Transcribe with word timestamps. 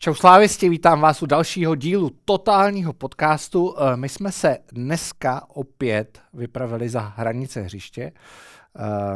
Čau 0.00 0.14
slávisti, 0.14 0.68
vítám 0.68 1.00
vás 1.00 1.22
u 1.22 1.26
dalšího 1.26 1.74
dílu 1.74 2.10
totálního 2.24 2.92
podcastu. 2.92 3.74
Eh, 3.78 3.96
my 3.96 4.08
jsme 4.08 4.32
se 4.32 4.58
dneska 4.72 5.42
opět 5.48 6.22
vypravili 6.32 6.88
za 6.88 7.00
hranice 7.00 7.60
hřiště, 7.60 8.12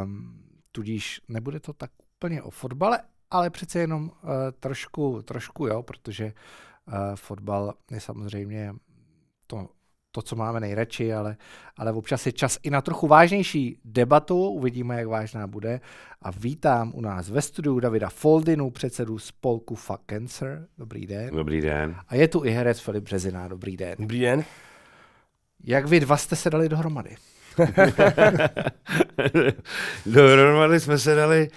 um, 0.03 0.43
tudíž 0.71 1.21
nebude 1.27 1.59
to 1.59 1.73
tak 1.73 1.91
úplně 2.15 2.41
o 2.41 2.49
fotbale, 2.49 2.99
ale 3.31 3.49
přece 3.49 3.79
jenom 3.79 4.03
uh, 4.03 4.29
trošku, 4.59 5.21
trošku 5.21 5.67
jo, 5.67 5.83
protože 5.83 6.25
uh, 6.87 6.93
fotbal 7.15 7.73
je 7.91 7.99
samozřejmě 7.99 8.73
to 9.47 9.69
to, 10.15 10.21
co 10.21 10.35
máme 10.35 10.59
nejradši, 10.59 11.13
ale, 11.13 11.37
ale 11.77 11.91
občas 11.91 12.25
je 12.25 12.31
čas 12.31 12.59
i 12.63 12.69
na 12.69 12.81
trochu 12.81 13.07
vážnější 13.07 13.79
debatu, 13.85 14.49
uvidíme, 14.49 14.99
jak 14.99 15.07
vážná 15.07 15.47
bude. 15.47 15.79
A 16.21 16.31
vítám 16.31 16.91
u 16.95 17.01
nás 17.01 17.29
ve 17.29 17.41
studiu 17.41 17.79
Davida 17.79 18.09
Foldinu, 18.09 18.69
předsedu 18.69 19.19
spolku 19.19 19.75
Fuck 19.75 19.99
Cancer. 20.09 20.67
Dobrý 20.77 21.07
den. 21.07 21.35
Dobrý 21.35 21.61
den. 21.61 21.95
A 22.07 22.15
je 22.15 22.27
tu 22.27 22.45
i 22.45 22.51
herec 22.51 22.79
Filip 22.79 23.03
Březina. 23.03 23.47
Dobrý 23.47 23.77
den. 23.77 23.95
Dobrý 23.99 24.19
den. 24.19 24.43
Jak 25.63 25.85
vy 25.85 25.99
dva 25.99 26.17
jste 26.17 26.35
se 26.35 26.49
dali 26.49 26.69
dohromady? 26.69 27.15
dohromady 30.05 30.79
jsme 30.79 30.97
se 30.97 31.15
dali 31.15 31.49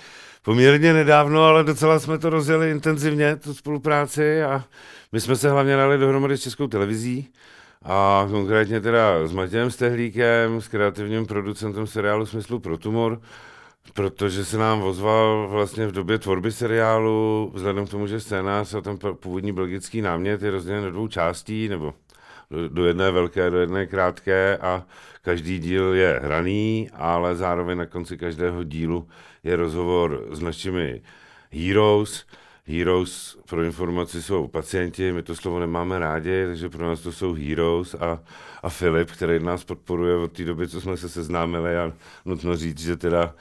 poměrně 0.43 0.93
nedávno, 0.93 1.45
ale 1.45 1.65
docela 1.65 1.99
jsme 1.99 2.19
to 2.19 2.31
rozjeli 2.31 2.71
intenzivně, 2.71 3.37
tu 3.37 3.55
spolupráci 3.55 4.43
a 4.43 4.65
my 5.13 5.21
jsme 5.21 5.37
se 5.37 5.51
hlavně 5.51 5.77
dali 5.77 5.99
dohromady 5.99 6.37
s 6.37 6.43
Českou 6.43 6.67
televizí. 6.67 7.29
A 7.89 8.29
konkrétně 8.31 8.81
teda 8.81 9.27
s 9.27 9.33
Matějem 9.33 9.71
Stehlíkem, 9.71 10.61
s 10.61 10.69
kreativním 10.69 11.27
producentem 11.27 11.87
seriálu 11.87 12.27
Smyslu 12.27 12.61
pro 12.61 12.79
tumor, 12.79 13.21
protože 13.95 14.45
se 14.45 14.59
nám 14.59 14.83
ozval 14.83 15.49
vlastně 15.49 15.87
v 15.87 15.93
době 15.93 16.19
tvorby 16.19 16.53
seriálu, 16.53 17.51
vzhledem 17.55 17.87
k 17.87 17.91
tomu, 17.91 18.07
že 18.07 18.21
scénář 18.21 18.75
a 18.75 18.81
ten 18.81 18.99
původní 19.21 19.53
belgický 19.53 20.03
námět 20.03 20.43
je 20.43 20.51
rozdělen 20.51 20.85
do 20.85 20.91
dvou 20.91 21.09
částí, 21.09 21.69
nebo 21.69 21.95
do, 22.69 22.87
jedné 22.87 23.11
velké, 23.11 23.51
do 23.51 23.59
jedné 23.59 23.87
krátké 23.87 24.59
a 24.59 24.85
každý 25.23 25.59
díl 25.59 25.95
je 25.95 26.21
hraný, 26.23 26.91
ale 26.95 27.37
zároveň 27.37 27.79
na 27.79 27.87
konci 27.87 28.19
každého 28.19 28.65
dílu 28.65 29.09
je 29.45 29.57
rozhovor 29.57 30.27
s 30.31 30.41
našimi 30.41 31.03
heroes, 31.53 32.27
Heroes 32.69 33.39
pro 33.49 33.63
informaci 33.63 34.23
jsou 34.23 34.47
pacienti, 34.47 35.13
my 35.13 35.23
to 35.23 35.37
slovo 35.37 35.61
nemáme 35.61 35.99
rádi, 35.99 36.47
takže 36.47 36.69
pro 36.69 36.87
nás 36.87 37.01
to 37.01 37.13
jsou 37.13 37.33
Heroes 37.33 37.95
a, 37.95 38.19
a 38.63 38.69
Filip, 38.69 39.11
který 39.11 39.45
nás 39.45 39.65
podporuje 39.65 40.17
od 40.17 40.33
té 40.33 40.45
doby, 40.45 40.69
co 40.69 40.81
jsme 40.81 40.97
se 40.97 41.09
seznámili 41.09 41.77
a 41.77 41.93
nutno 42.25 42.57
říct, 42.57 42.81
že 42.81 42.97
teda 42.97 43.35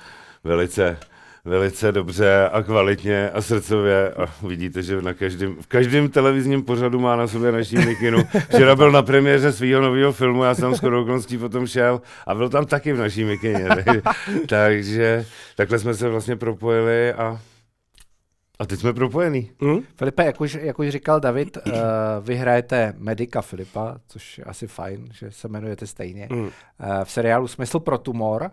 velice, 0.44 0.98
velice 1.45 1.92
dobře 1.92 2.50
a 2.52 2.64
kvalitně 2.64 3.30
a 3.30 3.42
srdcově 3.42 4.12
a 4.12 4.48
vidíte, 4.48 4.84
že 4.84 5.02
na 5.02 5.14
každém, 5.14 5.56
v 5.62 5.67
každém 5.67 6.10
televizním 6.10 6.64
pořadu 6.64 7.00
má 7.00 7.16
na 7.16 7.28
sobě 7.28 7.52
naší 7.52 7.78
mikinu. 7.78 8.23
Včera 8.50 8.76
byl 8.76 8.92
na 8.92 9.02
premiéře 9.02 9.52
svého 9.52 9.82
nového 9.82 10.12
filmu, 10.12 10.44
já 10.44 10.56
jsem 10.56 10.76
skoro 10.76 11.02
okolností 11.02 11.38
potom 11.38 11.67
šel 11.67 12.02
a 12.28 12.36
byl 12.36 12.50
tam 12.50 12.66
taky 12.66 12.94
v 12.94 12.98
naší 12.98 13.23
mikině. 13.23 13.67
takže 14.48 15.26
takhle 15.56 15.80
jsme 15.80 15.94
se 15.94 16.10
vlastně 16.10 16.36
propojili 16.36 17.14
a 17.14 17.39
a 18.59 18.66
teď 18.66 18.80
jsme 18.80 18.94
propojený. 18.94 19.52
Mm? 19.61 19.80
Filipe, 19.95 20.25
jak 20.25 20.42
už, 20.42 20.58
jak 20.61 20.80
už 20.80 20.89
říkal 20.89 21.20
David, 21.20 21.58
uh, 21.58 21.73
vy 22.22 22.36
hrajete 22.36 22.94
Medika 22.98 23.42
Filipa, 23.42 23.98
což 24.08 24.38
je 24.38 24.44
asi 24.44 24.67
fajn, 24.67 25.08
že 25.11 25.31
se 25.31 25.48
jmenujete 25.48 25.88
stejně. 25.88 26.28
Mm. 26.31 26.39
Uh, 26.39 26.50
v 27.03 27.11
seriálu 27.11 27.48
Smysl 27.48 27.80
pro 27.80 27.98
tumor. 27.98 28.52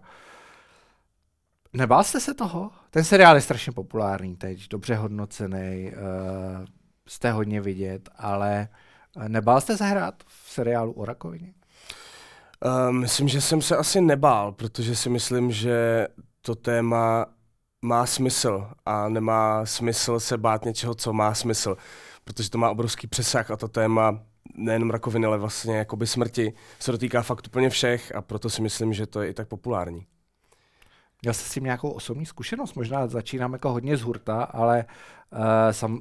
Nebál 1.72 2.04
jste 2.04 2.20
se 2.20 2.34
toho? 2.34 2.70
Ten 2.90 3.04
seriál 3.04 3.34
je 3.34 3.40
strašně 3.40 3.72
populární 3.72 4.36
teď, 4.36 4.68
dobře 4.68 4.94
hodnocený, 4.94 5.92
uh, 5.92 6.66
jste 7.08 7.32
hodně 7.32 7.60
vidět, 7.60 8.08
ale 8.16 8.68
nebál 9.28 9.60
jste 9.60 9.76
se 9.76 9.84
hrát 9.84 10.14
v 10.26 10.50
seriálu 10.50 10.92
o 10.92 11.04
rakovině? 11.04 11.52
Uh, 12.64 12.92
myslím, 12.92 13.28
že 13.28 13.40
jsem 13.40 13.62
se 13.62 13.76
asi 13.76 14.00
nebál, 14.00 14.52
protože 14.52 14.96
si 14.96 15.10
myslím, 15.10 15.52
že 15.52 16.08
to 16.40 16.54
téma 16.54 17.26
má 17.82 18.06
smysl 18.06 18.70
a 18.86 19.08
nemá 19.08 19.66
smysl 19.66 20.20
se 20.20 20.38
bát 20.38 20.64
něčeho, 20.64 20.94
co 20.94 21.12
má 21.12 21.34
smysl, 21.34 21.76
protože 22.24 22.50
to 22.50 22.58
má 22.58 22.70
obrovský 22.70 23.06
přesah 23.06 23.50
a 23.50 23.56
to 23.56 23.68
téma 23.68 24.20
nejenom 24.54 24.90
rakoviny, 24.90 25.26
ale 25.26 25.38
vlastně 25.38 25.76
jakoby 25.76 26.06
smrti 26.06 26.52
se 26.80 26.92
dotýká 26.92 27.22
fakt 27.22 27.46
úplně 27.46 27.70
všech 27.70 28.14
a 28.14 28.22
proto 28.22 28.50
si 28.50 28.62
myslím, 28.62 28.92
že 28.92 29.06
to 29.06 29.22
je 29.22 29.28
i 29.28 29.34
tak 29.34 29.48
populární. 29.48 30.06
Měl 31.22 31.34
jste 31.34 31.44
s 31.48 31.52
tím 31.52 31.64
nějakou 31.64 31.90
osobní 31.90 32.26
zkušenost? 32.26 32.74
Možná 32.74 33.06
začínám 33.06 33.52
jako 33.52 33.72
hodně 33.72 33.96
z 33.96 34.02
hurta, 34.02 34.42
ale 34.42 34.84
uh, 35.32 35.38
sam, 35.70 36.00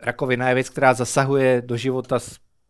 rakovina 0.00 0.48
je 0.48 0.54
věc, 0.54 0.68
která 0.68 0.94
zasahuje 0.94 1.62
do 1.62 1.76
života 1.76 2.18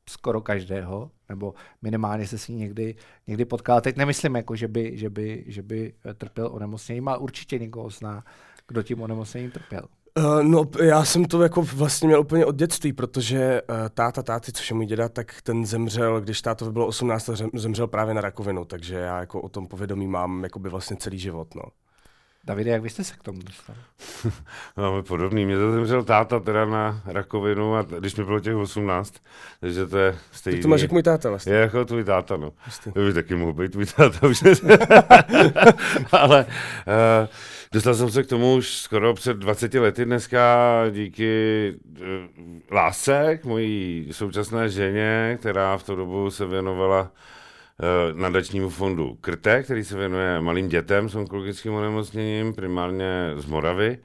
skoro 0.08 0.40
každého, 0.40 1.10
nebo 1.28 1.54
minimálně 1.82 2.26
se 2.26 2.38
s 2.38 2.48
ní 2.48 2.56
někdy, 2.56 2.94
někdy 3.26 3.44
potkal. 3.44 3.80
Teď 3.80 3.96
nemyslím, 3.96 4.34
jako, 4.34 4.56
že, 4.56 4.68
by, 4.68 4.98
že, 4.98 5.10
by, 5.10 5.44
že 5.46 5.62
by 5.62 5.94
trpěl 6.14 6.48
onemocněním, 6.52 7.08
ale 7.08 7.18
určitě 7.18 7.58
někoho 7.58 7.90
zná, 7.90 8.24
kdo 8.68 8.82
tím 8.82 9.02
onemocněním 9.02 9.50
trpěl. 9.50 9.82
Uh, 10.18 10.42
no, 10.42 10.64
já 10.82 11.04
jsem 11.04 11.24
to 11.24 11.42
jako 11.42 11.62
vlastně 11.62 12.08
měl 12.08 12.20
úplně 12.20 12.46
od 12.46 12.56
dětství, 12.56 12.92
protože 12.92 13.62
uh, 13.62 13.76
táta, 13.94 14.22
táty, 14.22 14.52
což 14.52 14.70
je 14.70 14.76
můj 14.76 14.86
děda, 14.86 15.08
tak 15.08 15.42
ten 15.42 15.66
zemřel, 15.66 16.20
když 16.20 16.42
táto 16.42 16.72
bylo 16.72 16.86
18, 16.86 17.30
zemřel 17.54 17.86
právě 17.86 18.14
na 18.14 18.20
rakovinu, 18.20 18.64
takže 18.64 18.94
já 18.94 19.20
jako 19.20 19.40
o 19.40 19.48
tom 19.48 19.66
povědomí 19.66 20.06
mám 20.06 20.44
jako 20.44 20.58
by 20.58 20.68
vlastně 20.68 20.96
celý 20.96 21.18
život, 21.18 21.54
no. 21.54 21.62
Davide, 22.48 22.70
jak 22.70 22.82
vy 22.82 22.90
jste 22.90 23.04
se 23.04 23.14
k 23.14 23.22
tomu 23.22 23.38
dostali? 23.42 23.78
Máme 24.76 25.02
podobný. 25.08 25.46
Mě 25.46 25.56
to 25.56 25.72
zemřel 25.72 26.04
táta 26.04 26.40
teda 26.40 26.64
na 26.64 27.02
rakovinu, 27.06 27.76
a 27.76 27.82
když 27.82 28.16
mi 28.16 28.24
bylo 28.24 28.40
těch 28.40 28.56
18, 28.56 29.14
takže 29.60 29.86
to 29.86 29.98
je 29.98 30.18
stejný. 30.32 30.58
Ty 30.58 30.62
to 30.62 30.68
máš 30.68 30.80
jako 30.80 30.94
můj 30.94 31.02
táta 31.02 31.28
vlastně. 31.28 31.52
Je 31.52 31.60
jako 31.60 31.84
tvůj 31.84 32.04
táta, 32.04 32.36
no. 32.36 32.52
To 32.94 33.00
by 33.00 33.12
taky 33.12 33.34
mohl 33.34 33.52
být 33.52 33.72
tvůj 33.72 33.86
táta 33.86 34.26
už. 34.26 34.42
Ale 36.12 36.44
uh, 36.46 37.28
dostal 37.72 37.94
jsem 37.94 38.10
se 38.10 38.22
k 38.22 38.26
tomu 38.26 38.54
už 38.54 38.76
skoro 38.76 39.14
před 39.14 39.36
20 39.36 39.74
lety 39.74 40.04
dneska 40.04 40.84
díky 40.90 41.74
uh, 42.00 42.06
lásce 42.70 43.38
k 43.38 43.44
mojí 43.44 44.08
současné 44.10 44.68
ženě, 44.68 45.36
která 45.40 45.78
v 45.78 45.82
tu 45.82 45.96
dobu 45.96 46.30
se 46.30 46.46
věnovala 46.46 47.10
nadačnímu 48.14 48.68
fondu 48.68 49.18
Krte, 49.20 49.62
který 49.62 49.84
se 49.84 49.98
věnuje 49.98 50.40
malým 50.40 50.68
dětem 50.68 51.08
s 51.08 51.14
onkologickým 51.14 51.74
onemocněním, 51.74 52.54
primárně 52.54 53.32
z 53.36 53.46
Moravy. 53.46 53.98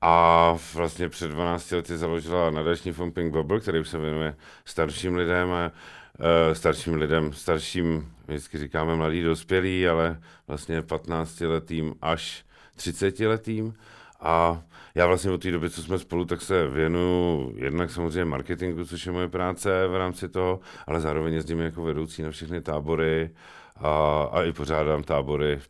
A 0.00 0.56
vlastně 0.74 1.08
před 1.08 1.28
12 1.28 1.70
lety 1.70 1.96
založila 1.96 2.50
nadační 2.50 2.92
fond 2.92 3.12
Pink 3.12 3.32
Bubble, 3.32 3.60
který 3.60 3.84
se 3.84 3.98
věnuje 3.98 4.36
starším 4.64 5.16
lidem 5.16 5.52
a 5.52 5.72
uh, 6.18 6.24
starším 6.52 6.94
lidem, 6.94 7.32
starším, 7.32 8.12
vždycky 8.26 8.58
říkáme 8.58 8.96
mladý 8.96 9.22
dospělí, 9.22 9.88
ale 9.88 10.20
vlastně 10.48 10.82
15 10.82 11.40
letým 11.40 11.94
až 12.02 12.44
30 12.76 13.20
letým. 13.20 13.74
A 14.20 14.62
já 14.94 15.06
vlastně 15.06 15.30
od 15.30 15.42
té 15.42 15.50
doby, 15.50 15.70
co 15.70 15.82
jsme 15.82 15.98
spolu, 15.98 16.24
tak 16.24 16.42
se 16.42 16.68
věnuju 16.68 17.54
jednak 17.56 17.90
samozřejmě 17.90 18.24
marketingu, 18.24 18.84
což 18.84 19.06
je 19.06 19.12
moje 19.12 19.28
práce 19.28 19.86
v 19.86 19.96
rámci 19.96 20.28
toho, 20.28 20.60
ale 20.86 21.00
zároveň 21.00 21.34
jezdím 21.34 21.58
jako 21.60 21.82
vedoucí 21.82 22.22
na 22.22 22.30
všechny 22.30 22.60
tábory 22.60 23.30
a, 23.76 24.22
a 24.32 24.42
i 24.42 24.52
pořádám 24.52 25.02
tábory 25.02 25.60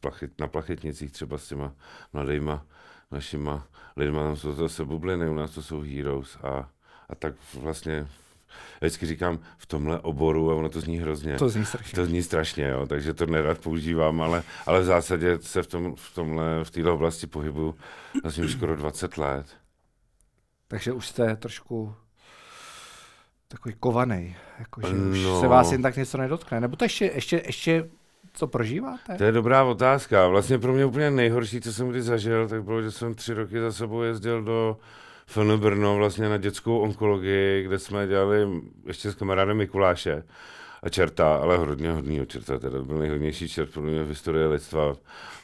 plachet, 0.00 0.40
na 0.40 0.46
plachetnicích 0.46 1.12
třeba 1.12 1.38
s 1.38 1.48
těma 1.48 1.72
mladýma 2.12 2.66
našima 3.10 3.66
lidma, 3.96 4.22
tam 4.22 4.36
jsou 4.36 4.52
zase 4.52 4.84
bubliny, 4.84 5.28
u 5.28 5.34
nás 5.34 5.50
to 5.50 5.62
jsou 5.62 5.80
heroes 5.80 6.38
a, 6.42 6.68
a 7.08 7.14
tak 7.14 7.34
vlastně 7.60 8.06
vždycky 8.86 9.06
říkám 9.06 9.38
v 9.58 9.66
tomhle 9.66 10.00
oboru 10.00 10.50
a 10.50 10.54
ono 10.54 10.68
to 10.68 10.80
zní 10.80 10.98
hrozně. 10.98 11.36
To 11.36 11.48
zní 11.48 11.64
strašně. 11.64 11.96
To 11.96 12.06
zní 12.06 12.22
strašně, 12.22 12.68
jo, 12.68 12.86
takže 12.86 13.14
to 13.14 13.26
nerad 13.26 13.58
používám, 13.58 14.20
ale, 14.20 14.42
ale 14.66 14.80
v 14.80 14.84
zásadě 14.84 15.38
se 15.40 15.62
v, 15.62 15.66
tom, 15.66 15.94
v 15.96 16.14
tomhle, 16.14 16.64
v 16.64 16.70
této 16.70 16.94
oblasti 16.94 17.26
pohybu 17.26 17.74
vlastně 18.22 18.44
už 18.44 18.52
skoro 18.52 18.76
20 18.76 19.18
let. 19.18 19.46
Takže 20.68 20.92
už 20.92 21.08
jste 21.08 21.36
trošku 21.36 21.94
takový 23.48 23.74
kovaný, 23.80 24.36
jakože 24.58 24.94
no. 24.94 25.10
už 25.10 25.40
se 25.40 25.48
vás 25.48 25.72
jen 25.72 25.82
tak 25.82 25.96
něco 25.96 26.18
nedotkne. 26.18 26.60
Nebo 26.60 26.76
to 26.76 26.84
ještě, 26.84 27.10
ještě, 27.14 27.42
ještě 27.46 27.88
co 28.32 28.46
prožíváte? 28.46 29.16
To 29.16 29.24
je 29.24 29.32
dobrá 29.32 29.64
otázka. 29.64 30.28
Vlastně 30.28 30.58
pro 30.58 30.72
mě 30.72 30.84
úplně 30.84 31.10
nejhorší, 31.10 31.60
co 31.60 31.72
jsem 31.72 31.88
kdy 31.88 32.02
zažil, 32.02 32.48
tak 32.48 32.64
bylo, 32.64 32.82
že 32.82 32.90
jsem 32.90 33.14
tři 33.14 33.34
roky 33.34 33.60
za 33.60 33.72
sebou 33.72 34.02
jezdil 34.02 34.42
do 34.42 34.76
FN 35.32 35.56
Brno 35.56 35.96
vlastně 35.96 36.28
na 36.28 36.36
dětskou 36.36 36.78
onkologii, 36.78 37.62
kde 37.64 37.78
jsme 37.78 38.06
dělali 38.06 38.48
ještě 38.86 39.10
s 39.10 39.14
kamarádem 39.14 39.56
Mikuláše 39.56 40.24
a 40.82 40.88
čerta, 40.88 41.36
ale 41.36 41.56
hodně 41.56 41.90
hodnýho 41.90 42.26
čerta, 42.26 42.58
teda 42.58 42.82
byl 42.82 42.98
nejhodnější 42.98 43.48
čert 43.48 43.72
pro 43.72 43.82
mě 43.82 44.04
v 44.04 44.08
historii 44.08 44.46
lidstva. 44.46 44.96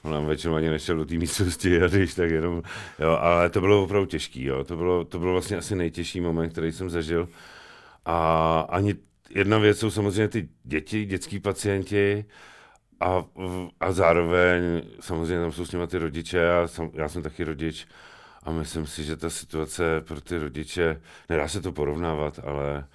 On 0.02 0.12
nám 0.12 0.26
většinou 0.26 0.54
ani 0.54 0.68
nešel 0.68 0.96
do 0.96 1.04
té 1.04 1.14
místnosti, 1.14 1.82
a 1.82 1.86
když 1.86 2.14
tak 2.14 2.30
jenom, 2.30 2.62
jo, 2.98 3.10
ale 3.10 3.50
to 3.50 3.60
bylo 3.60 3.82
opravdu 3.82 4.06
těžký, 4.06 4.44
jo. 4.44 4.64
To 4.64 4.76
bylo, 4.76 5.04
to 5.04 5.18
bylo 5.18 5.32
vlastně 5.32 5.56
asi 5.56 5.76
nejtěžší 5.76 6.20
moment, 6.20 6.50
který 6.50 6.72
jsem 6.72 6.90
zažil. 6.90 7.28
A 8.04 8.60
ani 8.60 8.94
jedna 9.30 9.58
věc 9.58 9.78
jsou 9.78 9.90
samozřejmě 9.90 10.28
ty 10.28 10.48
děti, 10.64 11.04
dětský 11.04 11.40
pacienti, 11.40 12.24
a, 13.00 13.24
a 13.80 13.92
zároveň 13.92 14.82
samozřejmě 15.00 15.42
tam 15.42 15.52
jsou 15.52 15.66
s 15.66 15.72
nimi 15.72 15.86
ty 15.86 15.98
rodiče, 15.98 16.38
já 16.38 16.66
jsem, 16.66 16.90
já 16.94 17.08
jsem 17.08 17.22
taky 17.22 17.44
rodič 17.44 17.86
a 18.48 18.50
myslím 18.50 18.86
si, 18.86 19.04
že 19.04 19.16
ta 19.16 19.30
situace 19.30 20.00
pro 20.00 20.20
ty 20.20 20.38
rodiče, 20.38 21.00
nedá 21.28 21.48
se 21.48 21.60
to 21.60 21.72
porovnávat, 21.72 22.40
ale 22.44 22.86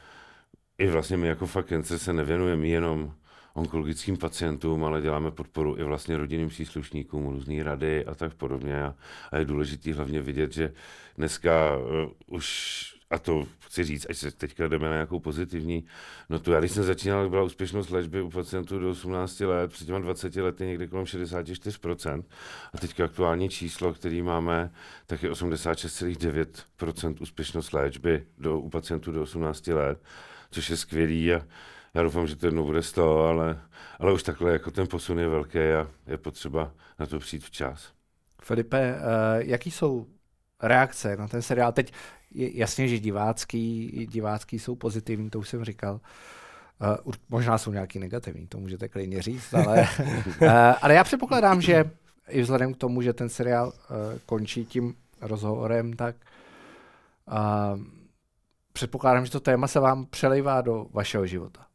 i 0.78 0.88
vlastně 0.88 1.18
my 1.18 1.28
jako 1.28 1.46
Fakence 1.46 2.00
se 2.00 2.14
nevěnujeme 2.14 2.68
jenom 2.68 3.14
onkologickým 3.54 4.18
pacientům, 4.18 4.84
ale 4.84 5.02
děláme 5.02 5.32
podporu 5.32 5.78
i 5.78 5.84
vlastně 5.84 6.18
rodinným 6.18 6.50
příslušníkům, 6.50 7.28
různé 7.28 7.64
rady 7.64 8.06
a 8.06 8.16
tak 8.16 8.34
podobně. 8.34 8.84
A, 8.84 9.38
je 9.38 9.46
důležité 9.46 9.94
hlavně 9.94 10.22
vidět, 10.22 10.54
že 10.54 10.74
dneska 11.18 11.78
uh, 11.78 12.12
už 12.26 12.93
a 13.14 13.20
to 13.20 13.48
chci 13.60 13.84
říct, 13.84 14.06
až 14.10 14.18
se 14.18 14.32
teďka 14.32 14.68
jdeme 14.68 14.86
na 14.88 14.94
nějakou 14.94 15.20
pozitivní 15.20 15.86
notu. 16.30 16.52
Já 16.52 16.60
když 16.60 16.72
jsem 16.72 16.84
začínal, 16.84 17.30
byla 17.30 17.44
úspěšnost 17.44 17.90
léčby 17.90 18.22
u 18.22 18.30
pacientů 18.30 18.80
do 18.80 18.90
18 18.90 19.40
let, 19.40 19.72
před 19.72 19.86
těma 19.86 20.00
20 20.00 20.36
lety 20.36 20.66
někde 20.66 20.88
kolem 20.88 21.06
64%. 21.06 22.24
A 22.74 22.78
teďka 22.78 23.06
aktuální 23.06 23.50
číslo, 23.50 23.94
který 23.94 24.22
máme, 24.22 24.72
tak 25.06 25.24
je 25.24 25.32
86,9% 25.32 27.16
úspěšnost 27.22 27.74
léčby 27.74 28.26
do, 28.38 28.60
u 28.60 28.70
pacientů 28.70 29.12
do 29.12 29.22
18 29.22 29.68
let, 29.68 30.04
což 30.52 30.70
je 30.70 30.78
skvělý 30.78 31.34
a 31.34 31.42
já 31.94 32.04
doufám, 32.04 32.28
že 32.28 32.36
to 32.36 32.48
jednou 32.48 32.66
bude 32.66 32.84
z 32.84 32.92
toho, 32.92 33.28
ale, 33.28 33.62
ale 34.00 34.14
už 34.14 34.24
takhle 34.24 34.52
jako 34.52 34.72
ten 34.72 34.88
posun 34.88 35.20
je 35.20 35.28
velký 35.28 35.60
a 35.60 35.88
je 36.08 36.18
potřeba 36.18 36.74
na 37.00 37.06
to 37.06 37.20
přijít 37.20 37.44
včas. 37.44 37.92
Filipe, 38.42 38.96
uh, 38.96 39.42
jaký 39.42 39.72
jsou 39.72 40.08
reakce 40.64 41.18
na 41.18 41.28
ten 41.28 41.42
seriál? 41.42 41.72
Teď 41.72 41.94
je 42.32 42.58
jasně, 42.58 42.88
že 42.88 43.00
divácký, 43.00 43.90
divácký 44.12 44.60
jsou 44.60 44.76
pozitivní, 44.76 45.30
to 45.30 45.40
už 45.40 45.50
jsem 45.50 45.64
říkal. 45.64 46.00
Uh, 47.06 47.14
možná 47.30 47.58
jsou 47.58 47.72
nějaký 47.72 48.00
negativní, 48.00 48.48
to 48.48 48.58
můžete 48.58 48.88
klidně 48.88 49.22
říct, 49.22 49.54
ale, 49.54 49.88
uh, 50.42 50.48
ale 50.82 50.94
já 50.94 51.04
předpokládám, 51.04 51.62
že 51.62 51.92
i 52.30 52.42
vzhledem 52.42 52.74
k 52.74 52.78
tomu, 52.78 53.02
že 53.02 53.14
ten 53.14 53.30
seriál 53.30 53.68
uh, 53.68 53.74
končí 54.26 54.66
tím 54.66 54.96
rozhovorem, 55.22 55.94
tak 55.94 56.16
uh, 57.32 57.80
předpokládám, 58.74 59.26
že 59.26 59.32
to 59.32 59.40
téma 59.40 59.68
se 59.68 59.80
vám 59.80 60.06
přelejvá 60.06 60.62
do 60.62 60.86
vašeho 60.92 61.26
života. 61.26 61.66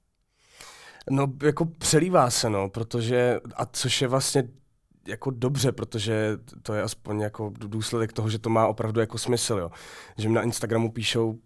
No, 1.10 1.32
jako 1.42 1.64
přelívá 1.64 2.30
se, 2.30 2.50
no, 2.50 2.68
protože, 2.68 3.40
a 3.56 3.66
což 3.66 4.02
je 4.02 4.08
vlastně 4.08 4.48
jako 5.08 5.30
dobře, 5.30 5.72
protože 5.72 6.38
to 6.62 6.74
je 6.74 6.82
aspoň 6.82 7.20
jako 7.20 7.52
důsledek 7.58 8.12
toho, 8.12 8.30
že 8.30 8.38
to 8.38 8.50
má 8.50 8.66
opravdu 8.66 9.00
jako 9.00 9.18
smysl, 9.18 9.54
jo. 9.54 9.70
Že 10.18 10.28
mi 10.28 10.34
na 10.34 10.42
Instagramu 10.42 10.92
píšou 10.92 11.38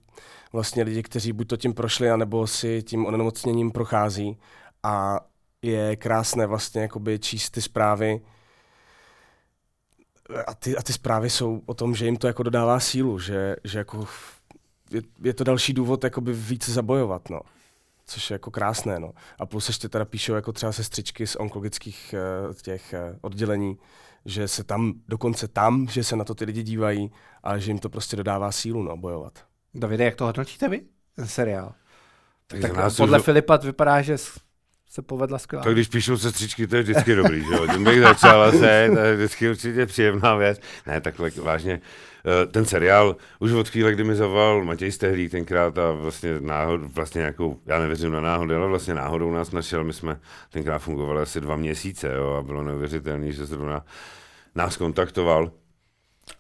vlastně 0.53 0.83
lidi, 0.83 1.03
kteří 1.03 1.33
buď 1.33 1.49
to 1.49 1.57
tím 1.57 1.75
prošli, 1.75 2.11
anebo 2.11 2.47
si 2.47 2.83
tím 2.83 3.07
onemocněním 3.07 3.71
prochází. 3.71 4.39
A 4.83 5.21
je 5.63 5.97
krásné 5.97 6.47
vlastně 6.47 6.83
jakoby 6.83 7.19
číst 7.19 7.51
ty 7.51 7.63
zprávy. 7.63 8.21
A 10.47 10.55
ty, 10.55 10.77
a 10.77 10.83
ty 10.83 10.93
zprávy 10.93 11.31
jsou 11.31 11.63
o 11.67 11.75
tom, 11.75 11.95
že 11.95 12.05
jim 12.05 12.17
to 12.17 12.27
jako 12.27 12.43
dodává 12.43 12.81
sílu, 12.81 13.19
že, 13.19 13.57
že 13.65 13.79
jako 13.79 14.07
je, 14.91 15.03
je 15.23 15.35
to 15.35 15.45
další 15.45 15.73
důvod 15.73 16.05
jakoby 16.05 16.33
více 16.33 16.73
zabojovat, 16.73 17.31
no 17.31 17.41
což 18.07 18.31
je 18.31 18.35
jako 18.35 18.51
krásné. 18.51 19.01
No. 19.01 19.13
A 19.39 19.47
plus 19.47 19.69
ještě 19.69 19.89
teda 19.89 20.05
píšou 20.05 20.35
jako 20.35 20.53
třeba 20.53 20.73
sestřičky 20.73 21.27
z 21.27 21.37
onkologických 21.37 22.15
uh, 22.49 22.55
těch 22.63 22.95
uh, 22.95 23.17
oddělení, 23.21 23.79
že 24.25 24.49
se 24.49 24.65
tam, 24.65 24.93
dokonce 25.09 25.49
tam, 25.49 25.87
že 25.89 26.05
se 26.05 26.17
na 26.17 26.25
to 26.25 26.35
ty 26.35 26.45
lidi 26.45 26.63
dívají 26.63 27.13
a 27.43 27.59
že 27.59 27.71
jim 27.71 27.79
to 27.79 27.89
prostě 27.89 28.17
dodává 28.17 28.53
sílu 28.53 28.83
no, 28.83 28.97
bojovat. 28.97 29.45
Davide, 29.75 30.05
jak 30.05 30.17
to 30.17 30.25
hodnotíte 30.25 30.69
vy, 30.69 30.81
ten 31.17 31.27
seriál? 31.27 31.75
Tak, 32.47 32.61
tak 32.61 32.97
podle 32.97 33.19
už... 33.19 33.25
Filipa 33.25 33.57
vypadá, 33.57 34.03
že 34.03 34.19
se 34.89 35.03
povedla 35.03 35.39
skvělá. 35.39 35.65
Tak 35.65 35.73
když 35.73 35.89
píšou 35.89 36.19
sestřičky, 36.19 36.67
to 36.67 36.77
je 36.77 36.83
vždycky 36.83 37.15
dobrý, 37.15 37.45
že 37.45 37.53
jo? 37.53 37.67
Tím 37.67 37.85
bych 37.85 38.01
začal 38.01 38.53
se, 38.53 38.91
to 38.95 38.99
je 38.99 39.15
vždycky 39.15 39.51
určitě 39.51 39.87
příjemná 39.87 40.35
věc. 40.35 40.61
Ne, 40.87 41.01
takhle 41.01 41.31
vážně. 41.31 41.73
Eh, 41.73 42.12
ten 42.51 42.65
seriál 42.65 43.17
už 43.39 43.53
od 43.53 43.69
chvíle, 43.69 43.93
kdy 43.93 44.05
mi 44.05 44.15
zavolal 44.15 44.65
Matěj 44.65 44.93
Stehlík 44.93 45.31
tenkrát 45.31 45.79
a 45.79 45.93
vlastně 45.93 46.41
náhod, 46.41 46.81
vlastně 46.81 47.19
nějakou, 47.19 47.61
já 47.67 47.79
nevěřím 47.79 48.13
na 48.13 48.21
náhodu, 48.21 48.55
ale 48.55 48.69
vlastně 48.69 48.95
náhodou 48.95 49.33
nás 49.33 49.53
našel, 49.53 49.85
my 49.85 49.93
jsme 49.93 50.21
tenkrát 50.51 50.79
fungovali 50.79 51.23
asi 51.23 51.41
dva 51.41 51.57
měsíce, 51.57 52.13
jo, 52.15 52.31
a 52.33 52.43
bylo 52.43 52.63
neuvěřitelné, 52.63 53.33
že 53.33 53.47
zrovna 53.47 53.85
nás 54.55 54.77
kontaktoval. 54.77 55.53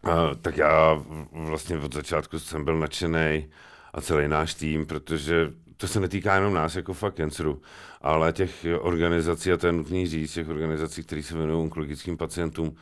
A, 0.05 0.35
tak 0.43 0.57
já 0.57 1.03
vlastně 1.33 1.79
od 1.79 1.95
začátku 1.95 2.39
jsem 2.39 2.65
byl 2.65 2.79
nadšený 2.79 3.49
a 3.95 4.01
celý 4.01 4.29
náš 4.29 4.55
tým, 4.55 4.87
protože 4.87 5.53
to 5.77 5.89
se 5.89 6.01
netýká 6.01 6.35
jenom 6.35 6.55
nás 6.55 6.77
jako 6.77 6.93
fakt 6.93 7.17
canceru, 7.17 7.63
ale 8.01 8.33
těch 8.33 8.67
organizací, 8.81 9.53
a 9.53 9.57
to 9.57 9.67
je 9.67 9.73
nutný 9.73 10.07
říct, 10.07 10.33
těch 10.33 10.49
organizací, 10.49 11.03
které 11.03 11.23
se 11.23 11.35
věnují 11.35 11.61
onkologickým 11.61 12.17
pacientům, 12.17 12.77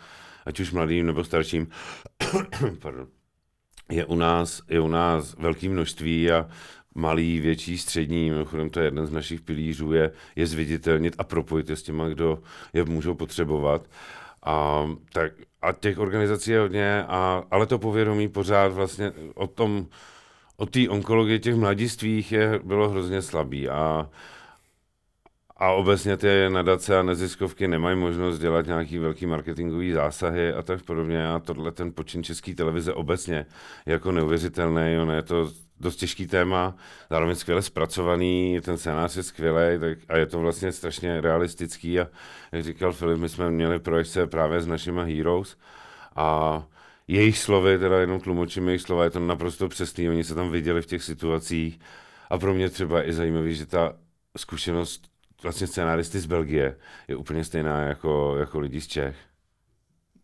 ať 0.46 0.60
už 0.60 0.72
mladým 0.72 1.06
nebo 1.06 1.24
starším, 1.24 1.68
pardon, 2.82 3.06
je 3.90 4.04
u 4.04 4.14
nás, 4.14 4.62
je 4.68 4.80
u 4.80 4.88
nás 4.88 5.36
velké 5.38 5.68
množství 5.68 6.30
a 6.30 6.48
malý, 6.94 7.40
větší, 7.40 7.78
střední, 7.78 8.30
mimochodem 8.30 8.70
to 8.70 8.80
je 8.80 8.86
jeden 8.86 9.06
z 9.06 9.12
našich 9.12 9.40
pilířů, 9.40 9.92
je, 9.92 10.12
je 10.36 10.46
zviditelnit 10.46 11.14
a 11.18 11.24
propojit 11.24 11.70
je 11.70 11.76
s 11.76 11.82
těma, 11.82 12.08
kdo 12.08 12.42
je 12.72 12.84
můžou 12.84 13.14
potřebovat. 13.14 13.86
A, 14.44 14.86
tak, 15.12 15.32
a 15.62 15.72
těch 15.72 15.98
organizací 15.98 16.50
je 16.50 16.60
hodně, 16.60 17.04
a, 17.08 17.44
ale 17.50 17.66
to 17.66 17.78
povědomí 17.78 18.28
pořád 18.28 18.72
vlastně 18.72 19.12
o 19.34 19.46
tom, 19.46 19.86
o 20.56 20.66
té 20.66 20.88
onkologii 20.88 21.38
těch 21.38 21.54
mladistvích 21.54 22.32
je, 22.32 22.60
bylo 22.64 22.88
hrozně 22.88 23.22
slabý. 23.22 23.68
A, 23.68 24.10
a 25.60 25.72
obecně 25.72 26.16
ty 26.16 26.46
nadace 26.48 26.98
a 26.98 27.02
neziskovky 27.02 27.68
nemají 27.68 27.96
možnost 27.96 28.38
dělat 28.38 28.66
nějaký 28.66 28.98
velký 28.98 29.26
marketingový 29.26 29.92
zásahy 29.92 30.52
a 30.52 30.62
tak 30.62 30.82
podobně. 30.82 31.28
A 31.28 31.38
tohle 31.38 31.72
ten 31.72 31.92
počin 31.92 32.22
české 32.22 32.54
televize 32.54 32.94
obecně 32.94 33.46
je 33.86 33.92
jako 33.92 34.12
neuvěřitelný, 34.12 34.98
ono 35.02 35.12
je 35.12 35.22
to 35.22 35.50
dost 35.80 35.96
těžký 35.96 36.26
téma, 36.26 36.76
zároveň 37.10 37.36
skvěle 37.36 37.62
zpracovaný, 37.62 38.60
ten 38.64 38.78
scénář 38.78 39.16
je 39.16 39.22
skvělý 39.22 39.80
tak, 39.80 39.98
a 40.08 40.16
je 40.16 40.26
to 40.26 40.40
vlastně 40.40 40.72
strašně 40.72 41.20
realistický. 41.20 42.00
A 42.00 42.08
jak 42.52 42.64
říkal 42.64 42.92
Filip, 42.92 43.18
my 43.18 43.28
jsme 43.28 43.50
měli 43.50 43.78
projekce 43.78 44.26
právě 44.26 44.60
s 44.60 44.66
našimi 44.66 45.16
Heroes 45.16 45.56
a 46.16 46.62
jejich 47.08 47.38
slovy, 47.38 47.78
teda 47.78 48.00
jenom 48.00 48.20
tlumočím 48.20 48.68
jejich 48.68 48.82
slova, 48.82 49.04
je 49.04 49.10
to 49.10 49.20
naprosto 49.20 49.68
přesný, 49.68 50.08
oni 50.08 50.24
se 50.24 50.34
tam 50.34 50.50
viděli 50.50 50.82
v 50.82 50.86
těch 50.86 51.02
situacích. 51.02 51.80
A 52.30 52.38
pro 52.38 52.54
mě 52.54 52.70
třeba 52.70 53.08
i 53.08 53.12
zajímavý, 53.12 53.54
že 53.54 53.66
ta 53.66 53.92
zkušenost 54.36 55.09
vlastně 55.42 55.66
scénáristy 55.66 56.20
z 56.20 56.26
Belgie 56.26 56.76
je 57.08 57.16
úplně 57.16 57.44
stejná 57.44 57.82
jako, 57.82 58.36
jako 58.38 58.60
lidi 58.60 58.80
z 58.80 58.86
Čech. 58.86 59.16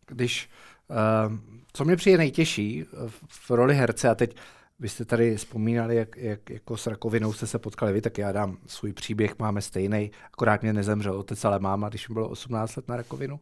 Když, 0.07 0.51
uh, 0.91 1.37
co 1.73 1.85
mě 1.85 1.97
přijde 1.97 2.19
nejtěžší 2.19 2.85
v 3.29 3.51
roli 3.51 3.75
herce, 3.75 4.09
a 4.09 4.15
teď 4.15 4.37
vy 4.79 4.89
jste 4.89 5.05
tady 5.05 5.37
vzpomínali, 5.37 5.97
jak, 5.97 6.17
jak 6.17 6.51
jako 6.51 6.77
s 6.77 6.87
rakovinou 6.87 7.33
jste 7.33 7.47
se 7.47 7.59
potkali 7.59 7.93
vy, 7.93 8.01
tak 8.01 8.19
já 8.19 8.33
dám 8.33 8.59
svůj 8.67 8.93
příběh, 8.93 9.39
máme 9.39 9.63
stejný, 9.63 10.11
akorát 10.33 10.63
mě 10.63 10.73
nezemřel 10.73 11.19
otec, 11.19 11.45
ale 11.45 11.59
máma, 11.59 11.89
když 11.89 12.09
mi 12.09 12.13
bylo 12.13 12.29
18 12.29 12.77
let 12.77 12.89
na 12.89 12.97
rakovinu. 12.97 13.41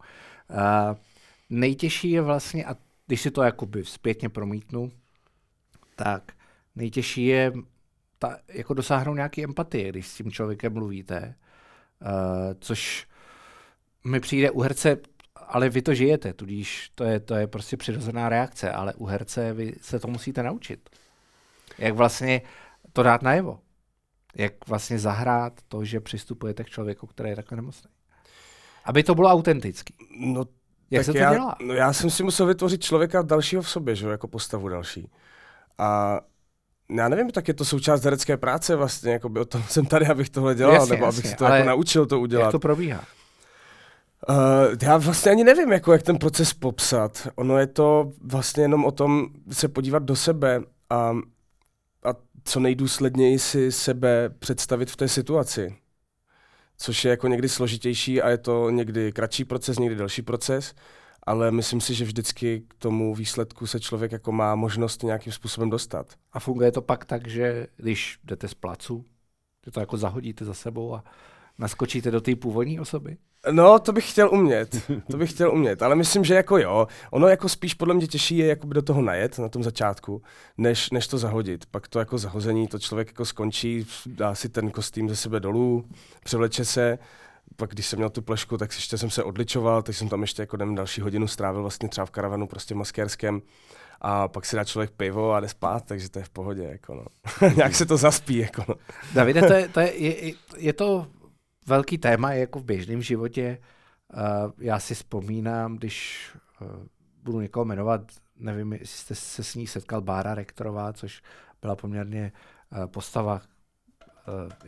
Uh, 0.50 0.96
nejtěžší 1.50 2.10
je 2.10 2.22
vlastně, 2.22 2.64
a 2.64 2.76
když 3.06 3.20
si 3.20 3.30
to 3.30 3.42
jakoby 3.42 3.84
zpětně 3.84 4.28
promítnu, 4.28 4.92
tak 5.96 6.32
nejtěžší 6.76 7.26
je 7.26 7.52
ta, 8.18 8.38
jako 8.48 8.74
dosáhnout 8.74 9.14
nějaký 9.14 9.44
empatie, 9.44 9.88
když 9.88 10.06
s 10.06 10.14
tím 10.14 10.30
člověkem 10.30 10.72
mluvíte, 10.72 11.34
což 12.60 13.06
mi 14.04 14.20
přijde 14.20 14.50
u 14.50 14.60
herce, 14.60 14.96
ale 15.36 15.68
vy 15.68 15.82
to 15.82 15.94
žijete, 15.94 16.32
tudíž 16.32 16.90
to 16.94 17.04
je, 17.04 17.20
to 17.20 17.34
je 17.34 17.46
prostě 17.46 17.76
přirozená 17.76 18.28
reakce, 18.28 18.70
ale 18.70 18.94
u 18.94 19.06
herce 19.06 19.52
vy 19.52 19.74
se 19.80 19.98
to 19.98 20.08
musíte 20.08 20.42
naučit. 20.42 20.90
Jak 21.78 21.94
vlastně 21.94 22.42
to 22.92 23.02
dát 23.02 23.22
najevo. 23.22 23.60
Jak 24.36 24.68
vlastně 24.68 24.98
zahrát 24.98 25.52
to, 25.68 25.84
že 25.84 26.00
přistupujete 26.00 26.64
k 26.64 26.68
člověku, 26.68 27.06
který 27.06 27.30
je 27.30 27.36
takhle 27.36 27.56
nemocný. 27.56 27.90
Aby 28.84 29.02
to 29.02 29.14
bylo 29.14 29.28
autentický. 29.28 29.94
No 30.18 30.44
jak 30.90 31.04
se 31.04 31.12
to 31.12 31.18
já, 31.18 31.32
dělá? 31.32 31.56
No 31.66 31.74
já 31.74 31.92
jsem 31.92 32.10
si 32.10 32.22
musel 32.22 32.46
vytvořit 32.46 32.82
člověka 32.82 33.22
dalšího 33.22 33.62
v 33.62 33.70
sobě, 33.70 33.94
že 33.94 34.08
jako 34.08 34.28
postavu 34.28 34.68
další. 34.68 35.10
A 35.78 36.20
já 36.90 37.08
nevím, 37.08 37.30
tak 37.30 37.48
je 37.48 37.54
to 37.54 37.64
součást 37.64 38.04
herecké 38.04 38.36
práce 38.36 38.76
vlastně, 38.76 39.12
jako 39.12 39.28
by 39.28 39.40
o 39.40 39.44
tom 39.44 39.62
jsem 39.68 39.86
tady, 39.86 40.06
abych 40.06 40.30
tohle 40.30 40.54
dělal, 40.54 40.74
jasně, 40.74 40.94
nebo 40.94 41.06
abych 41.06 41.16
jasně, 41.16 41.30
si 41.30 41.36
to 41.36 41.44
jako 41.44 41.68
naučil 41.68 42.06
to 42.06 42.20
udělat. 42.20 42.44
Jak 42.44 42.52
to 42.52 42.58
probíhá? 42.58 43.04
Uh, 44.28 44.36
já 44.82 44.96
vlastně 44.96 45.30
ani 45.30 45.44
nevím, 45.44 45.72
jako 45.72 45.92
jak 45.92 46.02
ten 46.02 46.18
proces 46.18 46.54
popsat. 46.54 47.28
Ono 47.34 47.58
je 47.58 47.66
to 47.66 48.12
vlastně 48.20 48.62
jenom 48.62 48.84
o 48.84 48.90
tom 48.90 49.26
se 49.52 49.68
podívat 49.68 50.02
do 50.02 50.16
sebe 50.16 50.60
a, 50.90 51.16
a 52.04 52.14
co 52.44 52.60
nejdůsledněji 52.60 53.38
si 53.38 53.72
sebe 53.72 54.30
představit 54.38 54.90
v 54.90 54.96
té 54.96 55.08
situaci 55.08 55.76
což 56.78 57.04
je 57.04 57.10
jako 57.10 57.28
někdy 57.28 57.48
složitější 57.48 58.22
a 58.22 58.28
je 58.30 58.38
to 58.38 58.70
někdy 58.70 59.12
kratší 59.12 59.44
proces, 59.44 59.78
někdy 59.78 59.96
delší 59.96 60.22
proces, 60.22 60.74
ale 61.26 61.50
myslím 61.50 61.80
si, 61.80 61.94
že 61.94 62.04
vždycky 62.04 62.62
k 62.68 62.74
tomu 62.74 63.14
výsledku 63.14 63.66
se 63.66 63.80
člověk 63.80 64.12
jako 64.12 64.32
má 64.32 64.54
možnost 64.54 65.02
nějakým 65.02 65.32
způsobem 65.32 65.70
dostat. 65.70 66.06
A 66.32 66.40
funguje 66.40 66.72
to 66.72 66.82
pak 66.82 67.04
tak, 67.04 67.28
že 67.28 67.66
když 67.76 68.18
jdete 68.24 68.48
z 68.48 68.54
placu, 68.54 69.04
že 69.64 69.70
to 69.70 69.80
jako 69.80 69.96
zahodíte 69.96 70.44
za 70.44 70.54
sebou 70.54 70.94
a 70.94 71.04
naskočíte 71.58 72.10
do 72.10 72.20
té 72.20 72.36
původní 72.36 72.80
osoby? 72.80 73.16
No, 73.50 73.78
to 73.78 73.92
bych 73.92 74.10
chtěl 74.10 74.30
umět, 74.32 74.90
to 75.10 75.16
bych 75.16 75.30
chtěl 75.30 75.52
umět, 75.52 75.82
ale 75.82 75.94
myslím, 75.94 76.24
že 76.24 76.34
jako 76.34 76.58
jo, 76.58 76.86
ono 77.10 77.28
jako 77.28 77.48
spíš 77.48 77.74
podle 77.74 77.94
mě 77.94 78.06
těžší 78.06 78.38
je 78.38 78.46
jako 78.46 78.66
do 78.66 78.82
toho 78.82 79.02
najet 79.02 79.38
na 79.38 79.48
tom 79.48 79.62
začátku, 79.62 80.22
než, 80.58 80.90
než 80.90 81.06
to 81.06 81.18
zahodit. 81.18 81.66
Pak 81.66 81.88
to 81.88 81.98
jako 81.98 82.18
zahození, 82.18 82.68
to 82.68 82.78
člověk 82.78 83.08
jako 83.08 83.24
skončí, 83.24 83.86
dá 84.06 84.34
si 84.34 84.48
ten 84.48 84.70
kostým 84.70 85.08
ze 85.08 85.16
sebe 85.16 85.40
dolů, 85.40 85.84
převleče 86.24 86.64
se, 86.64 86.98
pak 87.56 87.70
když 87.70 87.86
jsem 87.86 87.98
měl 87.98 88.10
tu 88.10 88.22
plešku, 88.22 88.58
tak 88.58 88.70
ještě 88.74 88.98
jsem 88.98 89.10
se 89.10 89.22
odličoval, 89.22 89.82
tak 89.82 89.94
jsem 89.94 90.08
tam 90.08 90.22
ještě 90.22 90.42
jako 90.42 90.56
den 90.56 90.74
další 90.74 91.00
hodinu 91.00 91.28
strávil 91.28 91.62
vlastně 91.62 91.88
třeba 91.88 92.06
v 92.06 92.10
karavanu 92.10 92.46
prostě 92.46 92.74
maskérském 92.74 93.42
a 94.00 94.28
pak 94.28 94.46
si 94.46 94.56
dá 94.56 94.64
člověk 94.64 94.90
pivo 94.90 95.32
a 95.32 95.40
jde 95.40 95.48
spát, 95.48 95.84
takže 95.84 96.10
to 96.10 96.18
je 96.18 96.24
v 96.24 96.30
pohodě, 96.30 96.62
jako 96.62 96.94
no. 96.94 97.04
Nějak 97.56 97.74
se 97.74 97.86
to 97.86 97.96
zaspí, 97.96 98.36
jako 98.36 98.64
no. 98.68 98.74
Davide, 99.14 99.42
to 99.42 99.52
je, 99.52 99.68
to 99.68 99.80
je, 99.80 100.02
je, 100.02 100.34
je 100.56 100.72
to 100.72 101.06
velký 101.66 101.98
téma 101.98 102.32
jako 102.32 102.58
v 102.58 102.64
běžném 102.64 103.02
životě. 103.02 103.58
Uh, 104.14 104.52
já 104.58 104.78
si 104.78 104.94
vzpomínám, 104.94 105.76
když 105.76 106.28
uh, 106.60 106.68
budu 107.22 107.40
někoho 107.40 107.64
jmenovat, 107.64 108.00
nevím, 108.36 108.72
jestli 108.72 108.98
jste 108.98 109.14
se 109.14 109.44
s 109.44 109.54
ní 109.54 109.66
setkal, 109.66 110.00
Bára 110.00 110.34
Rektorová, 110.34 110.92
což 110.92 111.22
byla 111.62 111.76
poměrně 111.76 112.32
uh, 112.72 112.86
postava 112.86 113.40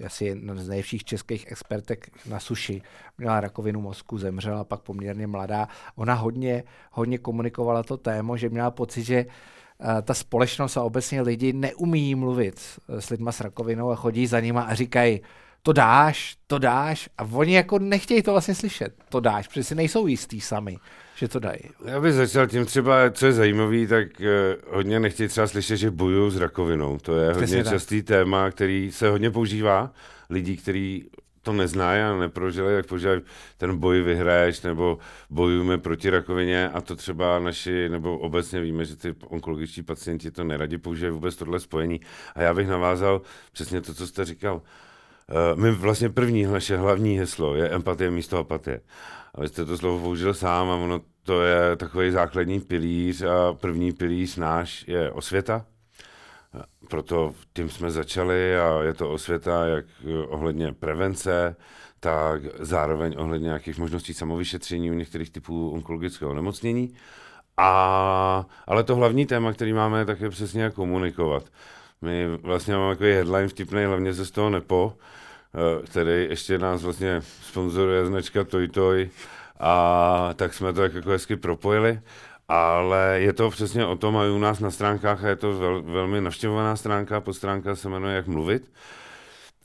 asi 0.06 0.25
jedna 0.25 0.54
z 0.54 0.68
nejlepších 0.68 1.04
českých 1.04 1.52
expertek 1.52 2.10
na 2.28 2.40
suši. 2.40 2.82
Měla 3.18 3.40
rakovinu 3.40 3.80
mozku, 3.80 4.18
zemřela, 4.18 4.64
pak 4.64 4.80
poměrně 4.80 5.26
mladá. 5.26 5.68
Ona 5.96 6.14
hodně, 6.14 6.64
hodně 6.90 7.18
komunikovala 7.18 7.82
to 7.82 7.96
téma, 7.96 8.36
že 8.36 8.48
měla 8.48 8.70
pocit, 8.70 9.02
že 9.02 9.26
uh, 9.26 9.86
ta 10.02 10.14
společnost 10.14 10.76
a 10.76 10.82
obecně 10.82 11.22
lidi 11.22 11.52
neumí 11.52 12.14
mluvit 12.14 12.60
s 12.88 13.10
lidma 13.10 13.32
s 13.32 13.40
rakovinou 13.40 13.90
a 13.90 13.96
chodí 13.96 14.26
za 14.26 14.40
nima 14.40 14.62
a 14.62 14.75
říkají, 14.75 15.20
to 15.66 15.73
dáš, 15.73 16.37
to 16.46 16.58
dáš 16.58 17.08
a 17.18 17.28
oni 17.32 17.54
jako 17.54 17.78
nechtějí 17.78 18.23
to 18.23 18.32
vlastně 18.32 18.54
slyšet, 18.54 18.94
to 19.08 19.20
dáš, 19.20 19.49
protože 19.49 19.64
si 19.64 19.75
nejsou 19.75 20.06
jistý 20.06 20.40
sami, 20.40 20.78
že 21.16 21.28
to 21.28 21.38
dají. 21.38 21.61
Já 21.85 22.00
bych 22.00 22.12
začal 22.12 22.46
tím 22.46 22.64
třeba, 22.64 23.11
co 23.11 23.26
je 23.26 23.32
zajímavý, 23.32 23.87
tak 23.87 24.08
uh, 24.20 24.26
hodně 24.75 25.00
nechtějí 25.00 25.28
třeba 25.28 25.46
slyšet, 25.46 25.76
že 25.76 25.90
bojuju 25.90 26.30
s 26.30 26.37
rakovinou. 26.37 26.99
To 26.99 27.16
je 27.16 27.26
hodně 27.26 27.46
Přesně 27.46 27.64
častý 27.64 28.02
tak. 28.02 28.06
téma, 28.06 28.50
který 28.50 28.92
se 28.92 29.08
hodně 29.08 29.30
používá. 29.30 29.92
Lidí, 30.30 30.56
kteří 30.56 31.11
to 31.42 31.52
neznají 31.52 32.02
a 32.02 32.16
neprožili, 32.16 32.75
jak 32.75 32.87
používají 32.87 33.20
ten 33.58 33.76
boj 33.76 34.02
vyhraješ, 34.02 34.62
nebo 34.62 34.99
bojujeme 35.30 35.78
proti 35.78 36.11
rakovině 36.11 36.68
a 36.68 36.80
to 36.80 36.96
třeba 36.96 37.38
naši, 37.38 37.88
nebo 37.88 38.18
obecně 38.18 38.61
víme, 38.61 38.85
že 38.85 38.96
ty 38.96 39.14
onkologičtí 39.28 39.82
pacienti 39.82 40.30
to 40.30 40.44
neradi 40.44 40.78
používají 40.78 41.12
vůbec 41.12 41.37
tohle 41.37 41.61
spojení. 41.61 42.00
A 42.35 42.42
já 42.42 42.54
bych 42.54 42.68
navázal 42.68 43.23
přesně 43.52 43.80
to, 43.80 43.94
co 43.94 44.06
jste 44.06 44.25
říkal. 44.25 44.62
Uh, 45.33 45.61
my 45.61 45.71
vlastně 45.71 46.09
první 46.09 46.42
naše 46.42 46.76
hlavní 46.76 47.18
heslo 47.18 47.54
je 47.54 47.68
empatie 47.68 48.11
místo 48.11 48.38
apatie. 48.38 48.80
A 49.35 49.40
vy 49.40 49.49
jste 49.49 49.64
to 49.64 49.78
slovo 49.78 49.99
použil 49.99 50.35
sám 50.35 50.71
a 50.71 50.75
ono 50.75 51.00
to 51.23 51.42
je 51.42 51.76
takový 51.76 52.11
základní 52.11 52.61
pilíř 52.61 53.23
a 53.23 53.52
první 53.52 53.92
pilíř 53.92 54.37
náš 54.37 54.85
je 54.88 55.11
osvěta. 55.11 55.66
Proto 56.88 57.35
tím 57.52 57.68
jsme 57.68 57.90
začali 57.90 58.59
a 58.59 58.83
je 58.83 58.95
to 58.95 59.11
osvěta 59.11 59.66
jak 59.66 59.85
ohledně 60.28 60.73
prevence, 60.73 61.56
tak 62.00 62.42
zároveň 62.59 63.14
ohledně 63.18 63.45
nějakých 63.45 63.78
možností 63.78 64.14
samovyšetření 64.14 64.90
u 64.90 64.95
některých 64.95 65.30
typů 65.30 65.71
onkologického 65.71 66.35
nemocnění. 66.35 66.95
A, 67.56 68.47
ale 68.66 68.85
to 68.85 68.97
hlavní 68.97 69.26
téma, 69.26 69.52
který 69.52 69.73
máme, 69.73 70.04
tak 70.04 70.21
je 70.21 70.30
přesně 70.30 70.62
jak 70.62 70.75
komunikovat. 70.75 71.45
My 72.02 72.36
vlastně 72.42 72.74
máme 72.74 72.94
takový 72.94 73.12
headline 73.12 73.48
vtipný, 73.48 73.84
hlavně 73.84 74.12
ze 74.12 74.26
z 74.26 74.30
toho 74.30 74.50
NEPO, 74.50 74.96
eh, 75.54 75.86
který 75.86 76.26
ještě 76.30 76.58
nás 76.58 76.82
vlastně 76.82 77.20
sponzoruje 77.42 78.06
značka 78.06 78.44
Toy 78.44 78.68
Toy, 78.68 79.10
a 79.60 80.30
tak 80.36 80.54
jsme 80.54 80.72
to 80.72 80.82
jako 80.82 81.10
hezky 81.10 81.36
propojili. 81.36 82.00
Ale 82.48 83.20
je 83.20 83.32
to 83.32 83.50
přesně 83.50 83.86
o 83.86 83.96
tom, 83.96 84.16
a 84.16 84.24
u 84.24 84.38
nás 84.38 84.60
na 84.60 84.70
stránkách, 84.70 85.24
a 85.24 85.28
je 85.28 85.36
to 85.36 85.58
vel, 85.58 85.82
velmi 85.82 86.20
navštěvovaná 86.20 86.76
stránka, 86.76 87.20
podstránka 87.20 87.76
se 87.76 87.88
jmenuje 87.88 88.16
Jak 88.16 88.26
mluvit. 88.26 88.72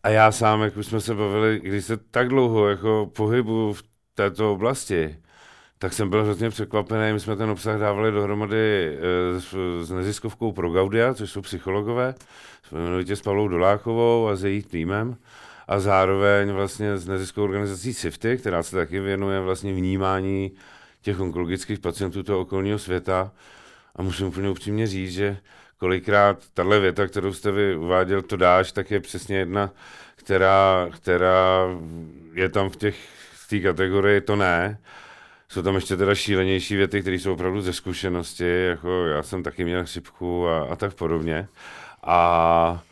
A 0.04 0.10
já 0.10 0.32
sám, 0.32 0.62
jak 0.62 0.78
už 0.78 0.86
jsme 0.86 1.02
se 1.02 1.16
bavili, 1.16 1.60
když 1.60 1.86
se 1.86 1.98
tak 1.98 2.30
dlouho 2.30 2.70
jako 2.70 3.12
pohybu 3.16 3.74
v 3.74 3.84
této 4.16 4.54
oblasti, 4.54 5.18
tak 5.82 5.94
jsem 5.94 6.10
byl 6.10 6.24
hrozně 6.24 6.50
překvapený. 6.50 7.14
My 7.14 7.20
jsme 7.20 7.36
ten 7.36 7.50
obsah 7.50 7.80
dávali 7.80 8.12
dohromady 8.12 8.98
e, 9.36 9.42
s, 9.42 9.56
s 9.82 9.92
neziskovkou 9.92 10.52
Pro 10.52 10.70
Gaudia, 10.70 11.14
což 11.14 11.32
jsou 11.32 11.42
psychologové, 11.42 12.16
jmenovitě 12.72 13.16
s 13.16 13.22
Pavlou 13.22 13.48
Dolákovou 13.48 14.28
a 14.28 14.36
s 14.36 14.44
jejich 14.44 14.66
týmem 14.66 15.16
a 15.68 15.80
zároveň 15.80 16.52
vlastně 16.52 16.98
s 16.98 17.08
neziskovou 17.08 17.48
organizací 17.48 17.94
SIFTY, 17.94 18.38
která 18.38 18.64
se 18.64 18.76
taky 18.76 19.00
věnuje 19.00 19.40
vlastně 19.40 19.74
vnímání 19.74 20.52
těch 21.02 21.20
onkologických 21.20 21.80
pacientů 21.80 22.24
toho 22.24 22.40
okolního 22.40 22.80
světa. 22.80 23.32
A 23.96 24.02
musím 24.02 24.28
úplně 24.28 24.50
upřímně 24.50 24.88
říct, 24.88 25.14
že 25.14 25.38
kolikrát 25.78 26.38
tahle 26.54 26.80
věta, 26.80 27.08
kterou 27.08 27.34
jste 27.34 27.52
vy 27.52 27.76
uváděl, 27.76 28.22
to 28.22 28.38
dáš, 28.38 28.72
tak 28.72 28.92
je 28.92 29.00
přesně 29.00 29.38
jedna, 29.38 29.72
která, 30.16 30.90
která 30.92 31.68
je 32.34 32.50
tam 32.50 32.70
v 32.70 32.76
těch 32.76 32.96
té 33.50 33.60
kategorii 33.60 34.22
to 34.22 34.36
ne. 34.36 34.78
Jsou 35.52 35.62
tam 35.62 35.76
ještě 35.76 35.98
teda 35.98 36.16
šílenější 36.16 36.76
věty, 36.76 37.02
které 37.02 37.16
jsou 37.16 37.34
opravdu 37.34 37.62
ze 37.62 37.74
zkušenosti, 37.74 38.66
jako 38.66 39.06
já 39.06 39.24
jsem 39.24 39.44
taky 39.44 39.64
měl 39.64 39.86
chřipku 39.86 40.48
a, 40.48 40.64
a 40.64 40.76
tak 40.76 40.94
podobně. 40.94 41.48
A, 42.04 42.84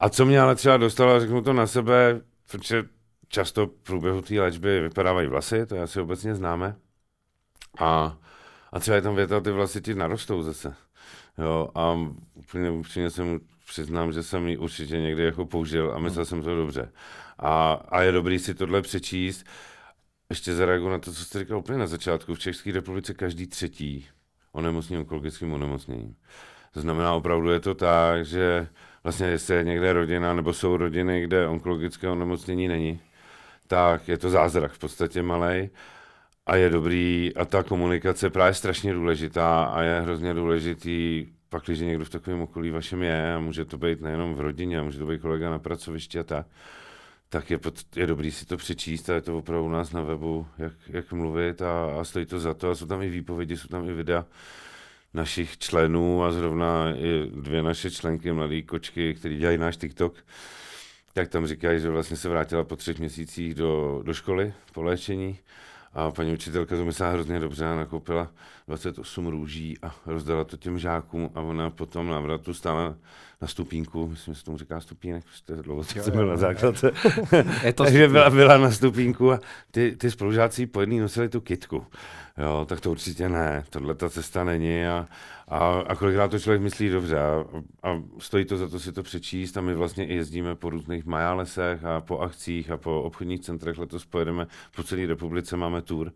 a 0.00 0.08
co 0.08 0.26
mě 0.26 0.40
ale 0.40 0.54
třeba 0.54 0.76
dostalo, 0.76 1.20
řeknu 1.20 1.42
to 1.42 1.52
na 1.52 1.66
sebe, 1.66 2.20
protože 2.50 2.84
často 3.28 3.66
v 3.66 3.70
průběhu 3.70 4.22
té 4.22 4.40
léčby 4.40 4.80
vypadávají 4.80 5.28
vlasy, 5.28 5.66
to 5.66 5.82
asi 5.82 6.00
obecně 6.00 6.34
známe. 6.34 6.76
A, 7.78 8.16
a 8.72 8.80
třeba 8.80 8.94
je 8.94 9.02
tam 9.02 9.16
věta, 9.16 9.40
ty 9.40 9.50
vlasy 9.50 9.80
ti 9.80 9.94
narostou 9.94 10.42
zase. 10.42 10.74
Jo, 11.38 11.68
a 11.74 11.98
úplně 12.34 12.70
upřímně 12.70 13.10
jsem 13.10 13.40
přiznám, 13.66 14.12
že 14.12 14.22
jsem 14.22 14.48
ji 14.48 14.56
určitě 14.56 15.00
někdy 15.00 15.24
jako 15.24 15.46
použil 15.46 15.92
a 15.94 15.98
myslel 15.98 16.24
jsem 16.24 16.42
to 16.42 16.56
dobře. 16.56 16.92
A, 17.38 17.72
a 17.88 18.02
je 18.02 18.12
dobrý 18.12 18.38
si 18.38 18.54
tohle 18.54 18.82
přečíst. 18.82 19.46
Ještě 20.32 20.54
zareaguji 20.54 20.90
na 20.90 20.98
to, 20.98 21.12
co 21.12 21.24
jste 21.24 21.38
říkal 21.38 21.58
úplně 21.58 21.78
na 21.78 21.86
začátku. 21.86 22.34
V 22.34 22.38
České 22.38 22.72
republice 22.72 23.14
každý 23.14 23.46
třetí 23.46 24.06
onemocní 24.52 24.98
onkologickým 24.98 25.52
onemocněním. 25.52 26.14
To 26.74 26.80
znamená, 26.80 27.14
opravdu 27.14 27.50
je 27.50 27.60
to 27.60 27.74
tak, 27.74 28.24
že 28.24 28.68
vlastně 29.04 29.26
jestli 29.26 29.54
je 29.54 29.64
někde 29.64 29.92
rodina 29.92 30.34
nebo 30.34 30.52
jsou 30.52 30.76
rodiny, 30.76 31.22
kde 31.22 31.48
onkologické 31.48 32.08
onemocnění 32.08 32.68
není, 32.68 33.00
tak 33.66 34.08
je 34.08 34.18
to 34.18 34.30
zázrak 34.30 34.72
v 34.72 34.78
podstatě 34.78 35.22
malý 35.22 35.70
a 36.46 36.56
je 36.56 36.70
dobrý 36.70 37.32
a 37.36 37.44
ta 37.44 37.62
komunikace 37.62 38.26
je 38.26 38.30
právě 38.30 38.54
strašně 38.54 38.94
důležitá 38.94 39.64
a 39.64 39.82
je 39.82 40.00
hrozně 40.00 40.34
důležitý 40.34 41.26
pak, 41.48 41.62
když 41.64 41.80
někdo 41.80 42.04
v 42.04 42.10
takovém 42.10 42.40
okolí 42.40 42.70
vašem 42.70 43.02
je 43.02 43.34
a 43.34 43.40
může 43.40 43.64
to 43.64 43.78
být 43.78 44.00
nejenom 44.00 44.34
v 44.34 44.40
rodině, 44.40 44.78
a 44.78 44.82
může 44.82 44.98
to 44.98 45.06
být 45.06 45.20
kolega 45.20 45.50
na 45.50 45.58
pracovišti 45.58 46.18
a 46.18 46.22
tak, 46.22 46.46
tak 47.32 47.50
je, 47.50 47.58
pod, 47.58 47.74
je 47.96 48.06
dobrý 48.06 48.30
si 48.30 48.46
to 48.46 48.56
přečíst 48.56 49.10
a 49.10 49.14
je 49.14 49.20
to 49.20 49.38
opravdu 49.38 49.64
u 49.64 49.68
nás 49.68 49.92
na 49.92 50.02
webu, 50.02 50.46
jak, 50.58 50.72
jak 50.88 51.12
mluvit 51.12 51.62
a, 51.62 52.00
a 52.00 52.04
stojí 52.04 52.26
to 52.26 52.40
za 52.40 52.54
to. 52.54 52.70
A 52.70 52.74
jsou 52.74 52.86
tam 52.86 53.02
i 53.02 53.08
výpovědi, 53.08 53.56
jsou 53.56 53.68
tam 53.68 53.88
i 53.88 53.92
videa 53.92 54.26
našich 55.14 55.58
členů 55.58 56.24
a 56.24 56.32
zrovna 56.32 56.94
i 56.96 57.30
dvě 57.34 57.62
naše 57.62 57.90
členky, 57.90 58.32
mladé 58.32 58.62
kočky, 58.62 59.14
které 59.14 59.34
dělají 59.34 59.58
náš 59.58 59.76
TikTok, 59.76 60.14
tak 61.12 61.28
tam 61.28 61.46
říkají, 61.46 61.80
že 61.80 61.90
vlastně 61.90 62.16
se 62.16 62.28
vrátila 62.28 62.64
po 62.64 62.76
třech 62.76 62.98
měsících 62.98 63.54
do, 63.54 64.02
do 64.04 64.14
školy 64.14 64.52
po 64.72 64.82
léčení 64.82 65.38
a 65.94 66.10
paní 66.10 66.32
učitelka 66.32 66.76
to 66.76 66.84
myslela 66.84 67.12
hrozně 67.12 67.40
dobře 67.40 67.66
a 67.66 67.76
nakoupila 67.76 68.30
28 68.68 69.26
růží 69.26 69.78
a 69.82 69.94
rozdala 70.06 70.44
to 70.44 70.56
těm 70.56 70.78
žákům 70.78 71.30
a 71.34 71.40
ona 71.40 71.70
potom 71.70 72.08
návratu 72.08 72.54
stála 72.54 72.94
na 73.42 73.48
stupínku, 73.48 74.08
myslím, 74.08 74.34
že 74.34 74.40
se 74.40 74.44
tomu 74.44 74.58
říká 74.58 74.80
stupínek, 74.80 75.24
protože 75.24 75.62
dlouho 75.62 75.84
jsem 75.84 76.12
byl 76.12 76.26
na 76.26 76.36
základce, 76.36 76.90
takže 77.74 78.08
byla, 78.08 78.30
byla 78.30 78.58
na 78.58 78.70
stupínku 78.70 79.32
a 79.32 79.38
ty, 79.70 79.96
ty 79.96 80.10
spolužáci 80.10 80.66
po 80.66 80.80
jedný 80.80 81.00
nosili 81.00 81.28
tu 81.28 81.40
kitku. 81.40 81.86
Jo, 82.38 82.66
tak 82.68 82.80
to 82.80 82.90
určitě 82.90 83.28
ne, 83.28 83.64
tohle 83.70 83.94
ta 83.94 84.10
cesta 84.10 84.44
není 84.44 84.86
a, 84.86 85.06
a, 85.52 85.80
a 85.80 85.94
kolikrát 85.94 86.30
to 86.30 86.38
člověk 86.38 86.62
myslí 86.62 86.88
dobře 86.88 87.18
a, 87.18 87.44
a 87.82 88.02
stojí 88.18 88.44
to 88.44 88.56
za 88.56 88.68
to 88.68 88.80
si 88.80 88.92
to 88.92 89.02
přečíst 89.02 89.56
a 89.56 89.60
my 89.60 89.74
vlastně 89.74 90.06
i 90.06 90.14
jezdíme 90.14 90.54
po 90.54 90.70
různých 90.70 91.04
majálesech 91.04 91.84
a 91.84 92.00
po 92.00 92.18
akcích 92.18 92.70
a 92.70 92.76
po 92.76 93.02
obchodních 93.02 93.40
centrech, 93.40 93.78
letos 93.78 94.06
pojedeme 94.06 94.46
po 94.76 94.82
celé 94.82 95.06
republice, 95.06 95.56
máme 95.56 95.82
tour 95.82 96.12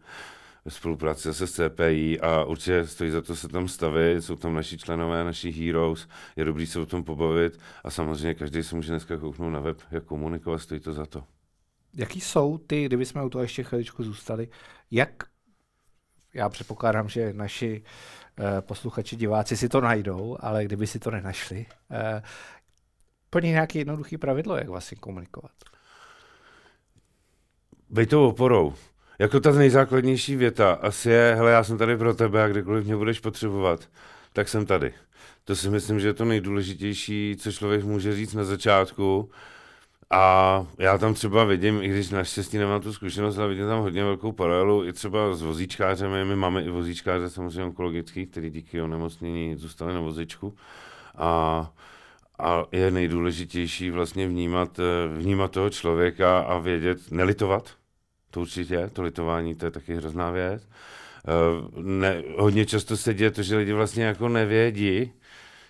ve 0.64 0.71
spolupráci 0.71 1.35
se 1.35 1.47
s 1.47 1.52
CPI 1.52 2.21
a 2.21 2.45
určitě 2.45 2.87
stojí 2.87 3.11
za 3.11 3.23
to 3.23 3.37
se 3.37 3.49
tam 3.49 3.69
stavit, 3.69 4.25
jsou 4.25 4.37
tam 4.37 4.55
naši 4.55 4.78
členové, 4.78 5.25
naši 5.25 5.50
heroes, 5.50 6.09
je 6.37 6.45
dobrý 6.45 6.66
se 6.66 6.81
o 6.81 6.87
tom 6.87 7.05
pobavit 7.05 7.59
a 7.85 7.90
samozřejmě 7.90 8.35
každý 8.35 8.62
se 8.62 8.76
může 8.76 8.93
dneska 8.93 9.16
kouknout 9.16 9.52
na 9.52 9.61
web, 9.61 9.78
jak 9.90 10.05
komunikovat, 10.05 10.59
stojí 10.59 10.81
to 10.81 10.93
za 10.93 11.07
to. 11.07 11.25
Jaký 11.95 12.21
jsou 12.21 12.59
ty, 12.59 12.85
kdyby 12.85 13.07
jsme 13.07 13.25
u 13.25 13.28
toho 13.28 13.43
ještě 13.43 13.62
chviličku 13.62 14.02
zůstali, 14.02 14.49
jak 14.90 15.11
já 16.35 16.49
předpokládám, 16.49 17.09
že 17.09 17.33
naši 17.33 17.83
posluchači, 18.61 19.16
diváci 19.16 19.57
si 19.57 19.69
to 19.69 19.81
najdou, 19.81 20.37
ale 20.40 20.64
kdyby 20.64 20.87
si 20.87 20.99
to 20.99 21.11
nenašli, 21.11 21.66
uh, 21.90 21.97
plní 23.31 23.50
nějaké 23.50 23.78
jednoduché 23.78 24.19
pravidlo, 24.19 24.57
jak 24.57 24.69
vlastně 24.69 24.97
komunikovat. 24.97 25.52
Bej 27.90 28.07
tou 28.07 28.28
oporou. 28.28 28.75
jako 29.19 29.40
ta 29.40 29.52
nejzákladnější 29.52 30.37
věta 30.37 30.73
asi 30.73 31.11
je, 31.11 31.35
hele, 31.37 31.52
já 31.52 31.64
jsem 31.64 31.78
tady 31.78 31.97
pro 31.97 32.14
tebe 32.14 32.45
a 32.45 32.49
kdykoliv 32.49 32.85
mě 32.85 32.97
budeš 32.97 33.21
potřebovat, 33.21 33.88
tak 34.33 34.49
jsem 34.49 34.66
tady. 34.66 34.95
To 35.45 35.57
si 35.57 35.71
myslím, 35.71 36.00
že 36.00 36.09
je 36.09 36.14
to 36.14 36.25
nejdůležitější, 36.25 37.37
co 37.40 37.52
člověk 37.52 37.85
může 37.85 38.16
říct 38.16 38.35
na 38.35 38.45
začátku. 38.45 39.31
A 40.11 40.67
já 40.79 40.99
tam 40.99 41.15
třeba 41.15 41.45
vidím, 41.45 41.83
i 41.83 41.89
když 41.89 42.11
naštěstí 42.11 42.59
nemám 42.59 42.81
tu 42.81 42.93
zkušenost, 42.93 43.39
ale 43.39 43.49
vidím 43.49 43.67
tam 43.67 43.81
hodně 43.81 44.05
velkou 44.05 44.33
paralelu 44.33 44.85
i 44.85 44.93
třeba 44.93 45.35
s 45.35 45.43
vozíčkářem. 45.43 46.29
My 46.29 46.37
máme 46.37 46.63
i 46.63 46.71
vozíčkáře 46.71 47.31
samozřejmě 47.31 47.65
onkologický, 47.65 48.27
který 48.27 48.51
díky 48.51 48.83
onemocnění 48.83 49.57
zůstali 49.57 49.95
na 49.95 50.01
vozičku. 50.01 50.55
A, 51.17 51.73
a 52.39 52.65
je 52.73 52.91
nejdůležitější 52.91 53.91
vlastně 53.91 54.29
vnímat, 54.29 54.81
vnímat 55.17 55.51
toho 55.51 55.71
člověka 55.71 56.39
a 56.39 56.59
vědět, 56.59 57.11
nelitovat. 57.11 57.71
To 58.31 58.41
určitě, 58.41 58.91
to 58.93 59.03
litování, 59.03 59.55
to 59.55 59.65
je 59.65 59.71
taky 59.71 59.95
hrozná 59.95 60.31
věc. 60.31 60.69
Ne, 61.77 62.23
hodně 62.39 62.67
často 62.67 62.97
se 62.97 63.15
děje 63.15 63.31
to, 63.31 63.43
že 63.43 63.57
lidi 63.57 63.73
vlastně 63.73 64.05
jako 64.05 64.29
nevědí, 64.29 65.13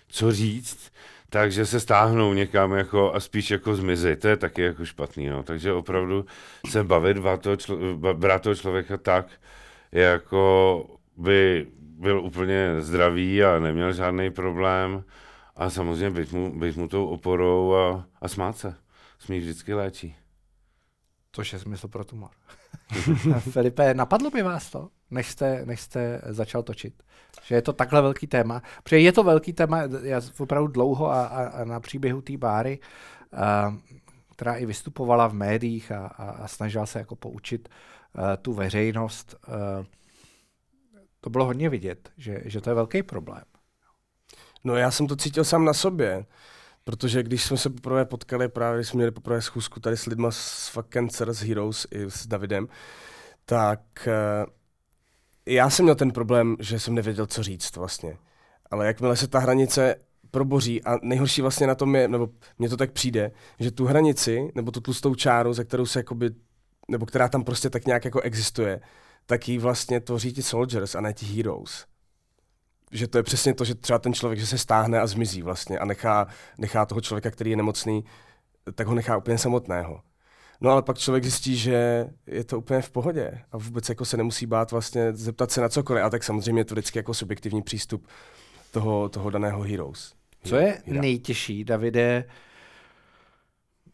co 0.07 0.31
říct, 0.31 0.91
takže 1.29 1.65
se 1.65 1.79
stáhnou 1.79 2.33
někam 2.33 2.71
jako 2.73 3.13
a 3.13 3.19
spíš 3.19 3.51
jako 3.51 3.75
zmizí. 3.75 4.15
To 4.15 4.27
je 4.27 4.37
taky 4.37 4.61
jako 4.61 4.85
špatný. 4.85 5.27
No. 5.27 5.43
Takže 5.43 5.73
opravdu 5.73 6.25
se 6.69 6.83
bavit, 6.83 7.17
brát 7.17 7.41
toho, 7.41 7.55
člo, 7.55 7.77
brát 8.13 8.41
toho 8.41 8.55
člověka 8.55 8.97
tak, 8.97 9.27
jako 9.91 10.85
by 11.17 11.67
byl 11.79 12.19
úplně 12.19 12.75
zdravý 12.79 13.43
a 13.43 13.59
neměl 13.59 13.93
žádný 13.93 14.31
problém 14.31 15.03
a 15.55 15.69
samozřejmě 15.69 16.09
být 16.09 16.31
mu, 16.31 16.59
být 16.59 16.77
mu 16.77 16.87
tou 16.87 17.05
oporou 17.05 17.75
a, 17.75 18.05
a 18.21 18.27
smát 18.27 18.57
se. 18.57 18.75
Smích 19.19 19.41
vždycky 19.41 19.73
léčí. 19.73 20.15
Což 21.31 21.53
je 21.53 21.59
smysl 21.59 21.87
pro 21.87 22.05
tumor. 22.05 22.29
Filipe, 23.39 23.93
napadlo 23.93 24.29
by 24.29 24.41
vás 24.41 24.69
to, 24.69 24.89
než 25.11 25.27
jste, 25.27 25.65
než 25.65 25.81
jste 25.81 26.21
začal 26.25 26.63
točit? 26.63 27.03
Že 27.43 27.55
je 27.55 27.61
to 27.61 27.73
takhle 27.73 28.01
velký 28.01 28.27
téma. 28.27 28.61
Protože 28.83 28.99
je 28.99 29.11
to 29.11 29.23
velký 29.23 29.53
téma, 29.53 29.81
já 30.03 30.21
opravdu 30.39 30.67
dlouho 30.67 31.11
a, 31.11 31.25
a, 31.25 31.47
a 31.47 31.65
na 31.65 31.79
příběhu 31.79 32.21
té 32.21 32.37
báry, 32.37 32.79
a, 33.33 33.75
která 34.35 34.55
i 34.55 34.65
vystupovala 34.65 35.27
v 35.27 35.33
médiích 35.33 35.91
a, 35.91 36.05
a, 36.07 36.29
a 36.29 36.47
snažila 36.47 36.85
se 36.85 36.99
jako 36.99 37.15
poučit 37.15 37.69
a, 38.15 38.37
tu 38.37 38.53
veřejnost. 38.53 39.35
A, 39.47 39.85
to 41.21 41.29
bylo 41.29 41.45
hodně 41.45 41.69
vidět, 41.69 42.11
že, 42.17 42.41
že 42.45 42.61
to 42.61 42.69
je 42.69 42.73
velký 42.73 43.03
problém. 43.03 43.43
No 44.63 44.75
já 44.75 44.91
jsem 44.91 45.07
to 45.07 45.15
cítil 45.15 45.43
sám 45.43 45.65
na 45.65 45.73
sobě, 45.73 46.25
protože 46.87 47.23
když 47.23 47.43
jsme 47.43 47.57
se 47.57 47.69
poprvé 47.69 48.05
potkali, 48.05 48.47
právě 48.47 48.83
jsme 48.83 48.97
měli 48.97 49.11
poprvé 49.11 49.41
schůzku 49.41 49.79
tady 49.79 49.97
s 49.97 50.05
lidma 50.05 50.31
z 50.31 50.67
Fuck 50.67 50.87
Cancer, 50.89 51.33
z 51.33 51.43
Heroes 51.43 51.87
i 51.91 52.01
s 52.11 52.27
Davidem, 52.27 52.67
tak 53.45 54.07
já 55.45 55.69
jsem 55.69 55.85
měl 55.85 55.95
ten 55.95 56.11
problém, 56.11 56.55
že 56.59 56.79
jsem 56.79 56.95
nevěděl, 56.95 57.25
co 57.27 57.43
říct 57.43 57.75
vlastně. 57.75 58.17
Ale 58.71 58.87
jakmile 58.87 59.15
se 59.15 59.27
ta 59.27 59.39
hranice 59.39 59.95
proboří 60.31 60.83
a 60.83 60.97
nejhorší 61.01 61.41
vlastně 61.41 61.67
na 61.67 61.75
tom 61.75 61.95
je, 61.95 62.07
nebo 62.07 62.29
mně 62.59 62.69
to 62.69 62.77
tak 62.77 62.91
přijde, 62.91 63.31
že 63.59 63.71
tu 63.71 63.85
hranici, 63.85 64.51
nebo 64.55 64.71
tu 64.71 64.81
tlustou 64.81 65.15
čáru, 65.15 65.53
za 65.53 65.63
kterou 65.63 65.85
se 65.85 65.99
jakoby, 65.99 66.29
nebo 66.91 67.05
která 67.05 67.29
tam 67.29 67.43
prostě 67.43 67.69
tak 67.69 67.85
nějak 67.85 68.05
jako 68.05 68.21
existuje, 68.21 68.81
tak 69.25 69.49
ji 69.49 69.57
vlastně 69.57 69.99
tvoří 69.99 70.33
ti 70.33 70.43
soldiers 70.43 70.95
a 70.95 71.01
ne 71.01 71.13
ti 71.13 71.25
heroes. 71.25 71.85
Že 72.91 73.07
to 73.07 73.17
je 73.17 73.23
přesně 73.23 73.53
to, 73.53 73.65
že 73.65 73.75
třeba 73.75 73.99
ten 73.99 74.13
člověk, 74.13 74.39
že 74.39 74.47
se 74.47 74.57
stáhne 74.57 74.99
a 74.99 75.07
zmizí 75.07 75.41
vlastně 75.41 75.79
a 75.79 75.85
nechá, 75.85 76.27
nechá 76.57 76.85
toho 76.85 77.01
člověka, 77.01 77.31
který 77.31 77.49
je 77.51 77.57
nemocný, 77.57 78.03
tak 78.75 78.87
ho 78.87 78.95
nechá 78.95 79.17
úplně 79.17 79.37
samotného. 79.37 80.01
No 80.61 80.69
ale 80.69 80.81
pak 80.81 80.97
člověk 80.97 81.23
zjistí, 81.23 81.57
že 81.57 82.09
je 82.27 82.43
to 82.43 82.57
úplně 82.57 82.81
v 82.81 82.89
pohodě 82.89 83.41
a 83.51 83.57
vůbec 83.57 83.89
jako 83.89 84.05
se 84.05 84.17
nemusí 84.17 84.45
bát 84.45 84.71
vlastně 84.71 85.13
zeptat 85.13 85.51
se 85.51 85.61
na 85.61 85.69
cokoliv. 85.69 86.03
A 86.03 86.09
tak 86.09 86.23
samozřejmě 86.23 86.61
je 86.61 86.65
to 86.65 86.75
vždycky 86.75 86.99
jako 86.99 87.13
subjektivní 87.13 87.61
přístup 87.61 88.07
toho, 88.71 89.09
toho 89.09 89.29
daného 89.29 89.61
Heroes. 89.61 90.13
Co 90.43 90.55
je 90.55 90.81
Hero. 90.85 91.01
nejtěžší, 91.01 91.63
Davide, 91.63 92.23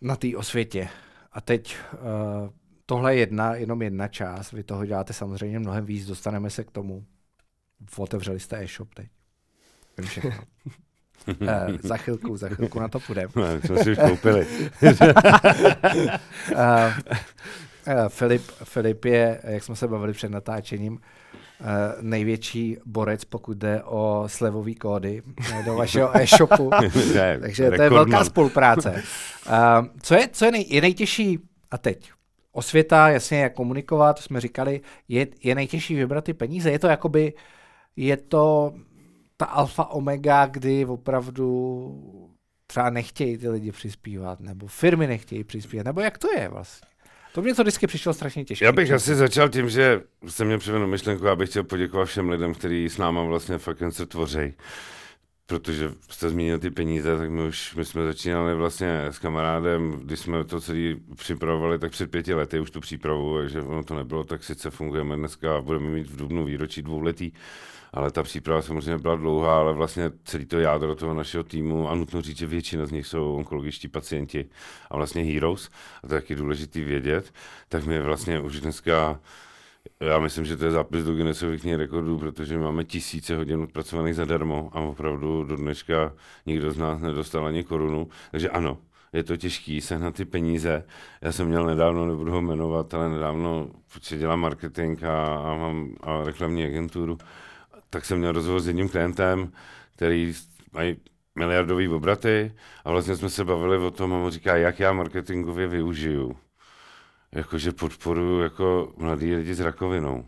na 0.01 0.15
té 0.15 0.38
osvětě? 0.38 0.89
A 1.32 1.41
teď 1.41 1.77
uh, 1.93 2.49
tohle 2.86 3.15
je 3.15 3.19
jedna, 3.19 3.56
jenom 3.56 3.82
jedna 3.82 4.08
část, 4.08 4.51
vy 4.51 4.63
toho 4.63 4.86
děláte 4.86 5.13
samozřejmě 5.13 5.60
mnohem 5.60 5.86
víc, 5.86 6.06
dostaneme 6.08 6.49
se 6.49 6.63
k 6.63 6.71
tomu. 6.71 7.06
Otevřeli 7.97 8.39
jste 8.39 8.57
e-shop 8.63 8.93
teď. 8.93 9.07
uh, 11.41 11.47
za 11.83 11.97
chvilku, 11.97 12.37
za 12.37 12.49
chvilku 12.49 12.79
na 12.79 12.87
to 12.87 12.99
půjdeme. 12.99 13.27
No, 13.35 13.61
jsme 13.61 13.83
si 13.83 13.91
už 13.91 13.97
koupili. 14.07 14.47
uh, 14.81 14.89
uh, 17.87 18.07
Filip, 18.07 18.41
Filip 18.63 19.05
je, 19.05 19.41
jak 19.43 19.63
jsme 19.63 19.75
se 19.75 19.87
bavili 19.87 20.13
před 20.13 20.31
natáčením, 20.31 20.93
uh, 20.93 20.99
největší 22.01 22.77
borec, 22.85 23.25
pokud 23.25 23.57
jde 23.57 23.83
o 23.83 24.23
slevový 24.27 24.75
kódy 24.75 25.23
do 25.65 25.75
vašeho 25.75 26.17
e-shopu. 26.21 26.69
Takže 27.41 27.71
to 27.71 27.81
je 27.81 27.89
velká 27.89 28.23
spolupráce. 28.23 29.03
Uh, 29.47 29.87
co 30.01 30.15
je, 30.15 30.29
co 30.31 30.45
je, 30.45 30.51
nej, 30.51 30.65
je 30.69 30.81
nejtěžší, 30.81 31.39
a 31.71 31.77
teď, 31.77 32.11
osvěta, 32.51 33.09
jasně, 33.09 33.39
jak 33.39 33.53
komunikovat, 33.53 34.19
jsme 34.19 34.41
říkali, 34.41 34.81
je, 35.07 35.27
je 35.43 35.55
nejtěžší 35.55 35.95
vybrat 35.95 36.23
ty 36.23 36.33
peníze. 36.33 36.71
Je 36.71 36.79
to 36.79 36.87
jakoby, 36.87 37.33
je 37.95 38.17
to 38.17 38.73
ta 39.38 39.45
alfa 39.45 39.86
omega, 39.86 40.45
kdy 40.45 40.86
opravdu 40.86 42.29
třeba 42.67 42.89
nechtějí 42.89 43.38
ty 43.38 43.49
lidi 43.49 43.71
přispívat, 43.71 44.39
nebo 44.39 44.67
firmy 44.67 45.08
nechtějí 45.08 45.43
přispívat, 45.43 45.86
nebo 45.86 46.01
jak 46.01 46.17
to 46.17 46.27
je 46.32 46.49
vlastně? 46.49 46.88
To 47.34 47.41
mě 47.41 47.56
to 47.56 47.63
vždycky 47.63 47.88
přišlo 47.88 48.13
strašně 48.13 48.45
těžké. 48.45 48.65
Já 48.65 48.71
bych 48.71 48.91
asi 48.91 49.15
začal 49.15 49.49
tím, 49.49 49.69
že 49.69 50.01
jsem 50.27 50.47
mě 50.47 50.58
přivedl 50.58 50.88
myšlenku, 50.88 51.27
abych 51.27 51.49
chtěl 51.49 51.63
poděkovat 51.63 52.06
všem 52.06 52.29
lidem, 52.29 52.53
kteří 52.53 52.89
s 52.89 52.97
náma 52.97 53.23
vlastně 53.23 53.58
fakt 53.58 53.84
se 53.89 54.06
tvoří. 54.06 54.53
Protože 55.45 55.91
jste 56.10 56.29
zmínil 56.29 56.60
ty 56.60 56.71
peníze, 56.71 57.17
tak 57.17 57.29
my 57.29 57.47
už 57.47 57.75
my 57.75 57.86
jsme 57.86 58.06
začínali 58.06 58.56
vlastně 58.56 59.06
s 59.06 59.19
kamarádem, 59.19 59.91
když 60.03 60.19
jsme 60.19 60.43
to 60.43 60.62
celý 60.62 60.95
připravovali, 61.15 61.79
tak 61.79 61.91
před 61.91 62.12
pěti 62.12 62.34
lety 62.34 62.60
už 62.60 62.71
tu 62.71 62.79
přípravu, 62.79 63.38
takže 63.38 63.62
ono 63.62 63.84
to 63.84 63.95
nebylo, 63.95 64.23
tak 64.23 64.43
sice 64.43 64.69
fungujeme 64.69 65.15
dneska 65.15 65.58
a 65.58 65.62
budeme 65.62 65.89
mít 65.89 66.08
v 66.08 66.15
Dubnu 66.15 66.45
výročí 66.45 66.82
dvouletý 66.82 67.32
ale 67.93 68.12
ta 68.12 68.23
příprava 68.23 68.62
samozřejmě 68.62 68.97
byla 68.97 69.15
dlouhá, 69.15 69.60
ale 69.60 69.73
vlastně 69.73 70.12
celý 70.23 70.45
to 70.45 70.60
jádro 70.60 70.95
toho 70.95 71.13
našeho 71.13 71.43
týmu 71.43 71.89
a 71.89 71.95
nutno 71.95 72.21
říct, 72.21 72.38
že 72.38 72.47
většina 72.47 72.86
z 72.86 72.91
nich 72.91 73.08
jsou 73.08 73.36
onkologičtí 73.36 73.88
pacienti 73.88 74.45
a 74.91 74.97
vlastně 74.97 75.23
heroes, 75.23 75.69
a 76.03 76.08
to 76.08 76.15
je 76.15 76.21
taky 76.21 76.36
důležitý 76.36 76.84
vědět, 76.84 77.34
tak 77.69 77.86
my 77.86 77.99
vlastně 77.99 78.39
už 78.39 78.62
dneska 78.62 79.19
já 79.99 80.19
myslím, 80.19 80.45
že 80.45 80.58
to 80.58 80.65
je 80.65 80.71
zápis 80.71 81.03
do 81.03 81.13
Guinnessových 81.13 81.65
rekordů, 81.65 82.17
protože 82.17 82.58
máme 82.58 82.84
tisíce 82.84 83.36
hodin 83.36 83.62
odpracovaných 83.62 84.15
zadarmo 84.15 84.69
a 84.73 84.79
opravdu 84.79 85.43
do 85.43 85.56
dneška 85.56 86.13
nikdo 86.45 86.71
z 86.71 86.77
nás 86.77 87.01
nedostal 87.01 87.45
ani 87.45 87.63
korunu. 87.63 88.08
Takže 88.32 88.49
ano, 88.49 88.77
je 89.13 89.23
to 89.23 89.38
těžký 89.38 89.82
sehnat 89.82 90.15
ty 90.15 90.25
peníze. 90.25 90.84
Já 91.21 91.32
jsem 91.32 91.47
měl 91.47 91.65
nedávno, 91.65 92.06
nebudu 92.06 92.32
ho 92.32 92.41
jmenovat, 92.41 92.93
ale 92.93 93.10
nedávno, 93.10 93.69
dělám 94.10 94.39
marketing 94.39 95.03
a, 95.03 95.36
a 95.36 95.56
mám 95.56 95.95
a 96.01 96.23
reklamní 96.23 96.65
agenturu, 96.65 97.17
tak 97.93 98.06
jsem 98.06 98.17
měl 98.17 98.32
rozhovor 98.32 98.62
s 98.62 98.67
jedním 98.67 98.89
klientem, 98.89 99.51
který 99.95 100.34
mají 100.73 100.95
miliardový 101.36 101.88
obraty 101.88 102.53
a 102.86 102.91
vlastně 102.91 103.15
jsme 103.15 103.29
se 103.29 103.45
bavili 103.45 103.77
o 103.77 103.91
tom 103.91 104.13
a 104.13 104.17
on 104.17 104.32
říká, 104.32 104.56
jak 104.56 104.79
já 104.79 104.93
marketingově 104.93 105.67
využiju. 105.67 106.36
Jakože 107.32 107.71
podporuji 107.71 108.43
jako 108.43 108.93
mladý 108.97 109.36
lidi 109.36 109.56
s 109.56 109.60
rakovinou. 109.60 110.25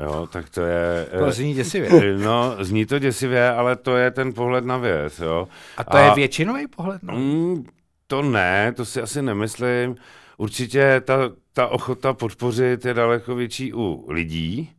Jo, 0.00 0.28
tak 0.32 0.50
to 0.50 0.60
je... 0.60 1.06
To 1.18 1.30
zní 1.30 1.54
děsivě. 1.54 2.18
No, 2.18 2.56
zní 2.60 2.86
to 2.86 2.98
děsivě, 2.98 3.50
ale 3.50 3.76
to 3.76 3.96
je 3.96 4.10
ten 4.10 4.32
pohled 4.32 4.64
na 4.64 4.76
věc, 4.76 5.18
jo. 5.18 5.48
A 5.76 5.84
to 5.84 5.96
a, 5.96 6.00
je 6.00 6.14
většinový 6.14 6.66
pohled? 6.66 7.02
No? 7.02 7.14
Mm, 7.14 7.66
to 8.06 8.22
ne, 8.22 8.72
to 8.72 8.84
si 8.84 9.00
asi 9.00 9.22
nemyslím. 9.22 9.96
Určitě 10.36 11.00
ta, 11.04 11.18
ta 11.52 11.66
ochota 11.66 12.12
podpořit 12.12 12.84
je 12.84 12.94
daleko 12.94 13.34
větší 13.34 13.74
u 13.74 14.06
lidí, 14.08 14.75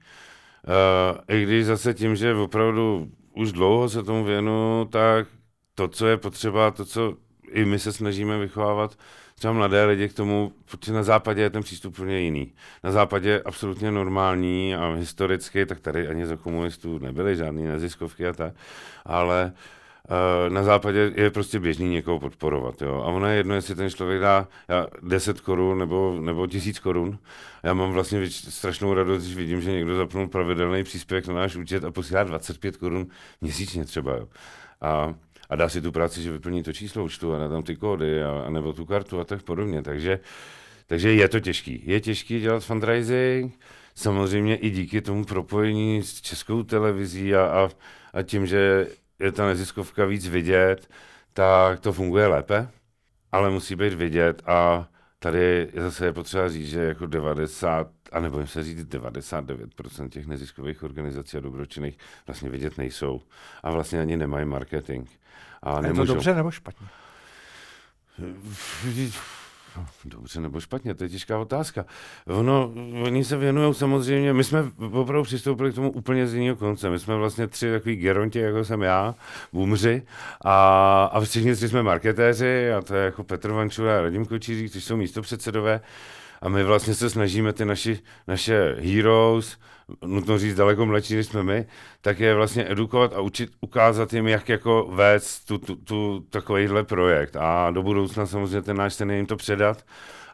I 1.28 1.44
když 1.44 1.66
zase 1.66 1.94
tím, 1.94 2.16
že 2.16 2.34
opravdu 2.34 3.12
už 3.34 3.52
dlouho 3.52 3.90
se 3.90 4.04
tomu 4.04 4.24
věnu, 4.24 4.88
tak 4.92 5.28
to, 5.76 5.88
co 5.88 6.08
je 6.08 6.18
potřeba, 6.18 6.72
to, 6.72 6.86
co 6.86 7.14
i 7.52 7.66
my 7.66 7.80
se 7.80 7.94
snažíme 7.94 8.40
vychovávat, 8.40 8.98
třeba 9.36 9.54
mladé 9.54 9.86
lidi 9.86 10.10
k 10.10 10.14
tomu, 10.14 10.52
protože 10.66 10.94
na 10.94 11.04
západě 11.04 11.42
je 11.42 11.50
ten 11.50 11.64
přístup 11.64 11.94
úplně 11.94 12.20
jiný. 12.20 12.54
Na 12.84 12.92
západě 12.92 13.30
je 13.30 13.42
absolutně 13.42 13.92
normální 13.92 14.76
a 14.76 14.94
historicky, 14.94 15.66
tak 15.66 15.80
tady 15.80 16.08
ani 16.08 16.26
za 16.26 16.38
komunistů 16.38 17.00
nebyly 17.00 17.36
žádné 17.36 17.62
neziskovky 17.62 18.28
a 18.28 18.34
tak, 18.34 18.54
ale 19.06 19.52
uh, 19.54 19.58
Eh, 19.58 19.77
na 20.50 20.64
západě 20.64 21.12
je 21.16 21.32
prostě 21.32 21.60
běžný 21.60 21.90
někoho 21.90 22.20
podporovat. 22.20 22.82
Jo? 22.82 22.94
A 22.94 23.06
ono 23.06 23.28
je 23.28 23.36
jedno, 23.36 23.56
jestli 23.56 23.76
ten 23.76 23.90
člověk 23.90 24.22
dá 24.22 24.48
10 25.02 25.42
korun 25.42 25.80
nebo, 25.80 26.18
nebo 26.22 26.48
1000 26.48 26.80
korun. 26.80 27.20
Já 27.64 27.74
mám 27.74 27.92
vlastně 27.92 28.20
věč, 28.20 28.34
strašnou 28.34 28.94
radost, 28.94 29.24
když 29.24 29.36
vidím, 29.36 29.62
že 29.62 29.72
někdo 29.72 29.96
zapnul 29.96 30.28
pravidelný 30.28 30.84
příspěvek 30.84 31.28
na 31.28 31.34
náš 31.34 31.56
účet 31.56 31.84
a 31.84 31.92
posílá 31.92 32.24
25 32.24 32.78
korun 32.78 33.08
měsíčně 33.42 33.86
třeba. 33.86 34.16
Jo? 34.16 34.28
A, 34.82 35.16
a 35.50 35.56
dá 35.56 35.70
si 35.70 35.82
tu 35.82 35.92
práci, 35.92 36.22
že 36.22 36.32
vyplní 36.32 36.64
to 36.64 36.74
číslo 36.74 37.04
účtu 37.04 37.34
a 37.34 37.40
dá 37.40 37.48
tam 37.48 37.64
ty 37.64 37.76
kódy 37.76 38.24
a, 38.24 38.44
a 38.48 38.50
nebo 38.50 38.74
tu 38.74 38.86
kartu 38.86 39.20
a 39.20 39.24
tak 39.24 39.44
podobně. 39.44 39.82
Takže 39.82 40.20
Takže 40.88 41.14
je 41.14 41.28
to 41.28 41.40
těžký. 41.40 41.82
Je 41.86 42.02
těžký 42.02 42.40
dělat 42.40 42.64
fundraising, 42.64 43.60
samozřejmě 43.96 44.56
i 44.56 44.70
díky 44.70 45.02
tomu 45.02 45.26
propojení 45.26 46.04
s 46.04 46.22
českou 46.22 46.64
televizí 46.64 47.36
a, 47.36 47.46
a, 47.46 47.70
a 48.14 48.22
tím, 48.22 48.46
že 48.46 48.88
je 49.20 49.32
ta 49.32 49.46
neziskovka 49.46 50.06
víc 50.06 50.28
vidět, 50.28 50.90
tak 51.34 51.80
to 51.80 51.94
funguje 51.94 52.28
lépe, 52.28 52.68
ale 53.32 53.50
musí 53.50 53.76
být 53.76 53.94
vidět 53.94 54.44
a 54.46 54.88
tady 55.20 55.72
zase 55.76 56.06
je 56.06 56.14
potřeba 56.14 56.50
říct, 56.50 56.70
že 56.70 56.84
jako 56.84 57.06
90, 57.06 57.88
a 58.12 58.20
nebo 58.20 58.48
se 58.48 58.64
říct 58.64 58.88
99% 58.88 60.10
těch 60.10 60.28
neziskových 60.28 60.84
organizací 60.84 61.38
a 61.38 61.40
dobročinných 61.40 61.98
vlastně 62.28 62.50
vidět 62.50 62.78
nejsou 62.78 63.22
a 63.64 63.72
vlastně 63.72 64.02
ani 64.02 64.18
nemají 64.18 64.46
marketing. 64.46 65.10
A, 65.64 65.72
a 65.72 65.88
je 65.88 65.94
to 65.94 66.06
dobře 66.06 66.36
nebo 66.36 66.52
špatně? 66.52 66.88
Dobře 70.06 70.42
nebo 70.42 70.60
špatně, 70.60 70.96
to 70.96 71.04
je 71.04 71.10
těžká 71.10 71.40
otázka. 71.40 71.86
Ono, 72.28 72.74
oni 73.04 73.24
se 73.24 73.38
věnují 73.38 73.74
samozřejmě, 73.74 74.34
my 74.34 74.44
jsme 74.44 74.64
opravdu 74.92 75.24
přistoupili 75.24 75.72
k 75.72 75.76
tomu 75.76 75.92
úplně 75.92 76.28
z 76.28 76.34
jiného 76.34 76.56
konce. 76.56 76.90
My 76.90 77.00
jsme 77.00 77.16
vlastně 77.16 77.48
tři 77.48 77.72
takový 77.72 77.96
geronti, 77.96 78.40
jako 78.40 78.66
jsem 78.66 78.82
já, 78.82 79.16
boomři, 79.54 80.02
a, 80.46 81.04
a 81.14 81.20
všichni 81.20 81.56
tři 81.56 81.70
jsme 81.70 81.84
marketéři, 81.84 82.72
a 82.72 82.82
to 82.82 82.96
je 82.96 83.06
jako 83.06 83.24
Petr 83.24 83.52
Vančura 83.52 83.98
a 83.98 84.02
Radim 84.02 84.26
Kočíří, 84.26 84.70
kteří 84.70 84.86
jsou 84.86 84.98
místopředsedové. 84.98 85.82
A 86.42 86.50
my 86.50 86.64
vlastně 86.64 86.94
se 86.94 87.10
snažíme 87.10 87.54
ty 87.54 87.66
naši, 87.66 88.00
naše 88.28 88.76
heroes, 88.80 89.58
nutno 90.06 90.40
říct 90.40 90.56
daleko 90.56 90.86
mladší, 90.86 91.16
než 91.16 91.26
jsme 91.26 91.44
my, 91.44 91.66
tak 92.02 92.20
je 92.20 92.36
vlastně 92.36 92.72
edukovat 92.72 93.14
a 93.14 93.22
učit, 93.22 93.52
ukázat 93.62 94.14
jim, 94.14 94.28
jak 94.28 94.50
jako 94.50 94.90
vést 94.92 95.40
tu, 95.46 95.58
tu, 95.58 95.76
tu, 95.76 96.26
takovýhle 96.30 96.84
projekt. 96.84 97.36
A 97.36 97.72
do 97.72 97.84
budoucna 97.84 98.26
samozřejmě 98.26 98.62
ten 98.62 98.78
náš 98.78 98.96
ten 98.96 99.12
jim 99.12 99.26
to 99.26 99.36
předat, 99.36 99.86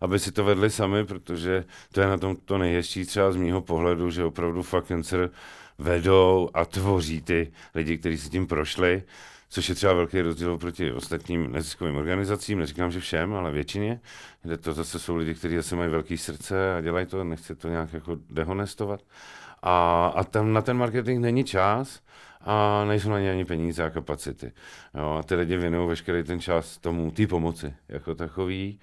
aby 0.01 0.19
si 0.19 0.31
to 0.31 0.43
vedli 0.43 0.69
sami, 0.69 1.05
protože 1.05 1.65
to 1.91 2.01
je 2.01 2.07
na 2.07 2.17
tom 2.17 2.35
to 2.35 2.57
nejhezčí 2.57 3.05
třeba 3.05 3.31
z 3.31 3.35
mýho 3.35 3.61
pohledu, 3.61 4.09
že 4.11 4.23
opravdu 4.23 4.63
fakt 4.63 4.87
cancer 4.87 5.29
vedou 5.77 6.49
a 6.53 6.65
tvoří 6.65 7.21
ty 7.21 7.51
lidi, 7.75 7.97
kteří 7.97 8.17
si 8.17 8.29
tím 8.29 8.47
prošli 8.47 9.03
což 9.53 9.69
je 9.69 9.75
třeba 9.75 9.93
velký 9.93 10.21
rozdíl 10.21 10.57
proti 10.57 10.91
ostatním 10.91 11.51
neziskovým 11.51 11.95
organizacím, 11.95 12.59
neříkám, 12.59 12.91
že 12.91 12.99
všem, 12.99 13.33
ale 13.33 13.51
většině, 13.51 13.99
kde 14.41 14.57
to 14.57 14.73
zase 14.73 14.99
jsou 14.99 15.15
lidi, 15.15 15.35
kteří 15.35 15.55
zase 15.55 15.75
mají 15.75 15.89
velké 15.89 16.17
srdce 16.17 16.75
a 16.75 16.81
dělají 16.81 17.05
to, 17.05 17.23
nechci 17.23 17.55
to 17.55 17.67
nějak 17.69 17.93
jako 17.93 18.17
dehonestovat. 18.29 19.01
A, 19.63 20.07
a 20.15 20.23
tam 20.23 20.53
na 20.53 20.61
ten 20.61 20.77
marketing 20.77 21.21
není 21.21 21.43
čas 21.43 21.99
a 22.41 22.85
nejsou 22.85 23.09
na 23.09 23.19
ně 23.19 23.31
ani 23.31 23.45
peníze 23.45 23.83
a 23.83 23.89
kapacity. 23.89 24.51
Jo, 24.93 25.15
a 25.19 25.23
ty 25.23 25.35
lidi 25.35 25.57
věnují 25.57 25.89
veškerý 25.89 26.23
ten 26.23 26.39
čas 26.39 26.77
tomu, 26.77 27.11
té 27.11 27.27
pomoci 27.27 27.73
jako 27.89 28.15
takový. 28.15 28.79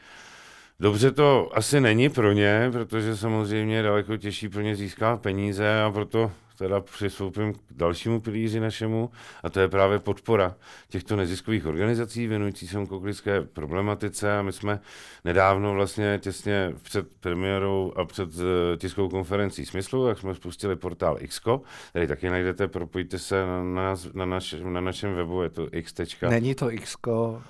Dobře 0.80 1.12
to 1.12 1.50
asi 1.54 1.80
není 1.80 2.08
pro 2.08 2.32
ně, 2.32 2.68
protože 2.72 3.16
samozřejmě 3.16 3.76
je 3.76 3.82
daleko 3.82 4.16
těžší 4.16 4.48
pro 4.48 4.60
ně 4.60 4.76
získat 4.76 5.20
peníze 5.20 5.82
a 5.82 5.90
proto 5.90 6.32
teda 6.60 6.80
přistoupím 6.80 7.54
k 7.54 7.58
dalšímu 7.70 8.20
pilíři 8.20 8.60
našemu, 8.60 9.10
a 9.42 9.50
to 9.50 9.60
je 9.60 9.68
právě 9.68 9.98
podpora 9.98 10.54
těchto 10.88 11.16
neziskových 11.16 11.66
organizací 11.66 12.26
věnující 12.26 12.68
se 12.68 12.78
onkologické 12.78 13.40
problematice. 13.40 14.38
A 14.38 14.42
my 14.42 14.52
jsme 14.52 14.80
nedávno 15.24 15.74
vlastně 15.74 16.18
těsně 16.22 16.74
před 16.82 17.06
premiérou 17.20 17.92
a 17.96 18.04
před 18.04 18.28
uh, 18.36 18.42
tiskovou 18.76 19.08
konferencí 19.08 19.66
Smyslu, 19.66 20.08
jak 20.08 20.18
jsme 20.18 20.34
spustili 20.34 20.76
portál 20.76 21.18
XCO, 21.28 21.62
který 21.90 22.06
taky 22.06 22.30
najdete, 22.30 22.68
propojte 22.68 23.18
se 23.18 23.46
na, 23.46 23.64
nás, 23.64 24.08
na, 24.12 24.24
naš, 24.24 24.54
na 24.62 24.80
našem 24.80 25.14
webu, 25.14 25.42
je 25.42 25.50
to 25.50 25.68
x. 25.72 25.94
Není 26.28 26.54
to 26.54 26.68
XCO, 26.82 27.30
uh, 27.30 27.42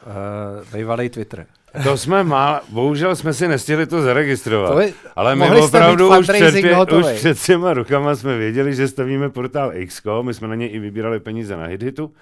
bývalý 0.73 1.09
Twitter. 1.09 1.47
To 1.85 1.97
jsme 1.97 2.25
má, 2.25 2.61
bohužel 2.69 3.17
jsme 3.17 3.35
si 3.35 3.49
nestihli 3.49 3.87
to 3.87 4.03
zaregistrovat. 4.03 4.73
To 4.73 4.81
je, 4.81 4.93
ale 5.17 5.37
my 5.37 5.61
opravdu 5.61 6.19
už 6.19 6.27
před, 6.29 6.53
pě, 6.53 6.77
už 6.97 7.07
před 7.15 7.43
těma 7.43 7.73
rukama 7.73 8.17
jsme 8.17 8.39
věděli, 8.39 8.75
že 8.75 8.89
stavíme 8.89 9.31
portál 9.31 9.73
XCO, 9.87 10.23
my 10.23 10.35
jsme 10.35 10.49
na 10.49 10.55
něj 10.55 10.71
i 10.73 10.79
vybírali 10.79 11.21
peníze 11.21 11.57
na 11.57 11.65
HitHitu. 11.65 12.13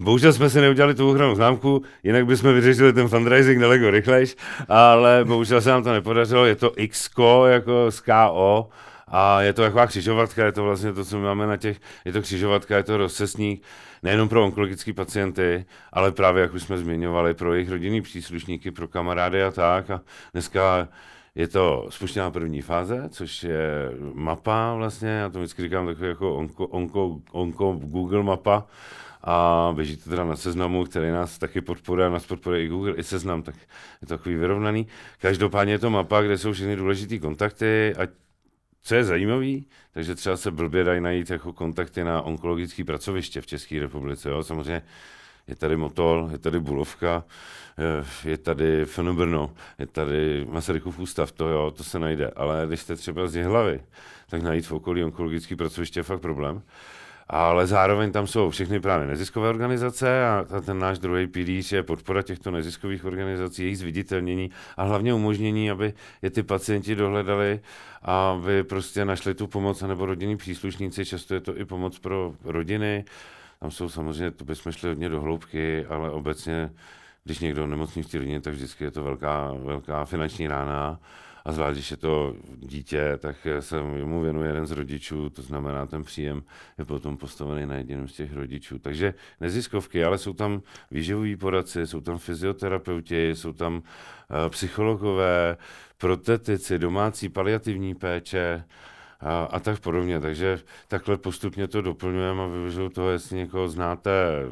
Bohužel 0.00 0.32
jsme 0.32 0.50
si 0.50 0.60
neudělali 0.60 0.94
tu 0.94 1.10
ochranou 1.10 1.34
známku, 1.34 1.82
jinak 2.02 2.26
bychom 2.26 2.54
vyřešili 2.54 2.92
ten 2.92 3.08
fundraising 3.08 3.60
daleko 3.60 3.90
rychlejš, 3.90 4.36
ale 4.68 5.24
bohužel 5.24 5.60
se 5.60 5.70
nám 5.70 5.82
to 5.82 5.92
nepodařilo, 5.92 6.44
je 6.46 6.56
to 6.56 6.72
XCO 6.88 7.46
jako 7.46 7.90
z 7.90 8.00
KO, 8.00 8.68
a 9.12 9.42
je 9.42 9.52
to 9.52 9.62
taková 9.62 9.86
křižovatka, 9.86 10.44
je 10.44 10.52
to 10.52 10.64
vlastně 10.64 10.92
to, 10.92 11.04
co 11.04 11.18
my 11.18 11.24
máme 11.24 11.46
na 11.46 11.56
těch, 11.56 11.80
je 12.04 12.12
to 12.12 12.22
křižovatka, 12.22 12.76
je 12.76 12.82
to 12.82 12.96
rozcesník, 12.96 13.64
nejenom 14.02 14.28
pro 14.28 14.44
onkologické 14.44 14.92
pacienty, 14.92 15.64
ale 15.92 16.12
právě, 16.12 16.42
jak 16.42 16.54
už 16.54 16.62
jsme 16.62 16.78
zmiňovali, 16.78 17.34
pro 17.34 17.54
jejich 17.54 17.70
rodinný 17.70 18.02
příslušníky, 18.02 18.70
pro 18.70 18.88
kamarády 18.88 19.42
a 19.42 19.50
tak. 19.50 19.90
A 19.90 20.00
dneska 20.32 20.88
je 21.34 21.48
to 21.48 21.86
spuštěná 21.90 22.30
první 22.30 22.62
fáze, 22.62 23.08
což 23.08 23.42
je 23.42 23.90
mapa 24.14 24.74
vlastně, 24.74 25.08
já 25.08 25.28
to 25.28 25.38
vždycky 25.38 25.62
říkám 25.62 25.86
takový 25.86 26.08
jako 26.08 26.34
onko, 26.34 26.66
onko, 26.66 27.20
onko 27.32 27.72
Google 27.72 28.22
mapa, 28.22 28.66
a 29.24 29.72
běží 29.76 29.96
to 29.96 30.10
teda 30.10 30.24
na 30.24 30.36
seznamu, 30.36 30.84
který 30.84 31.10
nás 31.10 31.38
taky 31.38 31.60
podporuje, 31.60 32.10
nás 32.10 32.26
podporuje 32.26 32.64
i 32.64 32.68
Google, 32.68 32.94
i 32.94 33.02
seznam, 33.02 33.42
tak 33.42 33.54
je 34.00 34.06
to 34.08 34.16
takový 34.16 34.34
vyrovnaný. 34.34 34.86
Každopádně 35.18 35.74
je 35.74 35.78
to 35.78 35.90
mapa, 35.90 36.22
kde 36.22 36.38
jsou 36.38 36.52
všechny 36.52 36.76
důležité 36.76 37.18
kontakty, 37.18 37.94
ať 37.98 38.10
co 38.82 38.94
je 38.94 39.04
zajímavé, 39.04 39.52
takže 39.92 40.14
třeba 40.14 40.36
se 40.36 40.50
blbě 40.50 40.84
dají 40.84 41.00
najít 41.00 41.30
jako 41.30 41.52
kontakty 41.52 42.04
na 42.04 42.22
onkologické 42.22 42.84
pracoviště 42.84 43.40
v 43.40 43.46
České 43.46 43.80
republice. 43.80 44.28
Jo? 44.30 44.42
Samozřejmě 44.42 44.82
je 45.46 45.56
tady 45.56 45.76
Motol, 45.76 46.28
je 46.32 46.38
tady 46.38 46.60
Bulovka, 46.60 47.24
je 48.24 48.38
tady 48.38 48.84
Fenobrno, 48.84 49.54
je 49.78 49.86
tady 49.86 50.46
Masarykův 50.50 50.98
ústav, 50.98 51.32
to 51.32 51.48
jo, 51.48 51.70
to 51.70 51.84
se 51.84 51.98
najde. 51.98 52.30
Ale 52.36 52.64
když 52.66 52.80
jste 52.80 52.96
třeba 52.96 53.26
z 53.26 53.44
hlavy, 53.44 53.80
tak 54.28 54.42
najít 54.42 54.66
v 54.66 54.72
okolí 54.72 55.04
onkologické 55.04 55.56
pracoviště 55.56 56.00
je 56.00 56.04
fakt 56.04 56.20
problém 56.20 56.62
ale 57.28 57.66
zároveň 57.66 58.12
tam 58.12 58.26
jsou 58.26 58.50
všechny 58.50 58.80
právě 58.80 59.06
neziskové 59.06 59.48
organizace 59.48 60.26
a 60.26 60.46
ten 60.66 60.78
náš 60.78 60.98
druhý 60.98 61.26
pilíř 61.26 61.72
je 61.72 61.82
podpora 61.82 62.22
těchto 62.22 62.50
neziskových 62.50 63.04
organizací, 63.04 63.62
jejich 63.62 63.78
zviditelnění 63.78 64.50
a 64.76 64.82
hlavně 64.82 65.14
umožnění, 65.14 65.70
aby 65.70 65.94
je 66.22 66.30
ty 66.30 66.42
pacienti 66.42 66.94
dohledali 66.94 67.60
a 68.02 68.30
aby 68.30 68.64
prostě 68.64 69.04
našli 69.04 69.34
tu 69.34 69.46
pomoc, 69.46 69.82
nebo 69.82 70.06
rodinní 70.06 70.36
příslušníci, 70.36 71.04
často 71.04 71.34
je 71.34 71.40
to 71.40 71.58
i 71.58 71.64
pomoc 71.64 71.98
pro 71.98 72.34
rodiny. 72.44 73.04
Tam 73.60 73.70
jsou 73.70 73.88
samozřejmě, 73.88 74.30
to 74.30 74.44
bychom 74.44 74.72
šli 74.72 74.88
hodně 74.88 75.08
do 75.08 75.20
hloubky, 75.20 75.86
ale 75.86 76.10
obecně, 76.10 76.70
když 77.24 77.38
někdo 77.38 77.66
nemocný 77.66 78.02
v 78.02 78.10
té 78.10 78.18
rodině, 78.18 78.40
tak 78.40 78.54
vždycky 78.54 78.84
je 78.84 78.90
to 78.90 79.04
velká, 79.04 79.52
velká 79.64 80.04
finanční 80.04 80.48
rána 80.48 81.00
a 81.44 81.52
zvlášť, 81.52 81.74
když 81.74 81.90
je 81.90 81.96
to 81.96 82.34
dítě, 82.56 83.18
tak 83.18 83.36
se 83.60 83.82
mu 83.82 84.20
věnuje 84.20 84.48
jeden 84.48 84.66
z 84.66 84.70
rodičů, 84.70 85.30
to 85.30 85.42
znamená, 85.42 85.86
ten 85.86 86.04
příjem 86.04 86.42
je 86.78 86.84
potom 86.84 87.16
postavený 87.16 87.66
na 87.66 87.74
jediném 87.74 88.08
z 88.08 88.12
těch 88.12 88.34
rodičů. 88.34 88.78
Takže 88.78 89.14
neziskovky, 89.40 90.04
ale 90.04 90.18
jsou 90.18 90.32
tam 90.32 90.62
výživoví 90.90 91.36
poradci, 91.36 91.86
jsou 91.86 92.00
tam 92.00 92.18
fyzioterapeuti, 92.18 93.30
jsou 93.30 93.52
tam 93.52 93.74
uh, 93.74 93.82
psychologové, 94.48 95.56
protetici, 95.98 96.78
domácí 96.78 97.28
paliativní 97.28 97.94
péče, 97.94 98.64
a, 99.22 99.44
a 99.44 99.60
tak 99.60 99.80
podobně. 99.80 100.20
Takže 100.20 100.58
takhle 100.88 101.16
postupně 101.16 101.68
to 101.68 101.82
doplňujeme 101.82 102.42
a 102.42 102.46
využiju 102.46 102.88
toho, 102.88 103.10
jestli 103.10 103.36
někoho 103.36 103.68
znáte, 103.68 104.10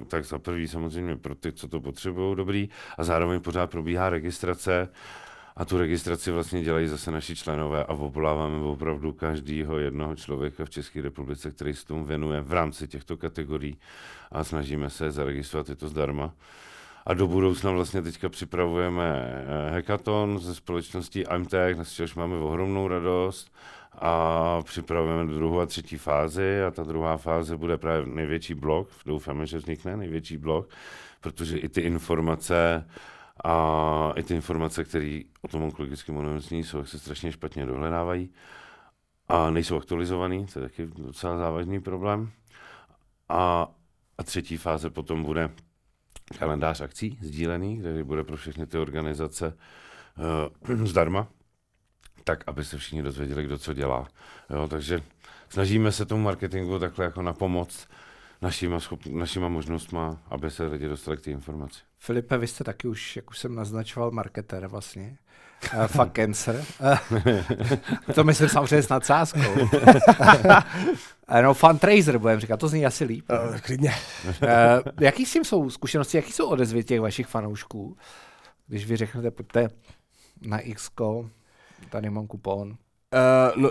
tak 0.08 0.24
za 0.24 0.38
prvý 0.38 0.68
samozřejmě 0.68 1.16
pro 1.16 1.34
ty, 1.34 1.52
co 1.52 1.68
to 1.68 1.80
potřebují, 1.80 2.36
dobrý. 2.36 2.68
A 2.98 3.04
zároveň 3.04 3.40
pořád 3.40 3.70
probíhá 3.70 4.10
registrace 4.10 4.88
a 5.56 5.64
tu 5.64 5.78
registraci 5.78 6.30
vlastně 6.30 6.62
dělají 6.62 6.88
zase 6.88 7.10
naši 7.10 7.36
členové 7.36 7.84
a 7.84 7.88
obvoláváme 7.88 8.56
opravdu 8.64 9.12
každého 9.12 9.78
jednoho 9.78 10.16
člověka 10.16 10.64
v 10.64 10.70
České 10.70 11.02
republice, 11.02 11.50
který 11.50 11.74
se 11.74 11.86
tomu 11.86 12.04
věnuje 12.04 12.40
v 12.40 12.52
rámci 12.52 12.88
těchto 12.88 13.16
kategorií 13.16 13.78
a 14.32 14.44
snažíme 14.44 14.90
se 14.90 15.10
zaregistrovat, 15.10 15.68
je 15.68 15.76
to 15.76 15.88
zdarma. 15.88 16.32
A 17.06 17.14
do 17.14 17.26
budoucna 17.26 17.70
vlastně 17.70 18.02
teďka 18.02 18.28
připravujeme 18.28 19.04
eh, 19.06 19.70
hackathon 19.70 20.38
ze 20.38 20.54
společností 20.54 21.24
IMTech, 21.34 21.76
na 21.76 21.84
čehož 21.84 22.14
máme 22.14 22.36
ohromnou 22.36 22.88
radost 22.88 23.52
a 23.98 24.62
připravujeme 24.62 25.32
druhou 25.32 25.60
a 25.60 25.66
třetí 25.66 25.96
fázi 25.96 26.62
a 26.62 26.70
ta 26.70 26.82
druhá 26.82 27.16
fáze 27.16 27.56
bude 27.56 27.76
právě 27.76 28.06
největší 28.06 28.54
blok, 28.54 28.88
doufáme, 29.06 29.46
že 29.46 29.58
vznikne 29.58 29.96
největší 29.96 30.36
blok, 30.36 30.68
protože 31.20 31.58
i 31.58 31.68
ty 31.68 31.80
informace 31.80 32.84
a 33.44 34.12
i 34.16 34.22
ty 34.22 34.34
informace, 34.34 34.84
které 34.84 35.20
o 35.42 35.48
tom 35.48 35.62
onkologickém 35.62 36.16
onemocnění 36.16 36.64
jsou, 36.64 36.78
jak 36.78 36.88
se 36.88 36.98
strašně 36.98 37.32
špatně 37.32 37.66
dohledávají 37.66 38.30
a 39.28 39.50
nejsou 39.50 39.76
aktualizovaný, 39.76 40.46
to 40.46 40.58
je 40.58 40.68
taky 40.68 40.86
docela 40.86 41.38
závažný 41.38 41.80
problém. 41.80 42.30
A, 43.28 43.68
a 44.18 44.22
třetí 44.22 44.56
fáze 44.56 44.90
potom 44.90 45.22
bude 45.22 45.50
kalendář 46.38 46.80
akcí 46.80 47.18
sdílený, 47.20 47.78
který 47.78 48.02
bude 48.02 48.24
pro 48.24 48.36
všechny 48.36 48.66
ty 48.66 48.78
organizace 48.78 49.56
uh, 50.70 50.76
zdarma, 50.86 51.28
tak, 52.24 52.44
aby 52.46 52.64
se 52.64 52.78
všichni 52.78 53.02
dozvěděli, 53.02 53.44
kdo 53.44 53.58
co 53.58 53.74
dělá. 53.74 54.08
Jo, 54.50 54.68
takže 54.68 55.02
snažíme 55.48 55.92
se 55.92 56.06
tomu 56.06 56.22
marketingu 56.22 56.78
takhle 56.78 57.04
jako 57.04 57.22
na 57.22 57.32
pomoc 57.32 57.88
našima, 58.42 58.80
schop, 58.80 59.06
našima 59.06 59.48
možnostma, 59.48 60.22
aby 60.28 60.50
se 60.50 60.64
lidi 60.64 60.88
dostali 60.88 61.16
k 61.16 61.20
té 61.20 61.30
informaci. 61.30 61.80
Filipe, 61.98 62.38
vy 62.38 62.46
jste 62.46 62.64
taky 62.64 62.88
už, 62.88 63.16
jak 63.16 63.30
už 63.30 63.38
jsem 63.38 63.54
naznačoval, 63.54 64.10
marketer 64.10 64.66
vlastně. 64.66 65.18
Uh, 65.74 65.86
fuck 65.86 66.12
cancer. 66.16 66.64
Uh, 66.80 68.14
to 68.14 68.24
myslím 68.24 68.48
samozřejmě 68.48 68.82
s 68.82 68.88
nadsázkou. 68.88 69.52
uh, 69.52 71.42
no, 71.42 71.54
fundraiser 71.54 72.18
budeme 72.18 72.40
říkat, 72.40 72.56
to 72.56 72.68
zní 72.68 72.86
asi 72.86 73.04
líp. 73.04 73.24
Uh, 73.48 73.58
klidně. 73.58 73.92
Uh, 74.26 74.34
jaký 75.00 75.26
s 75.26 75.32
tím 75.32 75.44
jsou 75.44 75.70
zkušenosti, 75.70 76.16
jaký 76.16 76.32
jsou 76.32 76.48
odezvy 76.48 76.84
těch 76.84 77.00
vašich 77.00 77.26
fanoušků? 77.26 77.96
Když 78.66 78.86
vy 78.86 78.96
řeknete, 78.96 79.30
pojďte 79.30 79.68
na 80.42 80.58
X, 80.58 80.90
tady 81.90 82.10
mám 82.10 82.26
kupon. 82.26 82.76
Uh, 83.14 83.62
no, 83.62 83.70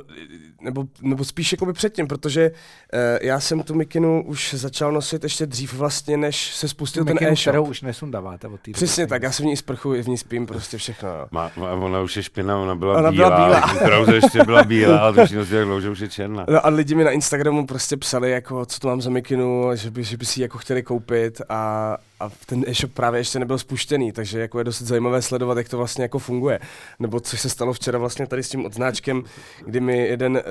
nebo, 0.62 0.84
nebo 1.02 1.24
spíš 1.24 1.52
jakoby 1.52 1.74
předtím, 1.74 2.08
protože 2.08 2.52
uh, 2.52 3.00
já 3.22 3.40
jsem 3.40 3.64
tu 3.64 3.76
mikinu 3.76 4.24
už 4.26 4.54
začal 4.54 4.92
nosit 4.92 5.24
ještě 5.24 5.46
dřív 5.46 5.74
vlastně, 5.74 6.18
než 6.18 6.56
se 6.56 6.68
spustil 6.68 7.06
ten 7.06 7.14
mikinu, 7.14 7.32
e-shop. 7.32 7.42
kterou 7.42 7.66
už 7.66 7.82
nesundáváte 7.82 8.48
od 8.48 8.62
té 8.62 8.72
Přesně 8.72 9.08
tak, 9.08 9.24
já 9.24 9.32
se 9.32 9.44
v 9.44 9.46
ní 9.46 9.58
sprchuji, 9.58 10.04
v 10.04 10.08
ní 10.08 10.18
spím, 10.18 10.46
prostě 10.46 10.78
všechno. 10.78 11.10
Jo. 11.10 11.28
Má, 11.32 11.52
má, 11.58 11.72
ona 11.72 12.02
už 12.02 12.18
je 12.18 12.24
špina, 12.24 12.58
ona 12.58 12.76
byla 12.76 12.98
Ona 12.98 13.12
bílá, 13.12 13.30
byla 13.30 13.46
bílá. 13.46 13.74
Krause 13.86 14.16
ještě 14.16 14.44
byla 14.44 14.64
bílá, 14.64 15.00
ale 15.00 15.14
to 15.14 15.22
už 15.22 15.32
nosí 15.32 15.54
jak 15.54 15.66
dlouho, 15.66 15.92
už 15.92 16.00
je 16.00 16.10
černá. 16.10 16.46
No 16.50 16.66
a 16.66 16.70
lidi 16.70 16.96
mi 16.96 17.04
na 17.04 17.12
Instagramu 17.12 17.66
prostě 17.66 17.98
psali, 17.98 18.32
jako, 18.32 18.66
co 18.66 18.80
to 18.80 18.88
mám 18.88 19.02
za 19.02 19.10
mikinu, 19.10 19.72
že 19.76 19.92
by, 19.92 20.04
že 20.04 20.18
by 20.18 20.26
si 20.26 20.40
ji 20.40 20.42
jako 20.42 20.58
chtěli 20.58 20.84
koupit 20.84 21.42
a, 21.50 21.98
a 22.20 22.30
ten 22.46 22.64
e-shop 22.68 22.94
právě 22.94 23.20
ještě 23.20 23.40
nebyl 23.40 23.58
spuštěný, 23.58 24.12
takže 24.12 24.40
jako 24.40 24.58
je 24.58 24.64
dost 24.64 24.82
zajímavé 24.82 25.22
sledovat, 25.22 25.58
jak 25.58 25.70
to 25.70 25.78
vlastně 25.78 26.04
jako 26.04 26.20
funguje. 26.20 26.60
Nebo 27.00 27.20
co 27.20 27.38
se 27.38 27.50
stalo 27.50 27.74
včera 27.74 28.00
vlastně 28.00 28.28
tady 28.28 28.44
s 28.44 28.50
tím 28.50 28.66
odznáčkem, 28.66 29.24
kdy 29.66 29.80
mi 29.80 29.98
jeden 29.98 30.38
eh, 30.38 30.44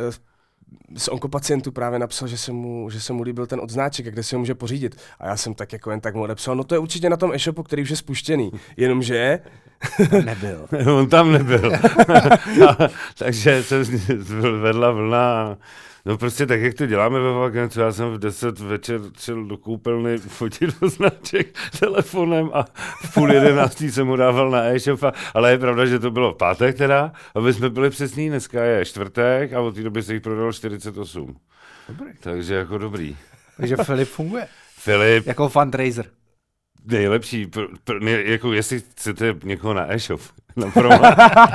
z 0.97 1.09
onkopacientů 1.09 1.73
právě 1.73 1.99
napsal, 1.99 2.29
že 2.29 2.39
se, 2.39 2.53
mu, 2.53 2.91
že 2.91 3.01
se 3.01 3.13
mu 3.13 3.23
líbil 3.23 3.47
ten 3.47 3.61
odznáček 3.61 4.07
a 4.07 4.11
kde 4.11 4.23
si 4.23 4.35
ho 4.35 4.39
může 4.39 4.55
pořídit. 4.55 4.97
A 5.19 5.27
já 5.27 5.37
jsem 5.37 5.55
tak 5.55 5.73
jako 5.73 5.91
jen 5.91 6.01
tak 6.01 6.15
mu 6.15 6.23
odepsal, 6.23 6.57
no 6.57 6.65
to 6.65 6.75
je 6.75 6.79
určitě 6.79 7.11
na 7.11 7.17
tom 7.17 7.33
e-shopu, 7.33 7.63
který 7.63 7.83
už 7.83 7.91
je 7.91 7.97
spuštěný. 7.97 8.53
Jenomže 8.77 9.41
Nebyl. 10.25 10.69
On 10.95 11.09
tam 11.09 11.33
nebyl. 11.33 11.73
Takže 13.19 13.63
se 13.63 13.85
vedla 14.63 14.91
vlna. 14.91 15.57
No 16.07 16.19
prostě 16.19 16.47
tak, 16.47 16.61
jak 16.61 16.75
to 16.75 16.87
děláme 16.87 17.21
ve 17.21 17.33
Vakencu, 17.33 17.81
já 17.81 17.93
jsem 17.93 18.11
v 18.15 18.19
10 18.19 18.59
večer 18.59 19.01
šel 19.19 19.45
do 19.45 19.57
koupelny 19.57 20.19
fotit 20.19 20.81
do 20.81 20.89
značek 20.89 21.55
telefonem 21.81 22.51
a 22.53 22.65
v 23.05 23.15
půl 23.15 23.33
jedenáctý 23.33 23.91
jsem 23.91 24.07
mu 24.07 24.17
dával 24.17 24.51
na 24.51 24.63
e-shop, 24.65 25.01
ale 25.35 25.51
je 25.51 25.59
pravda, 25.59 25.87
že 25.87 25.99
to 25.99 26.11
bylo 26.11 26.33
v 26.33 26.37
pátek 26.37 26.77
teda, 26.77 27.13
aby 27.35 27.53
jsme 27.53 27.71
byli 27.71 27.91
přesní, 27.91 28.29
dneska 28.29 28.65
je 28.65 28.85
čtvrtek 28.85 29.53
a 29.53 29.61
od 29.61 29.75
té 29.75 29.83
doby 29.83 30.03
se 30.03 30.15
jich 30.15 30.23
prodalo 30.23 30.53
48. 30.53 31.37
Dobrý. 31.89 32.13
Takže 32.21 32.55
jako 32.55 32.79
dobrý. 32.79 33.17
Takže 33.57 33.77
Filip 33.77 34.09
funguje. 34.09 34.47
Filip, 34.77 35.27
Jako 35.27 35.49
fundraiser. 35.49 36.05
nejlepší, 36.85 37.47
pr, 37.47 37.61
pr, 37.85 38.03
jako 38.07 38.53
jestli 38.53 38.81
chcete 38.81 39.35
někoho 39.45 39.75
na 39.75 39.93
e-shop, 39.93 40.21
promo, 40.75 41.01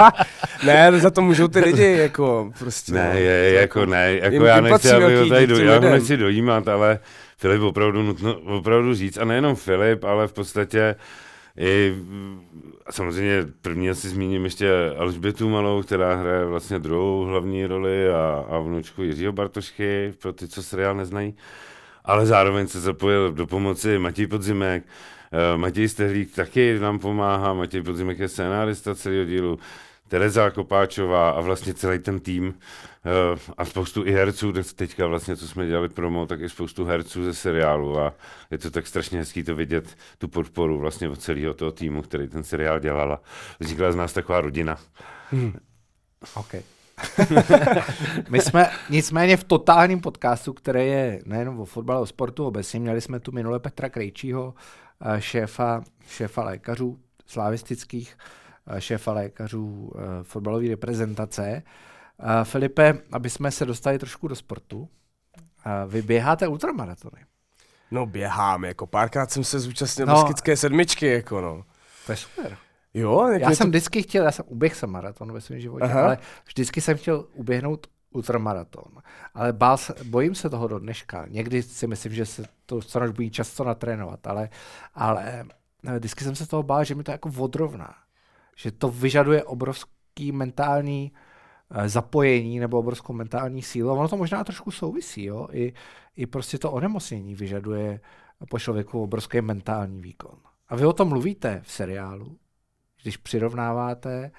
ne, 0.66 1.00
za 1.00 1.10
to 1.10 1.22
můžou 1.22 1.48
ty 1.48 1.60
lidi, 1.60 1.98
jako 1.98 2.52
prostě. 2.60 2.92
Ne, 2.92 3.10
no. 3.13 3.20
je, 3.20 3.52
To 3.52 3.60
jako 3.60 3.86
ne, 3.86 4.13
jako 4.13 4.34
jim 4.36 4.44
já 4.44 4.62
nechci, 4.62 4.92
aby 4.92 5.16
ho 5.16 5.30
tady 5.30 5.48
do, 5.48 5.60
já 5.60 5.74
ho 5.76 5.82
nechci 5.82 6.18
dojímat, 6.18 6.68
ale 6.68 7.00
Filip 7.38 7.62
opravdu 7.62 8.04
nutno, 8.04 8.39
opravdu 8.39 8.94
říct, 8.94 9.18
a 9.18 9.26
nejenom 9.26 9.56
Filip, 9.56 10.04
ale 10.04 10.28
v 10.28 10.34
podstatě 10.34 10.96
i 11.58 11.96
samozřejmě 12.89 13.46
první 13.62 13.89
asi 13.89 14.10
zmíním 14.10 14.44
ještě 14.44 14.72
Alžbětu 14.98 15.50
Malou, 15.50 15.84
která 15.84 16.16
hraje 16.16 16.46
vlastně 16.46 16.80
druhou 16.80 17.26
hlavní 17.26 17.66
roli 17.66 18.10
a, 18.10 18.46
a 18.50 18.60
vnučku 18.60 19.04
Jiřího 19.04 19.32
Bartošky, 19.32 20.13
pro 20.22 20.34
ty, 20.34 20.48
co 20.48 20.63
seriál 20.63 20.96
neznají. 20.96 21.36
Ale 22.06 22.26
zároveň 22.26 22.68
se 22.68 22.80
zapojil 22.80 23.32
do 23.32 23.48
pomoci 23.48 24.00
Matěj 24.00 24.28
Podzimek, 24.28 24.84
Matěj 25.58 25.89
Stehlík 25.89 26.36
taky 26.36 26.80
nám 26.80 27.00
pomáhá, 27.00 27.54
Matěj 27.54 27.82
Podzimek 27.84 28.19
je 28.19 28.28
scénárista 28.30 28.96
celého 28.96 29.26
dílu, 29.26 29.60
Tereza 30.08 30.50
Kopáčová 30.50 31.30
a 31.30 31.41
vlastně 31.41 31.74
celý 31.74 32.00
ten 32.00 32.19
tým 32.19 32.54
eh, 33.06 33.39
a 33.58 33.65
spoustu 33.65 34.06
i 34.06 34.12
herců, 34.12 34.52
teď- 34.54 34.74
teďka 34.74 35.08
vlastně, 35.08 35.36
co 35.36 35.48
jsme 35.48 35.67
dělali 35.67 35.89
promo, 35.89 36.26
tak 36.26 36.41
i 36.41 36.50
spoustu 36.50 36.86
herců 36.86 37.24
ze 37.24 37.34
seriálu 37.34 38.00
a 38.00 38.13
je 38.52 38.58
to 38.58 38.72
tak 38.72 38.88
strašně 38.88 39.19
hezký 39.19 39.43
to 39.43 39.56
vidět, 39.56 39.98
tu 40.17 40.28
podporu 40.28 40.80
vlastně 40.80 41.10
od 41.10 41.19
celého 41.22 41.54
toho 41.54 41.72
týmu, 41.72 42.02
který 42.02 42.28
ten 42.28 42.43
seriál 42.43 42.80
dělal 42.80 43.13
a 43.13 43.22
vznikla 43.60 43.91
z 43.91 43.96
nás 43.96 44.13
taková 44.13 44.41
rodina. 44.41 44.78
OK. 46.36 46.56
My 48.30 48.39
jsme 48.41 48.69
nicméně 48.89 49.38
v 49.38 49.43
totálním 49.43 50.02
podcastu, 50.02 50.54
který 50.54 50.88
je 50.88 51.22
nejenom 51.26 51.60
o 51.60 51.65
fotbale, 51.65 52.02
o 52.02 52.06
sportu 52.06 52.46
obecně, 52.46 52.80
měli 52.80 53.02
jsme 53.02 53.19
tu 53.19 53.32
minule 53.32 53.60
Petra 53.60 53.89
Krejčího, 53.89 54.54
eh, 54.54 54.92
šéfa, 55.20 55.84
šéfa 56.08 56.44
lékařů 56.44 57.00
slavistických, 57.26 58.18
eh, 58.68 58.82
šéfa 58.82 59.13
lékařů 59.13 59.92
eh, 59.96 60.24
fotbalové 60.24 60.68
reprezentace. 60.68 61.63
Eh, 62.20 62.44
Filipe, 62.44 62.98
aby 63.12 63.30
jsme 63.30 63.52
se 63.52 63.66
dostali 63.66 64.00
trošku 64.00 64.28
do 64.28 64.36
sportu, 64.36 64.89
eh, 65.66 65.70
vy 65.88 66.02
běháte 66.02 66.48
ultramaratony. 66.48 67.26
No 67.92 68.06
běhám, 68.06 68.63
jako 68.63 68.88
párkrát 68.88 69.32
jsem 69.32 69.44
se 69.44 69.60
zúčastnil 69.60 70.08
No. 70.08 70.13
baskické 70.13 70.58
sedmičky, 70.58 71.08
jako 71.08 71.42
no. 71.42 71.63
To 72.06 72.12
je 72.12 72.16
super. 72.16 72.58
Jo, 72.94 73.28
Já 73.28 73.52
jsem 73.52 73.68
to... 73.68 73.70
vždycky 73.70 74.04
chtěl, 74.04 74.26
já 74.26 74.32
jsem 74.32 74.46
uběh 74.48 74.76
jsem 74.76 74.89
maraton 74.89 75.32
ve 75.32 75.42
svém 75.42 75.60
životě, 75.60 75.84
Aha. 75.86 76.04
ale 76.04 76.18
vždycky 76.46 76.82
jsem 76.82 76.98
chtěl 76.98 77.26
uběhnout 77.34 77.88
ultramaraton. 78.15 79.02
Ale 79.34 79.54
bál 79.54 79.78
se, 79.78 79.95
bojím 80.04 80.36
se 80.36 80.49
toho 80.49 80.67
do 80.67 80.80
dneška. 80.80 81.26
Někdy 81.30 81.63
si 81.63 81.88
myslím, 81.88 82.13
že 82.13 82.26
se 82.26 82.43
to 82.65 82.76
docela 82.76 83.12
bude 83.12 83.30
často 83.30 83.63
natrénovat, 83.63 84.28
ale, 84.28 84.49
ale 84.93 85.45
eh, 85.88 85.99
vždycky 85.99 86.23
jsem 86.23 86.36
se 86.36 86.47
toho 86.47 86.63
bál, 86.63 86.84
že 86.84 86.95
mi 86.95 87.04
to 87.04 87.12
jako 87.12 87.32
odrovná. 87.38 87.95
Že 88.56 88.71
to 88.71 88.89
vyžaduje 88.89 89.43
obrovský 89.43 90.32
mentální 90.32 91.12
eh, 91.71 91.89
zapojení 91.89 92.60
nebo 92.60 92.80
obrovskou 92.80 93.13
mentální 93.13 93.62
sílu. 93.62 93.91
Ono 93.91 94.08
to 94.08 94.17
možná 94.17 94.43
trošku 94.43 94.71
souvisí, 94.71 95.23
jo? 95.23 95.47
I, 95.52 95.73
i 96.15 96.26
prostě 96.26 96.58
to 96.58 96.71
onemocnění 96.71 97.36
vyžaduje 97.36 97.99
po 98.49 98.60
člověku 98.60 99.04
obrovský 99.04 99.41
mentální 99.41 100.02
výkon. 100.02 100.39
A 100.69 100.76
vy 100.76 100.86
o 100.86 100.93
tom 100.93 101.10
mluvíte 101.10 101.62
v 101.63 101.71
seriálu, 101.71 102.38
když 103.02 103.17
přirovnáváte 103.17 104.32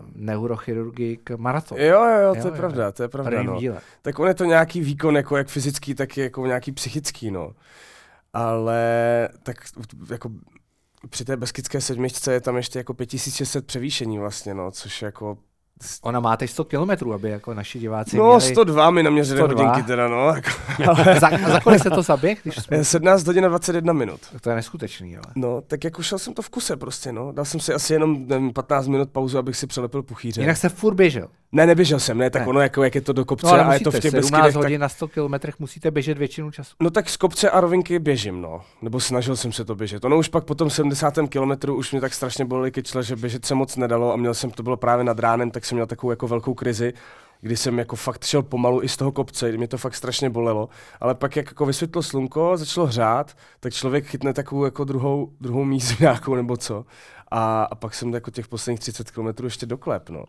eh, 0.00 0.04
neurochirurgii 0.14 1.16
k 1.16 1.30
maratonu. 1.36 1.80
Jo, 1.80 2.04
jo, 2.04 2.20
jo, 2.20 2.32
to 2.32 2.38
Jo, 2.38 2.44
je 2.44 2.50
jo, 2.50 2.56
pravda, 2.56 2.92
to 2.92 3.02
je 3.02 3.08
pravda, 3.08 3.42
no. 3.42 3.58
díle. 3.58 3.80
Tak 4.02 4.18
on 4.18 4.28
je 4.28 4.34
to 4.34 4.44
nějaký 4.44 4.80
výkon, 4.80 5.16
jako 5.16 5.36
jak 5.36 5.48
fyzický, 5.48 5.94
tak 5.94 6.16
je 6.16 6.24
jako 6.24 6.46
nějaký 6.46 6.72
psychický, 6.72 7.30
no. 7.30 7.52
Ale 8.32 9.28
tak 9.42 9.56
jako 10.10 10.30
při 11.10 11.24
té 11.24 11.36
baskické 11.36 11.80
sedmičce 11.80 12.32
je 12.32 12.40
tam 12.40 12.56
ještě 12.56 12.78
jako 12.78 12.94
5600 12.94 13.66
převýšení 13.66 14.18
vlastně, 14.18 14.54
no, 14.54 14.70
což 14.70 15.02
jako... 15.02 15.38
Ona 16.02 16.20
má 16.20 16.36
teď 16.36 16.50
100 16.50 16.64
kilometrů, 16.64 17.12
aby 17.14 17.30
jako 17.30 17.54
naši 17.54 17.78
diváci 17.78 18.16
No, 18.16 18.24
měli... 18.36 18.52
102 18.52 18.90
mi 18.90 19.02
naměřili 19.02 19.38
102. 19.38 19.62
hodinky 19.68 19.86
teda, 19.86 20.08
no. 20.08 20.28
Jako, 20.28 20.50
A 20.90 21.20
za, 21.20 21.30
za 21.52 21.60
kolik 21.60 21.82
se 21.82 21.90
to 21.90 22.02
zaběh? 22.02 22.38
Když 22.42 22.56
jsme... 22.56 22.84
17 22.84 23.26
hodin 23.26 23.44
a 23.44 23.48
21 23.48 23.92
minut. 23.92 24.20
To 24.40 24.50
je 24.50 24.56
neskutečný, 24.56 25.16
ale. 25.16 25.24
No, 25.34 25.60
tak 25.60 25.84
jako 25.84 26.02
šel 26.02 26.18
jsem 26.18 26.34
to 26.34 26.42
v 26.42 26.48
kuse 26.50 26.76
prostě, 26.76 27.12
no. 27.12 27.32
Dal 27.32 27.44
jsem 27.44 27.60
si 27.60 27.74
asi 27.74 27.92
jenom 27.92 28.28
nevím, 28.28 28.52
15 28.52 28.86
minut 28.86 29.10
pauzu, 29.10 29.38
abych 29.38 29.56
si 29.56 29.66
přelepil 29.66 30.02
puchýře. 30.02 30.40
Jinak 30.40 30.56
se 30.56 30.68
furt 30.68 30.94
běžel. 30.94 31.28
Ne, 31.54 31.66
neběžel 31.66 32.00
jsem, 32.00 32.18
ne, 32.18 32.30
tak 32.30 32.42
Ne. 32.42 32.48
ono 32.48 32.60
jako, 32.60 32.82
jak 32.84 32.94
je 32.94 33.00
to 33.00 33.12
do 33.12 33.24
kopce 33.24 33.46
No 33.46 33.52
ale 33.52 33.64
a 33.64 33.74
je 33.74 33.80
to 33.80 33.90
v 33.90 34.00
těch 34.00 34.10
17 34.10 34.32
Beskydech, 34.32 34.54
hodin 34.54 34.80
tak, 34.80 34.80
na 34.80 34.88
100 34.88 35.08
kilometrech 35.08 35.58
musíte 35.58 35.90
běžet 35.90 36.18
většinu 36.18 36.50
času. 36.50 36.76
No 36.80 36.90
tak 36.90 37.10
z 37.10 37.16
kopce 37.16 37.50
a 37.50 37.60
rovinky 37.60 37.98
běžím, 37.98 38.40
no. 38.40 38.60
Nebo 38.82 39.00
snažil 39.00 39.36
jsem 39.36 39.52
se 39.52 39.64
to 39.64 39.74
běžet. 39.74 40.04
Ono 40.04 40.18
už 40.18 40.28
pak 40.28 40.44
po 40.44 40.54
tom 40.54 40.70
70. 40.70 41.14
kilometru 41.28 41.76
už 41.76 41.92
mě 41.92 42.00
tak 42.00 42.14
strašně 42.14 42.44
bolely 42.44 42.70
kyčle, 42.70 43.02
že 43.02 43.16
běžet 43.16 43.44
se 43.44 43.54
moc 43.54 43.76
nedalo 43.76 44.12
a 44.12 44.16
měl 44.16 44.34
jsem, 44.34 44.50
to 44.50 44.62
bylo 44.62 44.76
právě 44.76 45.04
nad 45.04 45.18
ránem, 45.18 45.50
tak 45.50 45.64
jsem 45.64 45.76
měl 45.76 45.86
takovou 45.86 46.10
jako 46.10 46.28
velkou 46.28 46.54
krizi, 46.54 46.92
kdy 47.40 47.56
jsem 47.56 47.78
jako 47.78 47.96
fakt 47.96 48.24
šel 48.24 48.42
pomalu 48.42 48.82
i 48.82 48.88
z 48.88 48.96
toho 48.96 49.12
kopce, 49.12 49.52
mě 49.52 49.68
to 49.68 49.78
fakt 49.78 49.94
strašně 49.94 50.30
bolelo. 50.30 50.68
Ale 51.00 51.14
pak 51.14 51.36
jak 51.36 51.46
jako 51.46 51.66
vysvětlo 51.66 52.02
slunko, 52.02 52.56
začalo 52.56 52.86
hřát, 52.86 53.36
tak 53.60 53.72
člověk 53.72 54.06
chytne 54.06 54.32
takovou 54.32 54.64
jako 54.64 54.84
druhou, 54.84 55.32
druhou 55.40 55.64
mízu 55.64 55.94
nějakou 56.00 56.34
nebo 56.34 56.56
co. 56.56 56.84
A, 57.30 57.62
a 57.62 57.74
pak 57.74 57.94
jsem 57.94 58.14
jako 58.14 58.30
těch 58.30 58.48
posledních 58.48 58.80
30 58.80 59.10
kilometrů 59.10 59.46
ještě 59.46 59.66
doklep, 59.66 60.10
no. 60.10 60.24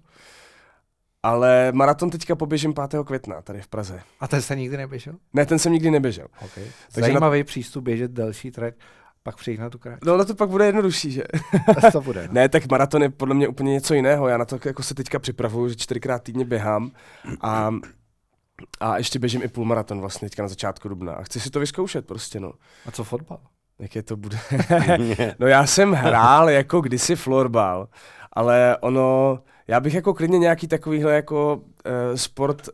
Ale 1.26 1.72
maraton 1.72 2.10
teďka 2.10 2.36
poběžím 2.36 2.74
5. 2.74 3.04
května 3.06 3.42
tady 3.42 3.62
v 3.62 3.68
Praze. 3.68 4.02
A 4.20 4.28
ten 4.28 4.42
se 4.42 4.56
nikdy 4.56 4.78
neběžel? 4.78 5.14
Ne, 5.34 5.46
ten 5.46 5.60
jsem 5.60 5.72
nikdy 5.72 5.92
neběžel. 5.92 6.28
Okay. 6.36 6.64
Takže 6.92 7.02
Zajímavý 7.02 7.44
přístup 7.44 7.84
běžet 7.84 8.12
delší 8.12 8.52
trek, 8.52 8.76
pak 9.24 9.36
přijít 9.36 9.60
na 9.60 9.70
tu 9.70 9.78
krát. 9.78 10.00
No 10.06 10.14
ale 10.14 10.26
to 10.26 10.36
pak 10.36 10.50
bude 10.50 10.66
jednodušší, 10.66 11.12
že? 11.12 11.24
to 11.92 12.02
bude. 12.02 12.28
No. 12.28 12.34
Ne, 12.34 12.50
tak 12.50 12.72
maraton 12.72 13.04
je 13.04 13.10
podle 13.10 13.36
mě 13.36 13.48
úplně 13.48 13.74
něco 13.74 13.94
jiného. 13.94 14.28
Já 14.28 14.38
na 14.38 14.46
to 14.46 14.60
jako 14.66 14.84
se 14.84 14.96
teďka 14.96 15.20
připravuju, 15.20 15.70
že 15.70 15.76
čtyřikrát 15.76 16.24
týdně 16.24 16.46
běhám 16.46 16.92
a, 17.42 17.72
a 18.80 18.98
ještě 18.98 19.20
běžím 19.20 19.44
i 19.44 19.48
půlmaraton 19.48 20.00
vlastně 20.02 20.30
teďka 20.30 20.42
na 20.42 20.50
začátku 20.50 20.90
dubna. 20.90 21.14
A 21.14 21.24
chci 21.24 21.40
si 21.40 21.50
to 21.50 21.60
vyzkoušet 21.60 22.08
prostě, 22.08 22.40
no. 22.40 22.54
A 22.86 22.92
co 22.92 23.04
fotbal? 23.04 23.40
Jaké 23.80 24.04
to 24.04 24.18
bude? 24.18 24.38
no 25.40 25.48
já 25.48 25.66
jsem 25.66 25.92
hrál 25.92 26.50
jako 26.50 26.82
kdysi 26.82 27.16
florbal, 27.16 27.88
ale 28.34 28.78
ono, 28.82 29.40
já 29.68 29.80
bych 29.80 29.94
jako 29.94 30.14
klidně 30.14 30.40
nějaký 30.40 30.68
takovýhle 30.68 31.16
jako 31.16 31.56
uh, 31.56 32.16
sport 32.16 32.70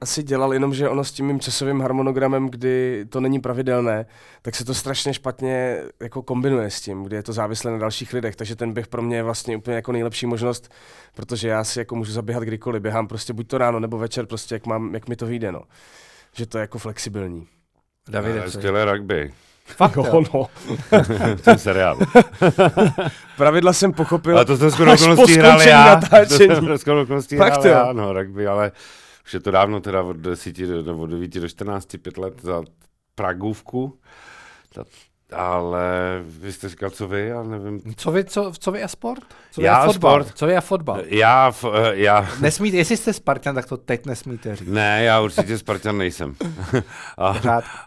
asi 0.00 0.22
dělal, 0.22 0.52
jenom 0.52 0.74
že 0.74 0.88
ono 0.88 1.04
s 1.04 1.12
tím 1.12 1.26
mým 1.26 1.40
časovým 1.40 1.80
harmonogramem, 1.80 2.48
kdy 2.48 3.06
to 3.08 3.20
není 3.20 3.40
pravidelné, 3.40 4.06
tak 4.42 4.54
se 4.54 4.64
to 4.64 4.74
strašně 4.74 5.14
špatně 5.14 5.82
jako 6.00 6.22
kombinuje 6.22 6.70
s 6.70 6.80
tím, 6.80 7.04
kdy 7.04 7.16
je 7.16 7.22
to 7.22 7.32
závislé 7.32 7.70
na 7.70 7.78
dalších 7.78 8.12
lidech, 8.12 8.36
takže 8.36 8.56
ten 8.56 8.72
běh 8.72 8.86
pro 8.86 9.02
mě 9.02 9.16
je 9.16 9.22
vlastně 9.22 9.56
úplně 9.56 9.76
jako 9.76 9.92
nejlepší 9.92 10.26
možnost, 10.26 10.72
protože 11.14 11.48
já 11.48 11.64
si 11.64 11.78
jako 11.78 11.96
můžu 11.96 12.12
zaběhat 12.12 12.42
kdykoliv, 12.42 12.82
běhám 12.82 13.08
prostě 13.08 13.32
buď 13.32 13.48
to 13.48 13.58
ráno 13.58 13.80
nebo 13.80 13.98
večer, 13.98 14.26
prostě 14.26 14.54
jak, 14.54 14.66
mám, 14.66 14.94
jak 14.94 15.08
mi 15.08 15.16
to 15.16 15.26
vyjde, 15.26 15.52
no. 15.52 15.62
Že 16.32 16.46
to 16.46 16.58
je 16.58 16.60
jako 16.60 16.78
flexibilní. 16.78 17.46
Davide, 18.08 18.50
Skvělé 18.50 18.92
rugby. 18.92 19.32
Fakt, 19.76 19.96
Jo, 19.96 20.04
jo. 20.06 20.22
no. 20.34 20.46
v 21.36 21.42
tom 21.42 21.58
seriálu. 21.58 22.00
Pravidla 23.36 23.72
jsem 23.72 23.92
pochopil. 23.92 24.36
Ale 24.36 24.44
to 24.44 24.56
jsem 24.56 24.70
skoro 24.70 24.90
až 24.90 24.98
po 25.00 25.04
okolností 25.04 25.34
hrál 25.38 25.62
já. 25.62 25.96
To 25.96 26.00
natáčení. 26.00 26.54
jsem 26.54 26.78
skoro 26.78 27.02
okolností 27.02 27.36
Fakt 27.36 27.52
hrál 27.52 27.66
já, 27.66 27.92
no, 27.92 28.12
rugby, 28.12 28.46
ale 28.46 28.72
už 29.24 29.34
je 29.34 29.40
to 29.40 29.50
dávno 29.50 29.80
teda 29.80 30.02
od 30.02 30.16
10 30.16 30.58
do, 30.58 30.82
nebo 30.82 30.98
od 31.02 31.06
9 31.10 31.34
do 31.34 31.48
14, 31.48 31.96
5 32.02 32.18
let 32.18 32.34
za 32.42 32.62
Pragůvku. 33.14 33.98
Ta, 34.74 34.84
ale 35.32 35.82
vy 36.26 36.52
jste 36.52 36.68
říkal, 36.68 36.90
co 36.90 37.08
vy, 37.08 37.26
já 37.28 37.42
nevím. 37.42 37.80
Co 37.96 38.10
vy, 38.10 38.24
co, 38.24 38.52
co 38.58 38.72
vy 38.72 38.82
a 38.82 38.88
sport? 38.88 39.22
Co 39.50 39.60
vy 39.60 39.66
Já 39.66 39.76
a 39.76 39.86
fotbal? 39.86 40.22
sport. 40.24 40.36
Co 40.38 40.46
vy 40.46 40.56
a 40.56 40.60
fotbal? 40.60 41.00
Já, 41.06 41.48
f, 41.48 41.64
eh, 41.74 41.96
já, 41.96 42.28
Nesmíte, 42.40 42.76
jestli 42.76 42.96
jste 42.96 43.12
Spartan, 43.12 43.54
tak 43.54 43.66
to 43.66 43.76
teď 43.76 44.06
nesmíte 44.06 44.56
říct. 44.56 44.68
ne, 44.68 45.04
já 45.04 45.20
určitě 45.20 45.58
Spartan 45.58 45.98
nejsem. 45.98 46.34
A, 47.18 47.28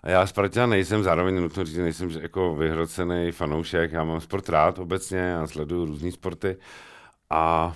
a 0.03 0.09
já 0.09 0.27
Spartan 0.27 0.69
nejsem, 0.69 1.03
zároveň 1.03 1.35
nutno 1.41 1.65
říct, 1.65 1.77
nejsem 1.77 2.09
že 2.09 2.19
jako 2.21 2.55
vyhrocený 2.55 3.31
fanoušek, 3.31 3.91
já 3.91 4.03
mám 4.03 4.21
sport 4.21 4.49
rád 4.49 4.79
obecně, 4.79 5.17
já 5.17 5.47
sleduju 5.47 5.85
různé 5.85 6.11
sporty 6.11 6.57
a 7.29 7.75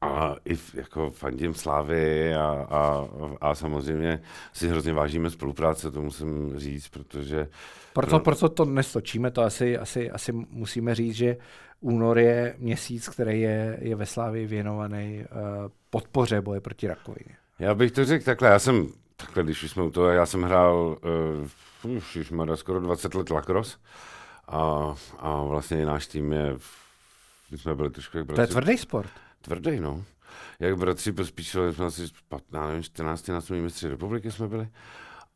a 0.00 0.34
i 0.44 0.54
v- 0.54 0.74
jako 0.74 1.10
fandím 1.10 1.54
Slávy 1.54 2.34
a, 2.34 2.66
a, 2.70 3.04
a 3.40 3.54
samozřejmě 3.54 4.20
si 4.52 4.68
hrozně 4.68 4.92
vážíme 4.92 5.30
spolupráce, 5.30 5.90
to 5.90 6.02
musím 6.02 6.52
říct, 6.58 6.88
protože 6.88 7.48
Proto, 7.94 8.20
proto 8.20 8.48
to 8.48 8.64
dnes 8.64 8.92
točíme, 8.92 9.30
to 9.30 9.42
asi, 9.42 9.78
asi, 9.78 10.10
asi 10.10 10.32
musíme 10.32 10.94
říct, 10.94 11.14
že 11.14 11.36
únor 11.80 12.18
je 12.18 12.54
měsíc, 12.58 13.08
který 13.08 13.40
je, 13.40 13.78
je 13.80 13.96
ve 13.96 14.06
Slávii 14.06 14.46
věnovaný 14.46 15.24
uh, 15.30 15.70
podpoře 15.90 16.40
boje 16.40 16.60
proti 16.60 16.86
rakovině. 16.86 17.36
já 17.58 17.74
bych 17.74 17.92
to 17.92 18.04
řekl 18.04 18.24
takhle, 18.24 18.48
já 18.48 18.58
jsem, 18.58 18.88
takhle, 19.16 19.42
když 19.42 19.62
už 19.62 19.70
jsme 19.70 19.82
u 19.82 19.90
toho, 19.90 20.08
já 20.08 20.26
jsem 20.26 20.42
hrál 20.42 20.98
uh, 21.84 21.96
už, 21.96 22.16
už 22.16 22.32
skoro 22.54 22.80
20 22.80 23.14
let 23.14 23.30
lacrosse 23.30 23.76
a, 24.48 24.94
a 25.18 25.42
vlastně 25.42 25.82
i 25.82 25.84
náš 25.84 26.06
tým 26.06 26.32
je, 26.32 26.56
my 27.50 27.58
jsme 27.58 27.74
byli 27.74 27.90
trošku 27.90 28.18
jak 28.18 28.26
To 28.26 28.32
je 28.32 28.36
bratři, 28.36 28.52
tvrdý 28.52 28.78
sport. 28.78 29.10
tvrdý, 29.40 29.80
no. 29.80 30.04
Jak 30.60 30.76
bratři 30.76 31.12
Pospíšili 31.12 31.74
jsme 31.74 31.86
asi 31.86 32.02
15, 32.28 32.66
nevím, 32.68 32.82
14 32.82 33.28
na 33.28 33.40
mistři 33.50 33.88
republiky 33.88 34.30
jsme 34.30 34.48
byli. 34.48 34.68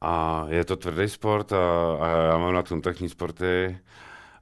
A 0.01 0.45
je 0.49 0.65
to 0.65 0.77
tvrdý 0.77 1.09
sport 1.09 1.53
a, 1.53 1.57
a 2.01 2.09
já 2.09 2.39
mám 2.39 2.55
na 2.55 2.63
kontaktní 2.63 3.09
sporty 3.09 3.79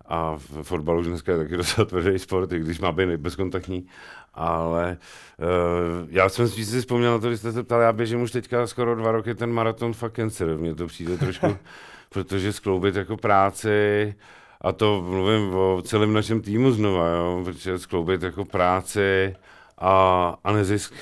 a 0.09 0.37
v 0.37 0.62
fotbalu 0.62 1.01
už 1.01 1.07
dneska 1.07 1.33
je 1.33 1.38
taky 1.38 1.57
docela 1.57 1.85
tvrdý 1.85 2.19
sport, 2.19 2.53
i 2.53 2.59
když 2.59 2.81
má 2.81 2.92
být 2.92 3.16
bezkontaktní. 3.16 3.87
Ale 4.35 4.99
uh, 5.38 6.09
já 6.11 6.29
jsem 6.29 6.49
si 6.49 6.81
vzpomněl 6.81 7.12
na 7.12 7.19
to, 7.19 7.29
když 7.29 7.40
jste 7.40 7.53
se 7.53 7.62
ptal, 7.62 7.81
já 7.81 7.92
běžím 7.92 8.23
už 8.23 8.31
teďka 8.31 8.66
skoro 8.66 8.95
dva 8.95 9.12
roky 9.12 9.35
ten 9.35 9.53
maraton 9.53 9.92
fakt 9.92 10.16
cancer. 10.16 10.59
Mně 10.59 10.75
to 10.75 10.87
přijde 10.87 11.19
trošku, 11.19 11.47
protože 12.09 12.53
skloubit 12.53 12.97
jako 12.97 13.16
práci, 13.16 14.14
a 14.61 14.73
to 14.73 15.03
mluvím 15.03 15.55
o 15.55 15.83
celém 15.83 16.12
našem 16.12 16.40
týmu 16.40 16.71
znova, 16.71 17.09
jo, 17.09 17.42
protože 17.45 17.79
skloubit 17.79 18.23
jako 18.23 18.45
práci 18.45 19.37
a, 19.79 20.37
a 20.45 20.53
nezisk. 20.53 20.95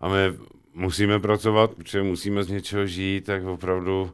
A 0.00 0.08
my 0.08 0.16
musíme 0.74 1.20
pracovat, 1.20 1.74
protože 1.74 2.02
musíme 2.02 2.44
z 2.44 2.48
něčeho 2.48 2.86
žít, 2.86 3.24
tak 3.24 3.44
opravdu 3.44 4.12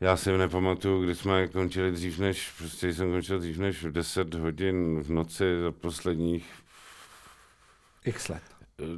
já 0.00 0.16
si 0.16 0.38
nepamatuju, 0.38 1.02
kdy 1.02 1.14
jsme 1.14 1.48
končili 1.48 1.92
dřív 1.92 2.18
než, 2.18 2.50
prostě 2.58 2.94
jsem 2.94 3.10
končil 3.12 3.38
dřív 3.38 3.58
než 3.58 3.84
v 3.84 3.92
10 3.92 4.34
hodin 4.34 5.02
v 5.02 5.10
noci 5.10 5.44
za 5.62 5.72
posledních 5.72 6.46
X 8.04 8.28
let. 8.28 8.42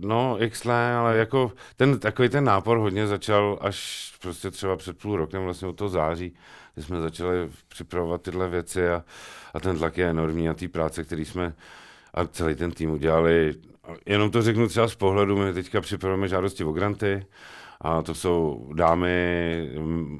No, 0.01 0.43
x 0.43 0.65
let, 0.65 0.95
ale 0.95 1.17
jako 1.17 1.53
ten, 1.77 1.99
takový 1.99 2.29
ten 2.29 2.45
nápor 2.45 2.79
hodně 2.79 3.07
začal 3.07 3.59
až 3.61 4.13
prostě 4.21 4.51
třeba 4.51 4.77
před 4.77 4.99
půl 4.99 5.17
rokem, 5.17 5.45
vlastně 5.45 5.69
od 5.69 5.77
toho 5.77 5.89
září, 5.89 6.35
kdy 6.75 6.83
jsme 6.83 7.01
začali 7.01 7.51
připravovat 7.69 8.23
tyhle 8.23 8.49
věci 8.49 8.89
a, 8.89 9.05
a 9.55 9.61
ten 9.61 9.79
tlak 9.79 9.99
je 9.99 10.11
enormní 10.11 10.49
a 10.49 10.55
té 10.55 10.69
práce, 10.69 11.05
který 11.05 11.25
jsme 11.25 11.55
a 12.15 12.27
celý 12.27 12.55
ten 12.55 12.71
tým 12.71 12.91
udělali. 12.91 13.55
Jenom 14.07 14.31
to 14.31 14.43
řeknu 14.43 14.69
třeba 14.69 14.89
z 14.89 14.95
pohledu, 14.95 15.37
my 15.37 15.53
teďka 15.53 15.81
připravujeme 15.81 16.29
žádosti 16.29 16.65
o 16.65 16.73
granty 16.73 17.27
a 17.81 18.03
to 18.03 18.15
jsou 18.15 18.71
dámy 18.75 19.71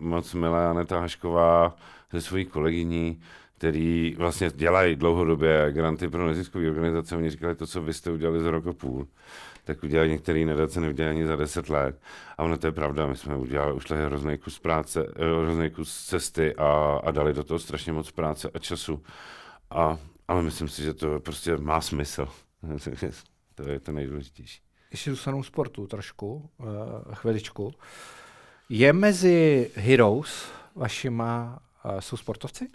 moc 0.01 0.35
milé 0.35 0.67
Aneta 0.67 1.01
Hašková 1.01 1.77
se 2.11 2.21
svojí 2.21 2.45
kolegyní, 2.45 3.21
který 3.59 4.15
vlastně 4.19 4.51
dělají 4.55 4.97
dlouhodobě 4.97 5.73
granty 5.73 6.09
pro 6.09 6.27
neziskové 6.27 6.71
organizace. 6.71 7.17
Oni 7.17 7.31
říkali 7.31 7.55
to, 7.55 7.67
co 7.67 7.83
vy 7.83 7.95
jste 7.95 8.11
udělali 8.11 8.41
za 8.41 8.51
rok 8.51 8.67
a 8.67 8.73
půl, 8.73 9.07
tak 9.65 9.83
udělali 9.83 10.11
některé 10.11 10.45
nadace, 10.45 10.81
neudělali 10.81 11.17
ani 11.17 11.27
za 11.27 11.37
deset 11.37 11.69
let. 11.69 12.01
A 12.39 12.43
ono 12.43 12.59
to 12.59 12.67
je 12.67 12.73
pravda, 12.73 13.07
my 13.07 13.17
jsme 13.17 13.37
udělali, 13.37 13.73
ušli 13.73 14.05
hrozný 14.05 14.39
kus 14.39 14.59
práce, 14.59 15.07
eh, 15.17 15.43
hrozný 15.43 15.71
kus 15.71 16.05
cesty 16.05 16.55
a, 16.57 17.01
a 17.05 17.11
dali 17.11 17.35
do 17.35 17.45
toho 17.45 17.59
strašně 17.59 17.93
moc 17.93 18.11
práce 18.11 18.51
a 18.55 18.59
času. 18.59 19.03
A, 19.71 19.99
ale 20.29 20.43
myslím 20.43 20.69
si, 20.69 20.83
že 20.83 20.95
to 20.95 21.21
prostě 21.21 21.57
má 21.57 21.81
smysl. 21.81 22.29
to 23.55 23.69
je 23.69 23.81
to 23.81 23.93
nejdůležitější. 23.93 24.61
Ještě 24.91 25.11
zůstanu 25.11 25.43
sportu 25.43 25.87
trošku, 25.87 26.51
uh, 26.59 26.67
chviličku. 27.15 27.73
Je 28.69 28.93
mezi 28.93 29.71
heroes 29.75 30.53
vašima, 30.75 31.63
uh, 31.85 32.01
jsou 32.01 32.17
sportovci? 32.17 32.69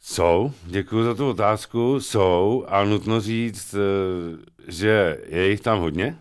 Jsou, 0.00 0.52
děkuji 0.64 1.04
za 1.04 1.14
tu 1.14 1.30
otázku, 1.30 2.00
jsou 2.00 2.64
a 2.68 2.84
nutno 2.84 3.20
říct, 3.20 3.74
eh, 3.74 4.72
že 4.72 5.18
je 5.26 5.48
jich 5.48 5.60
tam 5.60 5.78
hodně. 5.78 6.18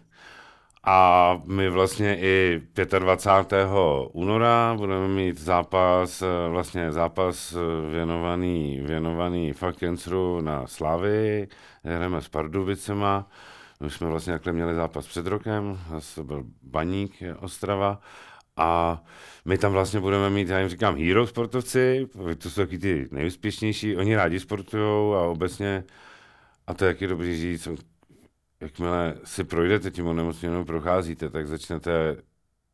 A 0.83 1.41
my 1.45 1.69
vlastně 1.69 2.17
i 2.19 2.61
25. 2.99 3.67
února 4.13 4.73
budeme 4.77 5.07
mít 5.07 5.37
zápas, 5.37 6.23
vlastně 6.49 6.91
zápas 6.91 7.55
věnovaný, 7.91 8.79
věnovaný 8.81 9.53
fakt 9.53 9.83
na 10.41 10.67
Slavy, 10.67 11.47
hrajeme 11.83 12.21
s 12.21 12.29
Pardubicema. 12.29 13.29
My 13.79 13.89
jsme 13.89 14.07
vlastně 14.07 14.33
takhle 14.33 14.53
měli 14.53 14.75
zápas 14.75 15.07
před 15.07 15.27
rokem, 15.27 15.79
zase 15.89 16.23
byl 16.23 16.43
Baník 16.63 17.23
Ostrava. 17.39 18.01
A 18.57 19.03
my 19.45 19.57
tam 19.57 19.71
vlastně 19.71 19.99
budeme 19.99 20.29
mít, 20.29 20.49
já 20.49 20.59
jim 20.59 20.69
říkám, 20.69 20.97
hero 20.97 21.27
sportovci, 21.27 22.07
to 22.37 22.49
jsou 22.49 22.61
taky 22.61 22.77
ty 22.77 23.07
nejúspěšnější, 23.11 23.95
oni 23.95 24.15
rádi 24.15 24.39
sportují 24.39 25.15
a 25.15 25.21
obecně, 25.21 25.83
a 26.67 26.73
to 26.73 26.85
je 26.85 26.93
taky 26.93 27.07
dobrý 27.07 27.37
říct, 27.37 27.67
jakmile 28.61 29.15
si 29.23 29.43
projdete 29.43 29.91
tím 29.91 30.07
onemocněním, 30.07 30.65
procházíte, 30.65 31.29
tak 31.29 31.47
začnete 31.47 32.17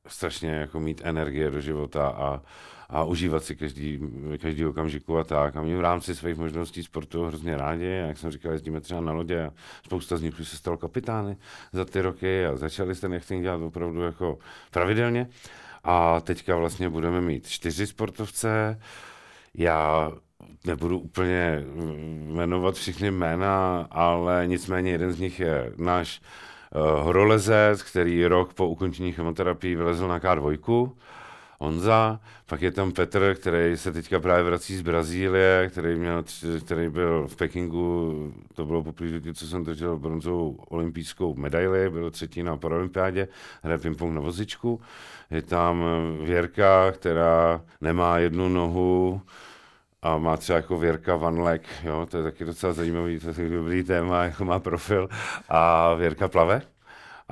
strašně 0.07 0.49
jako 0.49 0.79
mít 0.79 1.01
energie 1.03 1.51
do 1.51 1.61
života 1.61 2.07
a, 2.07 2.41
a 2.89 3.03
užívat 3.03 3.43
si 3.43 3.55
každý, 3.55 3.99
každý 4.41 4.65
okamžiku 4.65 5.17
a 5.17 5.23
tak. 5.23 5.55
A 5.55 5.61
my 5.61 5.75
v 5.75 5.81
rámci 5.81 6.15
svých 6.15 6.37
možností 6.37 6.83
sportu 6.83 7.25
hrozně 7.25 7.57
rádi. 7.57 8.01
A 8.01 8.07
jak 8.07 8.17
jsem 8.17 8.31
říkal, 8.31 8.51
jezdíme 8.51 8.81
třeba 8.81 9.01
na 9.01 9.11
lodě 9.11 9.45
a 9.45 9.51
spousta 9.85 10.17
z 10.17 10.21
nich 10.21 10.35
se 10.35 10.57
stalo 10.57 10.77
kapitány 10.77 11.37
za 11.73 11.85
ty 11.85 12.01
roky 12.01 12.45
a 12.45 12.55
začali 12.55 12.95
jste 12.95 13.09
nechtění 13.09 13.41
dělat 13.41 13.61
opravdu 13.61 14.01
jako 14.01 14.37
pravidelně. 14.71 15.27
A 15.83 16.21
teďka 16.21 16.55
vlastně 16.55 16.89
budeme 16.89 17.21
mít 17.21 17.47
čtyři 17.47 17.87
sportovce. 17.87 18.79
Já 19.53 20.11
nebudu 20.65 20.99
úplně 20.99 21.63
jmenovat 22.33 22.75
všechny 22.75 23.11
jména, 23.11 23.87
ale 23.91 24.43
nicméně 24.47 24.91
jeden 24.91 25.13
z 25.13 25.19
nich 25.19 25.39
je 25.39 25.73
náš 25.77 26.21
uh, 26.75 27.03
horolezec, 27.03 27.83
který 27.83 28.25
rok 28.25 28.53
po 28.53 28.67
ukončení 28.67 29.11
chemoterapii 29.11 29.75
vylezl 29.75 30.07
na 30.07 30.19
K2. 30.19 30.91
Honza, 31.63 32.19
pak 32.45 32.61
je 32.61 32.71
tam 32.71 32.91
Petr, 32.91 33.35
který 33.39 33.77
se 33.77 33.91
teďka 33.91 34.19
právě 34.19 34.43
vrací 34.43 34.75
z 34.75 34.81
Brazílie, 34.81 35.69
který, 35.71 35.95
měl, 35.95 36.23
který 36.65 36.89
byl 36.89 37.27
v 37.27 37.35
Pekingu, 37.35 38.33
to 38.55 38.65
bylo 38.65 38.83
poprvé, 38.83 39.33
co 39.33 39.47
jsem 39.47 39.63
držel 39.63 39.97
bronzovou 39.97 40.57
olympijskou 40.69 41.35
medaili, 41.35 41.89
byl 41.89 42.11
třetí 42.11 42.43
na 42.43 42.57
paralympiádě, 42.57 43.27
hraje 43.63 43.77
ping-pong 43.77 44.13
na 44.13 44.21
vozičku. 44.21 44.81
Je 45.31 45.41
tam 45.41 45.83
eh, 45.83 46.25
Věrka, 46.25 46.91
která 46.91 47.61
nemá 47.81 48.17
jednu 48.17 48.49
nohu, 48.49 49.21
a 50.01 50.17
má 50.17 50.37
třeba 50.37 50.57
jako 50.57 50.77
Věrka 50.77 51.15
Van 51.15 51.41
Lek, 51.41 51.63
jo, 51.83 52.07
to 52.11 52.17
je 52.17 52.23
taky 52.23 52.45
docela 52.45 52.73
zajímavý, 52.73 53.19
to 53.19 53.41
je 53.41 53.49
dobrý 53.49 53.83
téma, 53.83 54.23
jako 54.23 54.45
má 54.45 54.59
profil. 54.59 55.09
A 55.49 55.93
Věrka 55.93 56.27
plave. 56.27 56.72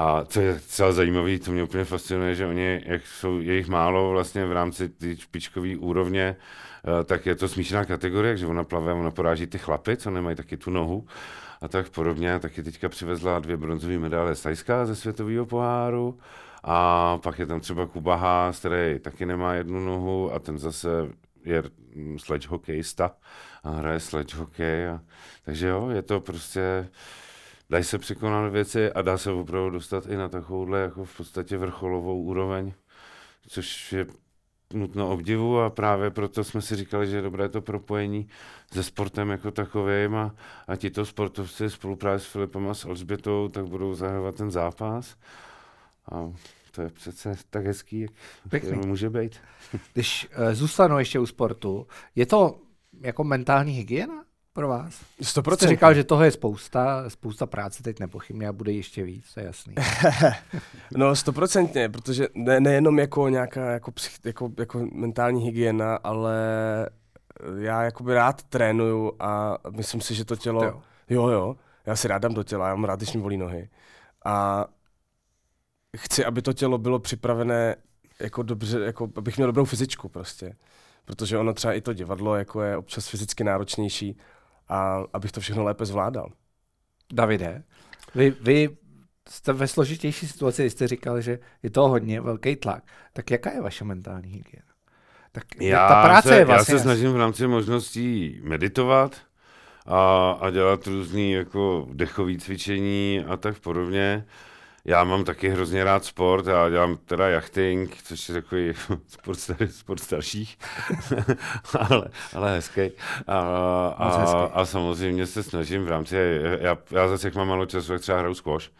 A 0.01 0.25
co 0.25 0.41
je 0.41 0.53
docela 0.53 0.91
zajímavý, 0.91 1.39
to 1.39 1.51
mě 1.51 1.63
úplně 1.63 1.85
fascinuje, 1.85 2.35
že 2.35 2.45
oni, 2.45 2.81
jak 2.85 3.07
jsou, 3.07 3.39
je 3.39 3.55
jich 3.55 3.67
málo 3.67 4.11
vlastně 4.11 4.45
v 4.45 4.51
rámci 4.51 4.89
ty 4.89 5.17
špičkové 5.17 5.77
úrovně, 5.77 6.35
eh, 6.35 7.03
tak 7.03 7.25
je 7.25 7.35
to 7.35 7.47
smíšená 7.47 7.85
kategorie, 7.85 8.37
že 8.37 8.47
ona 8.47 8.63
plave, 8.63 8.93
ona 8.93 9.11
poráží 9.11 9.47
ty 9.47 9.57
chlapy, 9.57 9.97
co 9.97 10.09
nemají 10.11 10.35
taky 10.35 10.57
tu 10.57 10.71
nohu 10.71 11.07
a 11.61 11.67
tak 11.67 11.89
podobně. 11.89 12.39
Taky 12.39 12.63
teďka 12.63 12.89
přivezla 12.89 13.39
dvě 13.39 13.57
bronzové 13.57 13.99
medaile 13.99 14.35
z 14.35 14.41
Tajska 14.41 14.85
ze 14.85 14.95
světového 14.95 15.45
poháru 15.45 16.19
A 16.63 17.17
pak 17.23 17.39
je 17.39 17.45
tam 17.45 17.59
třeba 17.59 17.85
Kuba 17.85 18.15
Haas, 18.15 18.59
který 18.59 18.99
taky 18.99 19.25
nemá 19.25 19.53
jednu 19.53 19.85
nohu 19.85 20.33
a 20.33 20.39
ten 20.39 20.57
zase 20.59 20.89
je 21.45 21.63
mm, 21.95 22.19
sledge 22.19 22.47
hokejista 22.47 23.11
a 23.63 23.69
hraje 23.69 23.99
sledge 23.99 24.35
hokej. 24.35 24.87
A, 24.87 25.01
takže 25.45 25.67
jo, 25.67 25.89
je 25.89 26.01
to 26.01 26.19
prostě, 26.19 26.87
dají 27.71 27.83
se 27.83 27.97
překonat 27.97 28.51
věci 28.51 28.91
a 28.91 29.01
dá 29.01 29.17
se 29.17 29.31
opravdu 29.31 29.69
dostat 29.69 30.05
i 30.05 30.15
na 30.15 30.29
takovouhle 30.29 30.79
jako 30.79 31.05
v 31.05 31.17
podstatě 31.17 31.57
vrcholovou 31.57 32.21
úroveň, 32.21 32.73
což 33.47 33.93
je 33.93 34.05
nutno 34.73 35.09
obdivu 35.09 35.59
a 35.59 35.69
právě 35.69 36.09
proto 36.09 36.43
jsme 36.43 36.61
si 36.61 36.75
říkali, 36.75 37.07
že 37.07 37.15
je 37.15 37.21
dobré 37.21 37.49
to 37.49 37.61
propojení 37.61 38.27
se 38.73 38.83
sportem 38.83 39.29
jako 39.29 39.51
takovým 39.51 40.15
a, 40.15 40.35
a 40.67 40.75
tito 40.75 41.05
sportovci 41.05 41.69
spolupráci 41.69 42.25
s 42.25 42.27
Filipem 42.27 42.69
a 42.69 42.73
s 42.73 42.85
Alžbětou 42.85 43.47
tak 43.47 43.65
budou 43.65 43.95
zahrávat 43.95 44.35
ten 44.35 44.51
zápas. 44.51 45.15
A 46.11 46.33
to 46.71 46.81
je 46.81 46.89
přece 46.89 47.35
tak 47.49 47.65
hezký, 47.65 47.99
jak 47.99 48.11
Pěkný. 48.49 48.87
může 48.87 49.09
být. 49.09 49.35
Když 49.93 50.27
uh, 50.37 50.53
zůstanu 50.53 50.99
ještě 50.99 51.19
u 51.19 51.25
sportu, 51.25 51.87
je 52.15 52.25
to 52.25 52.59
jako 53.01 53.23
mentální 53.23 53.73
hygiena 53.73 54.23
pro 54.53 54.67
vás? 54.67 55.01
Jste 55.21 55.41
100%. 55.41 55.67
říkal, 55.67 55.93
že 55.93 56.03
toho 56.03 56.23
je 56.23 56.31
spousta, 56.31 57.09
spousta 57.09 57.45
práce 57.45 57.83
teď 57.83 57.99
nepochybně 57.99 58.47
a 58.47 58.53
bude 58.53 58.71
ještě 58.71 59.03
víc, 59.03 59.33
to 59.33 59.39
je 59.39 59.45
jasný. 59.45 59.75
No, 60.97 61.15
stoprocentně, 61.15 61.89
protože 61.89 62.27
ne, 62.35 62.59
nejenom 62.59 62.99
jako 62.99 63.29
nějaká 63.29 63.71
jako, 63.71 63.91
psych, 63.91 64.13
jako, 64.25 64.51
jako 64.59 64.87
mentální 64.93 65.41
hygiena, 65.41 65.95
ale 65.95 66.35
já 67.57 67.83
jakoby 67.83 68.13
rád 68.13 68.43
trénuju 68.43 69.11
a 69.19 69.57
myslím 69.69 70.01
si, 70.01 70.15
že 70.15 70.25
to 70.25 70.35
tělo, 70.35 70.63
Jo. 70.63 70.81
jo, 71.09 71.27
jo, 71.27 71.55
já 71.85 71.95
si 71.95 72.07
rád 72.07 72.17
dám 72.21 72.33
do 72.33 72.43
těla, 72.43 72.67
já 72.67 72.75
mám 72.75 72.83
rád, 72.83 72.99
když 72.99 73.13
mi 73.13 73.21
bolí 73.21 73.37
nohy. 73.37 73.69
A 74.25 74.65
chci, 75.97 76.25
aby 76.25 76.41
to 76.41 76.53
tělo 76.53 76.77
bylo 76.77 76.99
připravené 76.99 77.75
jako 78.19 78.43
dobře, 78.43 78.79
jako 78.79 79.09
abych 79.15 79.37
měl 79.37 79.47
dobrou 79.47 79.65
fyzičku 79.65 80.09
prostě. 80.09 80.55
Protože 81.05 81.37
ono 81.37 81.53
třeba 81.53 81.73
i 81.73 81.81
to 81.81 81.93
divadlo 81.93 82.35
jako 82.35 82.61
je 82.61 82.77
občas 82.77 83.07
fyzicky 83.07 83.43
náročnější 83.43 84.17
a 84.71 85.03
abych 85.13 85.31
to 85.31 85.41
všechno 85.41 85.63
lépe 85.63 85.85
zvládal. 85.85 86.31
Davide, 87.13 87.63
vy, 88.15 88.35
vy 88.41 88.69
jste 89.29 89.53
ve 89.53 89.67
složitější 89.67 90.27
situaci, 90.27 90.61
když 90.61 90.73
jste 90.73 90.87
říkal, 90.87 91.21
že 91.21 91.39
je 91.63 91.69
to 91.69 91.87
hodně 91.87 92.21
velký 92.21 92.55
tlak. 92.55 92.83
Tak 93.13 93.31
jaká 93.31 93.51
je 93.51 93.61
vaše 93.61 93.83
mentální 93.83 94.29
hygiena? 94.29 94.71
Tak 95.31 95.43
Já 95.59 95.87
ta 95.87 96.03
práce 96.03 96.29
se, 96.29 96.35
je 96.35 96.45
vlastně... 96.45 96.73
Já 96.73 96.79
se 96.79 96.83
snažím 96.83 97.11
v 97.11 97.17
rámci 97.17 97.47
možností 97.47 98.39
meditovat 98.43 99.15
a, 99.85 100.31
a 100.31 100.49
dělat 100.49 100.87
různý 100.87 101.31
jako 101.31 101.87
dechové 101.93 102.37
cvičení 102.37 103.25
a 103.27 103.37
tak 103.37 103.59
podobně. 103.59 104.25
Já 104.85 105.03
mám 105.03 105.23
taky 105.23 105.49
hrozně 105.49 105.83
rád 105.83 106.05
sport, 106.05 106.47
já 106.47 106.69
dělám 106.69 106.97
teda 106.97 107.29
jachting, 107.29 107.97
což 108.03 108.29
je 108.29 108.35
takový 108.35 108.73
sport, 109.07 109.39
star, 109.39 109.67
sport 109.67 109.99
starších, 109.99 110.57
ale, 111.89 112.07
ale 112.33 112.51
hezký. 112.55 112.91
A, 113.27 113.39
a, 113.97 114.49
a, 114.53 114.65
samozřejmě 114.65 115.25
se 115.25 115.43
snažím 115.43 115.85
v 115.85 115.89
rámci, 115.89 116.15
já, 116.59 116.77
já 116.91 117.07
zase 117.07 117.27
jak 117.27 117.35
mám 117.35 117.47
málo 117.47 117.65
času, 117.65 117.93
jak 117.93 118.01
třeba 118.01 118.19
hraju 118.19 118.33
squash 118.33 118.71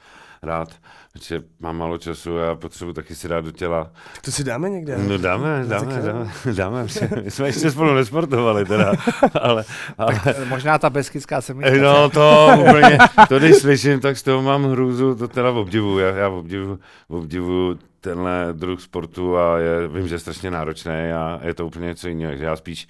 rád, 0.44 0.70
protože 1.14 1.42
mám 1.60 1.78
málo 1.78 1.98
času 1.98 2.40
a 2.40 2.56
potřebuji 2.56 2.94
taky 2.94 3.16
si 3.16 3.28
dát 3.28 3.46
do 3.46 3.52
těla 3.52 3.92
Tak 4.14 4.22
to 4.22 4.32
si 4.32 4.44
dáme 4.44 4.70
někde? 4.70 4.98
No 4.98 5.18
dáme, 5.18 5.66
Tak 5.70 5.88
dáme, 5.88 5.96
jo. 5.96 6.02
dáme, 6.06 6.32
dáme. 6.56 6.86
My 7.24 7.32
jsme 7.32 7.48
ještě 7.48 7.72
spolu 7.72 7.94
nesportovali 7.94 8.66
teda, 8.66 8.92
ale, 9.42 9.64
ale 9.98 10.22
Eh, 10.26 10.46
Možná 10.46 10.78
ta 10.78 10.90
beskidská 10.90 11.42
semínka. 11.42 11.78
no 11.82 12.10
to 12.10 12.48
úplně, 12.60 12.98
to 13.30 13.40
když 13.40 13.56
slyším, 13.56 14.00
tak 14.00 14.18
z 14.18 14.24
toho 14.24 14.42
mám 14.42 14.72
hrůzu, 14.72 15.16
to 15.16 15.28
teda 15.28 15.50
obdivuju, 15.52 16.00
já, 16.00 16.16
já 16.16 16.30
obdivuju, 16.30 16.80
obdivuju 17.08 17.80
tenhle 18.02 18.48
druh 18.54 18.82
sportu 18.82 19.38
a 19.38 19.58
je, 19.60 19.88
vím, 19.88 20.08
že 20.08 20.16
je 20.16 20.20
strašně 20.20 20.52
náročný 20.52 21.12
a 21.16 21.40
je 21.44 21.54
to 21.54 21.66
úplně 21.68 21.88
něco 21.88 22.08
jiného, 22.08 22.34
já 22.34 22.56
spíš 22.56 22.88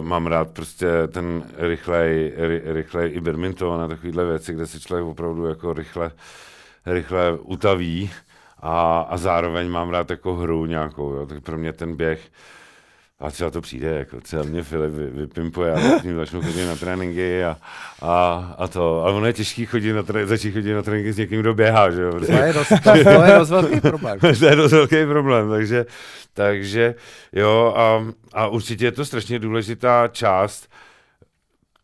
mám 0.00 0.26
rád 0.26 0.50
prostě 0.50 0.88
ten 1.08 1.44
rychlej, 1.56 2.32
ry, 2.36 2.62
rychlej 2.64 3.14
i 3.14 3.20
badminton 3.20 3.80
a 3.80 3.88
takovýhle 3.88 4.24
věci, 4.24 4.54
kde 4.54 4.66
se 4.66 4.80
člověk 4.80 5.06
opravdu 5.06 5.46
jako 5.46 5.72
rychle, 5.72 6.10
rychle 6.86 7.38
utaví 7.38 8.10
a, 8.60 9.00
a 9.00 9.16
zároveň 9.16 9.68
mám 9.70 9.90
rád 9.90 10.10
jako 10.10 10.34
hru 10.34 10.66
nějakou, 10.66 11.12
jo. 11.12 11.26
tak 11.26 11.40
pro 11.40 11.58
mě 11.58 11.72
ten 11.72 11.96
běh 11.96 12.30
a 13.20 13.30
třeba 13.30 13.50
to 13.50 13.60
přijde, 13.60 13.98
jako 13.98 14.20
třeba 14.20 14.42
mě 14.42 14.62
Filip 14.62 14.92
vy, 14.92 15.06
vypimpuje 15.06 15.72
a 15.72 15.98
s 15.98 16.02
ním 16.02 16.16
začnu 16.16 16.42
chodit 16.42 16.66
na 16.66 16.76
tréninky 16.76 17.44
a, 17.44 17.56
a, 18.02 18.34
a 18.58 18.68
to. 18.68 19.02
Ale 19.02 19.12
ono 19.12 19.26
je 19.26 19.32
těžký 19.32 19.66
chodit 19.66 19.92
na 19.92 20.02
tré, 20.02 20.26
začít 20.26 20.52
chodit 20.52 20.74
na 20.74 20.82
tréninky 20.82 21.12
s 21.12 21.16
někým, 21.16 21.40
kdo 21.40 21.54
běhá, 21.54 21.90
že 21.90 22.02
jo. 22.02 22.20
To 22.20 22.32
je 22.32 22.52
dost, 22.52 22.68
to, 22.68 22.90
to 23.04 23.22
je 23.24 23.38
dost 23.38 23.50
velký 23.50 23.80
problém. 23.80 24.18
to 24.38 24.46
je 24.46 24.56
dost 24.56 24.72
velký 24.72 25.06
problém, 25.06 25.50
takže, 25.50 25.86
takže 26.34 26.94
jo 27.32 27.74
a, 27.76 28.06
a 28.32 28.46
určitě 28.46 28.84
je 28.84 28.92
to 28.92 29.04
strašně 29.04 29.38
důležitá 29.38 30.08
část 30.08 30.68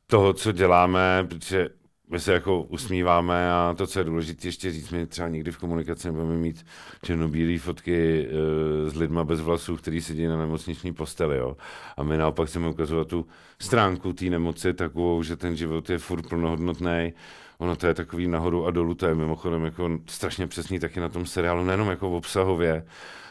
toho, 0.07 0.33
co 0.33 0.53
děláme, 0.53 1.27
protože 1.29 1.69
my 2.13 2.21
se 2.21 2.33
jako 2.33 2.63
usmíváme 2.63 3.53
a 3.53 3.75
to, 3.79 3.87
co 3.87 3.99
je 3.99 4.05
důležité 4.05 4.49
ještě 4.49 4.73
říct, 4.73 4.91
my 4.91 5.07
třeba 5.07 5.29
nikdy 5.29 5.51
v 5.51 5.59
komunikaci 5.59 6.09
nebudeme 6.09 6.37
mít 6.37 6.67
černobílé 7.05 7.59
fotky 7.59 8.29
e, 8.29 8.91
s 8.91 8.95
lidma 8.95 9.25
bez 9.25 9.41
vlasů, 9.41 9.77
který 9.77 10.01
sedí 10.01 10.27
na 10.27 10.37
nemocniční 10.37 10.93
posteli, 10.93 11.37
jo. 11.37 11.57
A 11.97 12.03
my 12.03 12.17
naopak 12.17 12.49
chceme 12.49 12.69
ukazovat 12.69 13.09
tu 13.09 13.27
stránku 13.59 14.13
té 14.13 14.25
nemoci 14.25 14.75
takovou, 14.75 15.23
že 15.23 15.37
ten 15.37 15.57
život 15.57 15.91
je 15.91 15.99
furt 15.99 16.29
plnohodnotný. 16.29 17.13
Ono 17.59 17.77
to 17.77 17.87
je 17.87 17.95
takový 17.95 18.29
nahoru 18.29 18.67
a 18.67 18.71
dolů, 18.71 18.95
to 18.95 19.07
je 19.07 19.15
mimochodem 19.15 19.65
jako 19.65 19.99
strašně 20.07 20.47
přesný 20.47 20.79
taky 20.79 21.01
na 21.01 21.09
tom 21.09 21.27
seriálu, 21.27 21.65
nejenom 21.65 21.89
jako 21.89 22.11
obsahově, 22.11 22.85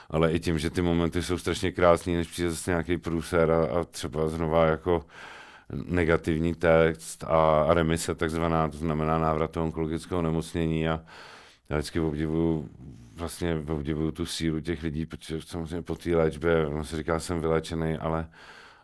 ale 0.10 0.32
i 0.32 0.40
tím, 0.40 0.60
že 0.60 0.70
ty 0.70 0.82
momenty 0.82 1.24
jsou 1.24 1.38
strašně 1.38 1.72
krásný, 1.72 2.16
než 2.16 2.28
přijde 2.28 2.50
zase 2.50 2.72
nějaký 2.72 2.98
průser 2.98 3.52
a, 3.52 3.66
a 3.66 3.84
třeba 3.84 4.28
znova 4.28 4.66
jako 4.66 5.06
negativní 5.86 6.56
text 6.56 7.24
a, 7.24 7.66
remise 7.74 8.16
takzvaná, 8.16 8.70
to 8.70 8.78
znamená 8.78 9.18
návrat 9.18 9.58
onkologického 9.58 10.22
nemocnění 10.22 10.90
a 10.90 11.02
já 11.70 11.78
vždycky 11.78 12.00
obdivuju 12.00 12.70
vlastně 13.22 13.64
obdivuju 13.70 14.12
tu 14.12 14.26
sílu 14.26 14.60
těch 14.60 14.84
lidí, 14.84 15.06
protože 15.06 15.42
samozřejmě 15.42 15.82
po 15.82 15.96
té 15.96 16.16
léčbě, 16.16 16.68
ono 16.68 16.84
se 16.84 16.98
říká, 16.98 17.20
jsem 17.20 17.42
vylečený, 17.42 17.98
ale, 17.98 18.30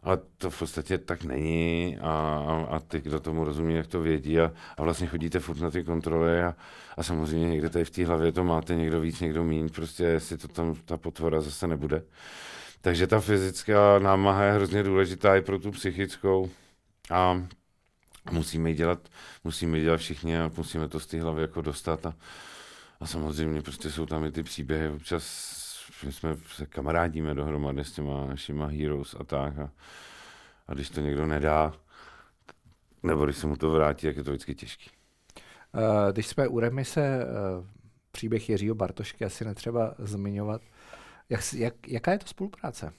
ale 0.04 0.20
to 0.38 0.50
v 0.50 0.60
podstatě 0.60 0.98
tak 0.98 1.24
není. 1.24 1.98
A, 2.02 2.10
a, 2.48 2.76
a 2.76 2.80
ty, 2.80 3.02
kdo 3.02 3.20
tomu 3.20 3.44
rozumí, 3.44 3.76
jak 3.76 3.88
to 3.88 4.02
vědí 4.02 4.40
a, 4.40 4.52
a 4.78 4.84
vlastně 4.84 5.08
chodíte 5.08 5.40
furt 5.40 5.60
na 5.60 5.72
ty 5.72 5.84
kontroly 5.84 6.44
a, 6.44 6.56
a 6.98 7.04
samozřejmě 7.04 7.50
někde 7.50 7.70
tady 7.70 7.86
v 7.86 7.90
té 7.90 8.06
hlavě 8.06 8.32
to 8.32 8.44
máte, 8.44 8.76
někdo 8.76 9.02
víc, 9.02 9.20
někdo 9.20 9.44
míň, 9.44 9.70
prostě 9.70 10.04
jestli 10.04 10.38
to 10.38 10.48
tam 10.48 10.76
ta 10.86 10.98
potvora 10.98 11.42
zase 11.42 11.68
nebude. 11.68 12.04
Takže 12.82 13.08
ta 13.08 13.20
fyzická 13.20 14.00
námaha 14.00 14.44
je 14.44 14.52
hrozně 14.52 14.84
důležitá 14.84 15.36
i 15.36 15.42
pro 15.42 15.60
tu 15.60 15.72
psychickou 15.72 16.50
a 17.12 17.48
musíme 18.32 18.70
ji 18.70 18.76
dělat, 18.76 19.10
musíme 19.44 19.78
ji 19.78 19.84
dělat 19.84 19.98
všichni 19.98 20.38
a 20.38 20.52
musíme 20.58 20.88
to 20.88 21.00
z 21.00 21.06
té 21.08 21.22
hlavy 21.22 21.42
jako 21.42 21.62
dostat 21.62 22.06
a, 22.06 22.16
a 23.00 23.06
samozřejmě 23.08 23.62
prostě 23.62 23.92
jsou 23.92 24.06
tam 24.06 24.26
i 24.26 24.32
ty 24.32 24.44
příběhy, 24.44 24.90
občas 24.90 25.58
my 26.06 26.12
jsme 26.12 26.38
se 26.56 26.66
kamarádíme 26.66 27.34
dohromady 27.34 27.84
s 27.86 27.92
těma 27.92 28.26
našima 28.26 28.68
heroes 28.68 29.16
a 29.20 29.24
tak 29.24 29.60
a, 29.60 29.72
a 30.68 30.74
když 30.74 30.90
to 30.90 31.02
někdo 31.02 31.26
nedá, 31.26 31.74
nebo 33.04 33.26
když 33.26 33.38
se 33.38 33.48
mu 33.48 33.58
to 33.58 33.72
vrátí, 33.72 34.08
tak 34.08 34.18
je 34.18 34.24
to 34.24 34.32
vždycky 34.32 34.56
těžký. 34.56 34.90
Eh, 35.76 36.12
Když 36.12 36.28
jsme 36.28 36.48
u 36.48 36.60
remise, 36.60 37.02
eh, 37.02 37.26
příběh 38.12 38.50
Jiřího 38.50 38.76
Bartošky 38.76 39.26
asi 39.26 39.46
netřeba 39.46 39.96
zmiňovat. 40.00 40.62
Jak, 41.30 41.54
jak, 41.54 41.88
jaká 41.88 42.12
je 42.12 42.20
to 42.20 42.28
spolupráce? 42.28 42.94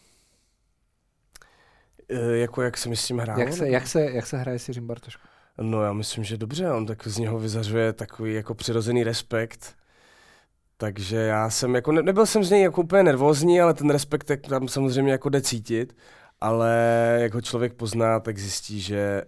E, 2.08 2.38
jako 2.38 2.62
jak 2.62 2.76
se 2.76 2.88
mi 2.88 2.96
s 2.96 3.06
tím 3.06 3.18
hrálo? 3.18 3.40
Jak 3.40 3.52
se, 3.52 3.68
jak, 3.68 3.86
se, 3.86 4.00
jak 4.00 4.26
se 4.26 4.36
hraje 4.36 4.58
s 4.58 4.68
Jiřím 4.68 4.86
Bartoškou? 4.86 5.28
No 5.60 5.82
já 5.82 5.92
myslím, 5.92 6.24
že 6.24 6.36
dobře, 6.36 6.72
on 6.72 6.86
tak 6.86 7.08
z 7.08 7.18
něho 7.18 7.38
vyzařuje 7.38 7.92
takový 7.92 8.34
jako 8.34 8.54
přirozený 8.54 9.04
respekt. 9.04 9.74
Takže 10.76 11.16
já 11.16 11.50
jsem 11.50 11.74
jako, 11.74 11.92
ne, 11.92 12.02
nebyl 12.02 12.26
jsem 12.26 12.44
z 12.44 12.50
něj 12.50 12.62
jako 12.62 12.80
úplně 12.80 13.02
nervózní, 13.02 13.60
ale 13.60 13.74
ten 13.74 13.90
respekt 13.90 14.24
tak 14.24 14.40
tam 14.40 14.68
samozřejmě 14.68 15.12
jako 15.12 15.28
jde 15.28 15.40
cítit. 15.40 15.96
Ale 16.40 16.72
jak 17.20 17.34
ho 17.34 17.40
člověk 17.40 17.72
pozná, 17.72 18.20
tak 18.20 18.38
zjistí, 18.38 18.80
že, 18.80 19.22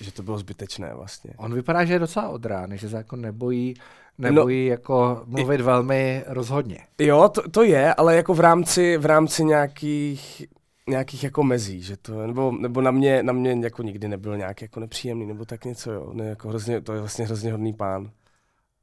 že 0.00 0.12
to 0.12 0.22
bylo 0.22 0.38
zbytečné 0.38 0.94
vlastně. 0.94 1.30
On 1.36 1.54
vypadá, 1.54 1.84
že 1.84 1.92
je 1.92 1.98
docela 1.98 2.28
odrány, 2.28 2.78
že 2.78 2.88
se 2.88 2.96
jako 2.96 3.16
nebojí, 3.16 3.74
nebojí 4.18 4.66
no, 4.66 4.70
jako 4.70 5.22
mluvit 5.26 5.60
velmi 5.60 6.24
rozhodně. 6.26 6.78
Jo, 6.98 7.28
to, 7.28 7.50
to 7.50 7.62
je, 7.62 7.94
ale 7.94 8.16
jako 8.16 8.34
v 8.34 8.40
rámci, 8.40 8.96
v 8.98 9.06
rámci 9.06 9.44
nějakých, 9.44 10.42
nějakých 10.92 11.24
jako 11.24 11.42
mezí, 11.42 11.82
že 11.82 11.96
to, 11.96 12.26
nebo, 12.26 12.52
nebo 12.52 12.80
na 12.80 12.90
mě, 12.90 13.22
na 13.22 13.32
mě 13.32 13.58
jako 13.62 13.82
nikdy 13.82 14.08
nebyl 14.08 14.36
nějak 14.36 14.62
jako 14.62 14.80
nepříjemný, 14.80 15.26
nebo 15.26 15.44
tak 15.44 15.64
něco, 15.64 15.92
jo. 15.92 16.12
Ne, 16.12 16.24
jako 16.24 16.48
hrozně, 16.48 16.80
to 16.80 16.92
je 16.92 17.00
vlastně 17.00 17.24
hrozně 17.24 17.52
hodný 17.52 17.72
pán. 17.74 18.10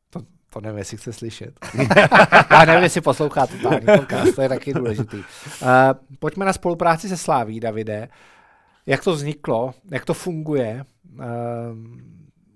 To, 0.10 0.22
to 0.50 0.62
nevím, 0.62 0.78
jestli 0.78 0.98
chce 0.98 1.14
slyšet. 1.14 1.66
Já 2.52 2.66
nevím, 2.66 2.84
jestli 2.84 3.02
poslouchá 3.02 3.48
totální 3.48 3.86
podcast, 3.98 4.36
to 4.36 4.42
je 4.42 4.50
taky 4.50 4.74
důležitý. 4.74 5.18
Uh, 5.18 5.24
pojďme 6.20 6.46
na 6.46 6.54
spolupráci 6.54 7.10
se 7.10 7.18
Sláví, 7.18 7.60
Davide. 7.60 8.10
Jak 8.86 9.04
to 9.04 9.14
vzniklo, 9.14 9.74
jak 9.92 10.06
to 10.06 10.14
funguje? 10.14 10.86
Uh, 11.14 11.26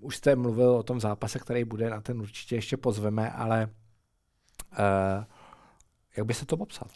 už 0.00 0.16
jste 0.16 0.36
mluvil 0.36 0.70
o 0.70 0.82
tom 0.82 1.00
zápase, 1.00 1.38
který 1.38 1.64
bude, 1.64 1.90
na 1.90 2.00
ten 2.00 2.20
určitě 2.20 2.54
ještě 2.54 2.76
pozveme, 2.76 3.30
ale 3.30 3.68
uh, 4.78 5.24
Jak 6.16 6.26
by 6.26 6.34
se 6.34 6.46
to 6.46 6.56
popsal? 6.56 6.88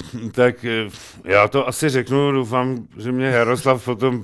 Tak 0.32 0.64
eh, 0.64 0.88
já 1.24 1.48
to 1.48 1.68
asi 1.68 1.88
řeknu, 1.88 2.32
doufám, 2.32 2.86
že 2.96 3.12
mě 3.12 3.26
Jaroslav 3.26 3.84
potom 3.84 4.22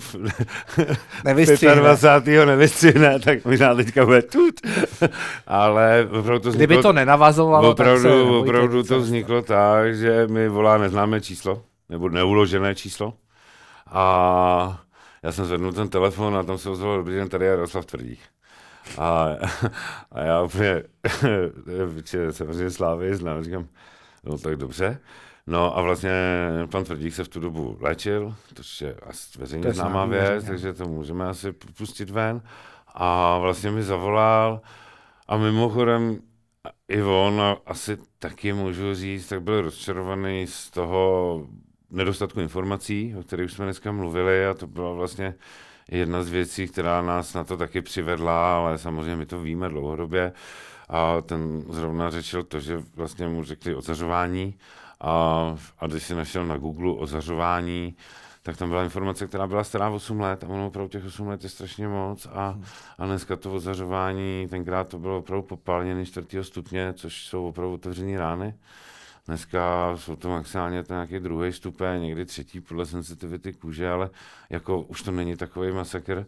Nevystřihne. 1.25 1.75
25. 1.75 2.47
nevystřihne, 2.47 3.21
tak 3.25 3.45
možná 3.45 3.75
teďka 3.75 4.05
bude 4.05 4.23
tut. 4.23 4.55
Ale 5.47 6.09
opravdu 6.11 6.39
to 6.39 6.51
Kdyby 6.51 6.75
vzniklo, 6.75 6.83
to 6.83 6.93
nenavazovalo, 6.93 7.71
opravdu, 7.71 8.03
tak 8.03 8.13
se 8.13 8.21
opravdu 8.21 8.83
to 8.83 9.01
vzniklo 9.01 9.43
tak, 9.43 9.97
že 9.97 10.27
mi 10.27 10.49
volá 10.49 10.79
neznámé 10.79 11.21
číslo, 11.21 11.63
nebo 11.89 12.09
neuložené 12.09 12.75
číslo. 12.75 13.13
A 13.87 14.81
já 15.23 15.33
jsem 15.33 15.45
zvednul 15.45 15.73
ten 15.73 15.89
telefon 15.89 16.37
a 16.37 16.43
tam 16.43 16.59
se 16.59 16.71
ozval, 16.71 16.97
dobrý 16.97 17.15
den, 17.15 17.29
tady 17.29 17.47
Jaroslav 17.47 17.87
Tvrdík. 17.87 18.19
A, 18.99 19.29
a 20.13 20.21
já 20.21 20.43
úplně, 20.43 20.83
že 22.05 22.33
samozřejmě 22.33 22.71
Slávy 22.71 23.15
znám, 23.15 23.45
říkám, 23.45 23.67
no 24.25 24.39
tak 24.39 24.57
dobře. 24.57 24.99
No 25.49 25.79
a 25.79 25.83
vlastně 25.83 26.11
pan 26.71 26.85
Tvrdík 26.85 27.15
se 27.15 27.25
v 27.25 27.29
tu 27.29 27.41
dobu 27.41 27.77
léčil, 27.81 28.35
což 28.55 28.81
je 28.81 28.95
asi 28.95 29.39
veřejně 29.39 29.73
známá 29.73 30.05
věc, 30.05 30.23
veřejně. 30.23 30.49
takže 30.49 30.73
to 30.73 30.85
můžeme 30.89 31.27
asi 31.27 31.53
pustit 31.53 32.11
ven. 32.11 32.43
A 32.95 33.39
vlastně 33.39 33.71
mi 33.71 33.83
zavolal 33.83 34.61
a 35.29 35.37
mimochodem 35.37 36.19
i 36.89 37.03
on, 37.03 37.41
a 37.41 37.57
asi 37.67 37.99
taky 38.19 38.53
můžu 38.53 38.95
říct, 38.95 39.29
tak 39.29 39.43
byl 39.43 39.61
rozčarovaný 39.61 40.47
z 40.47 40.71
toho 40.71 41.47
nedostatku 41.91 42.41
informací, 42.41 43.15
o 43.19 43.23
kterých 43.23 43.51
jsme 43.51 43.65
dneska 43.65 43.93
mluvili 43.93 44.47
a 44.47 44.55
to 44.55 44.67
byla 44.67 44.93
vlastně 44.93 45.35
jedna 45.91 46.23
z 46.23 46.29
věcí, 46.29 46.69
která 46.69 47.03
nás 47.03 47.35
na 47.35 47.45
to 47.45 47.57
taky 47.57 47.83
přivedla, 47.83 48.57
ale 48.57 48.79
samozřejmě 48.79 49.17
my 49.17 49.27
to 49.27 49.41
víme 49.41 49.69
dlouhodobě. 49.69 50.33
A 50.89 51.21
ten 51.21 51.65
zrovna 51.69 52.11
řečil 52.11 52.43
to, 52.43 52.61
že 52.61 52.83
vlastně 52.95 53.29
mu 53.29 53.45
řekli 53.45 53.75
ozařování 53.75 54.55
a, 55.01 55.57
a 55.79 55.87
když 55.87 56.03
si 56.03 56.15
našel 56.15 56.47
na 56.47 56.57
Google 56.57 56.93
ozařování, 56.93 57.97
tak 58.43 58.57
tam 58.57 58.69
byla 58.69 58.85
informace, 58.85 59.27
která 59.27 59.47
byla 59.47 59.65
stará 59.65 59.91
8 59.91 60.21
let 60.21 60.45
a 60.45 60.49
ono 60.49 60.67
opravdu 60.67 60.89
těch 60.89 61.05
8 61.05 61.29
let 61.29 61.45
je 61.45 61.51
strašně 61.51 61.89
moc 61.89 62.27
a, 62.27 62.59
a 62.99 63.07
dneska 63.07 63.37
to 63.37 63.55
ozařování, 63.55 64.47
tenkrát 64.51 64.89
to 64.89 64.99
bylo 64.99 65.19
opravdu 65.19 65.43
popálněný 65.43 66.07
4. 66.07 66.27
stupně, 66.43 66.93
což 66.93 67.27
jsou 67.27 67.49
opravdu 67.49 67.75
otevřené 67.75 68.19
rány. 68.19 68.55
Dneska 69.27 69.93
jsou 69.97 70.17
to 70.17 70.29
maximálně 70.29 70.85
to 70.85 70.93
nějaký 70.93 71.19
druhý 71.19 71.53
stupeň, 71.53 72.03
někdy 72.03 72.25
třetí 72.25 72.61
podle 72.61 72.87
sensitivity 72.87 73.53
kůže, 73.53 73.91
ale 73.91 74.11
jako 74.51 74.81
už 74.81 75.03
to 75.03 75.11
není 75.11 75.37
takový 75.37 75.73
masakr. 75.73 76.27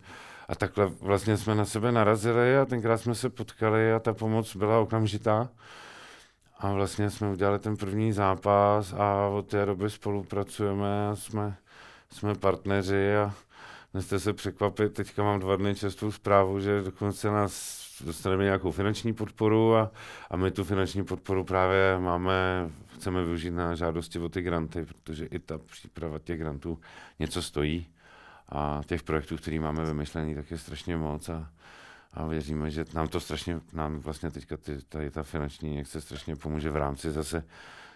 A 0.49 0.55
takhle 0.55 0.87
vlastně 0.87 1.37
jsme 1.37 1.55
na 1.55 1.64
sebe 1.64 1.93
narazili 1.93 2.59
a 2.59 2.64
tenkrát 2.64 2.99
jsme 2.99 3.14
se 3.14 3.31
potkali 3.31 3.93
a 3.93 3.99
ta 3.99 4.14
pomoc 4.14 4.57
byla 4.57 4.79
okamžitá. 4.79 5.49
A 6.61 6.73
vlastně 6.73 7.11
jsme 7.11 7.31
udělali 7.31 7.59
ten 7.59 7.77
první 7.77 8.13
zápas 8.13 8.93
a 8.93 9.27
od 9.27 9.47
té 9.47 9.67
doby 9.67 9.91
spolupracujeme 9.91 11.09
a 11.09 11.17
jsme, 11.17 11.57
jsme 12.11 12.35
partneři 12.35 13.17
a 13.17 13.35
Neste 13.95 14.21
se 14.21 14.33
překvapit, 14.33 14.95
teďka 14.95 15.23
mám 15.23 15.41
dva 15.41 15.57
dny 15.57 15.75
čerstvou 15.75 16.13
zprávu, 16.13 16.61
že 16.61 16.83
dokonce 16.83 17.31
nás 17.31 17.81
dostaneme 18.05 18.45
nějakou 18.45 18.71
finanční 18.71 19.13
podporu 19.13 19.77
a, 19.77 19.91
a 20.31 20.37
my 20.37 20.51
tu 20.51 20.65
finanční 20.65 21.05
podporu 21.05 21.45
právě 21.45 21.99
máme, 21.99 22.71
chceme 22.95 23.25
využít 23.25 23.51
na 23.51 23.75
žádosti 23.75 24.19
o 24.19 24.29
ty 24.29 24.43
granty, 24.43 24.85
protože 24.85 25.27
i 25.27 25.39
ta 25.39 25.59
příprava 25.59 26.19
těch 26.19 26.39
grantů 26.39 26.81
něco 27.19 27.43
stojí. 27.43 27.87
A 28.49 28.81
těch 28.87 29.03
projektů, 29.03 29.37
který 29.37 29.59
máme 29.59 29.85
vymyšlený, 29.85 30.35
tak 30.35 30.51
je 30.51 30.59
strašně 30.59 30.97
moc 30.97 31.29
a, 31.29 31.51
a 32.13 32.27
věříme, 32.27 32.71
že 32.71 32.85
nám 32.95 33.09
to 33.09 33.21
strašně, 33.21 33.61
nám 33.73 33.99
vlastně 33.99 34.31
teďka 34.31 34.57
ty, 34.57 34.79
tady 34.89 35.11
ta 35.11 35.23
finanční 35.23 35.69
injekce 35.71 36.01
strašně 36.01 36.37
pomůže 36.37 36.71
v 36.71 36.77
rámci 36.77 37.11
zase 37.11 37.45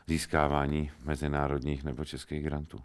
získávání 0.06 0.90
mezinárodních 1.04 1.84
nebo 1.84 2.04
českých 2.04 2.44
grantů. 2.44 2.78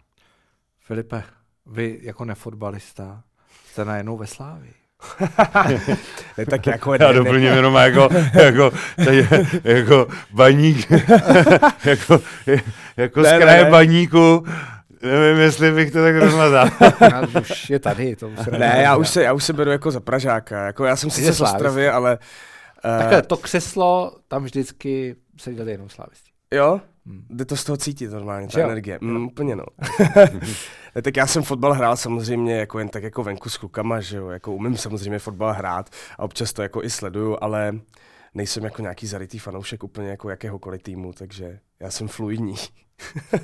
Filipe, 0.80 1.22
vy 1.66 1.98
jako 2.02 2.24
nefotbalista 2.24 3.22
jste 3.66 3.84
najednou 3.84 4.16
ve 4.16 4.26
Slávii. 4.26 4.74
Ne, 6.38 6.46
tak 6.50 6.66
jako 6.66 6.94
Já 6.94 6.98
ne, 6.98 7.06
ne, 7.06 7.14
doplním 7.14 7.46
jenom 7.52 7.74
jako, 7.74 8.08
jako, 8.34 8.70
tady, 8.96 9.28
jako 9.64 10.06
baník, 10.30 10.90
jako, 11.84 12.20
jako 12.96 13.20
Ne, 13.20 13.28
z 13.28 13.32
ne, 13.32 13.38
kraje 13.38 13.64
ne. 13.64 13.70
baníku, 13.70 14.46
nevím, 15.02 15.42
jestli 15.42 15.72
bych 15.72 15.90
to 15.90 16.02
tak 16.02 16.16
rozmazal. 16.16 16.68
Já 17.00 17.22
už 17.40 17.70
je 17.70 17.78
tady, 17.78 18.16
to 18.16 18.28
už 18.28 18.38
se 18.44 18.50
ne, 18.50 18.80
já 18.82 18.96
už 18.96 19.08
se, 19.08 19.22
já 19.22 19.32
už 19.32 19.44
se 19.44 19.52
beru 19.52 19.70
jako 19.70 19.90
za 19.90 20.00
Pražáka. 20.00 20.66
Jako 20.66 20.84
já 20.84 20.96
jsem 20.96 21.10
sice 21.10 21.32
z. 21.32 21.40
Ostravy, 21.40 21.88
ale... 21.88 22.18
Uh, 22.84 22.98
Takhle, 22.98 23.22
to 23.22 23.36
křeslo, 23.36 24.16
tam 24.28 24.44
vždycky 24.44 25.16
seděli 25.36 25.72
jenom 25.72 25.88
slávisti. 25.88 26.30
Jo? 26.54 26.80
Hmm. 27.06 27.26
Jde 27.30 27.44
to 27.44 27.56
z 27.56 27.64
toho 27.64 27.76
cítit 27.76 28.10
normálně, 28.10 28.48
ta 28.48 28.60
jo? 28.60 28.66
energie. 28.66 28.98
Mm, 29.00 29.26
úplně 29.26 29.56
no. 29.56 29.64
ne, 30.94 31.02
tak 31.02 31.16
já 31.16 31.26
jsem 31.26 31.42
fotbal 31.42 31.72
hrál 31.72 31.96
samozřejmě 31.96 32.56
jako 32.56 32.78
jen 32.78 32.88
tak 32.88 33.02
jako 33.02 33.22
venku 33.22 33.48
s 33.48 33.56
klukama, 33.56 34.00
že 34.00 34.16
jo, 34.16 34.28
jako 34.28 34.52
umím 34.52 34.76
samozřejmě 34.76 35.18
fotbal 35.18 35.52
hrát 35.52 35.90
a 36.18 36.22
občas 36.22 36.52
to 36.52 36.62
jako 36.62 36.84
i 36.84 36.90
sleduju, 36.90 37.36
ale 37.40 37.72
nejsem 38.34 38.64
jako 38.64 38.82
nějaký 38.82 39.06
zarytý 39.06 39.38
fanoušek 39.38 39.84
úplně 39.84 40.08
jako 40.08 40.30
jakéhokoliv 40.30 40.82
týmu, 40.82 41.12
takže 41.12 41.58
já 41.80 41.90
jsem 41.90 42.08
fluidní. 42.08 42.54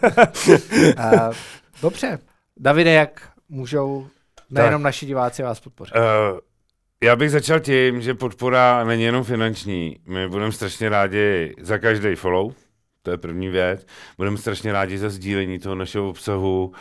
Uh, 0.98 1.34
dobře. 1.82 2.18
Davide, 2.56 2.92
jak 2.92 3.28
můžou 3.48 4.06
nejenom 4.50 4.82
naši 4.82 5.06
diváci 5.06 5.42
vás 5.42 5.60
podpořit? 5.60 5.94
Uh, 5.96 6.38
já 7.02 7.16
bych 7.16 7.30
začal 7.30 7.60
tím, 7.60 8.00
že 8.00 8.14
podpora 8.14 8.84
není 8.84 9.02
jenom 9.02 9.24
finanční. 9.24 9.96
My 10.06 10.28
budeme 10.28 10.52
strašně 10.52 10.88
rádi 10.88 11.54
za 11.60 11.78
každý 11.78 12.14
follow, 12.14 12.52
to 13.02 13.10
je 13.10 13.16
první 13.18 13.48
věc. 13.48 13.86
Budeme 14.16 14.36
strašně 14.36 14.72
rádi 14.72 14.98
za 14.98 15.08
sdílení 15.08 15.58
toho 15.58 15.74
našeho 15.74 16.08
obsahu. 16.10 16.72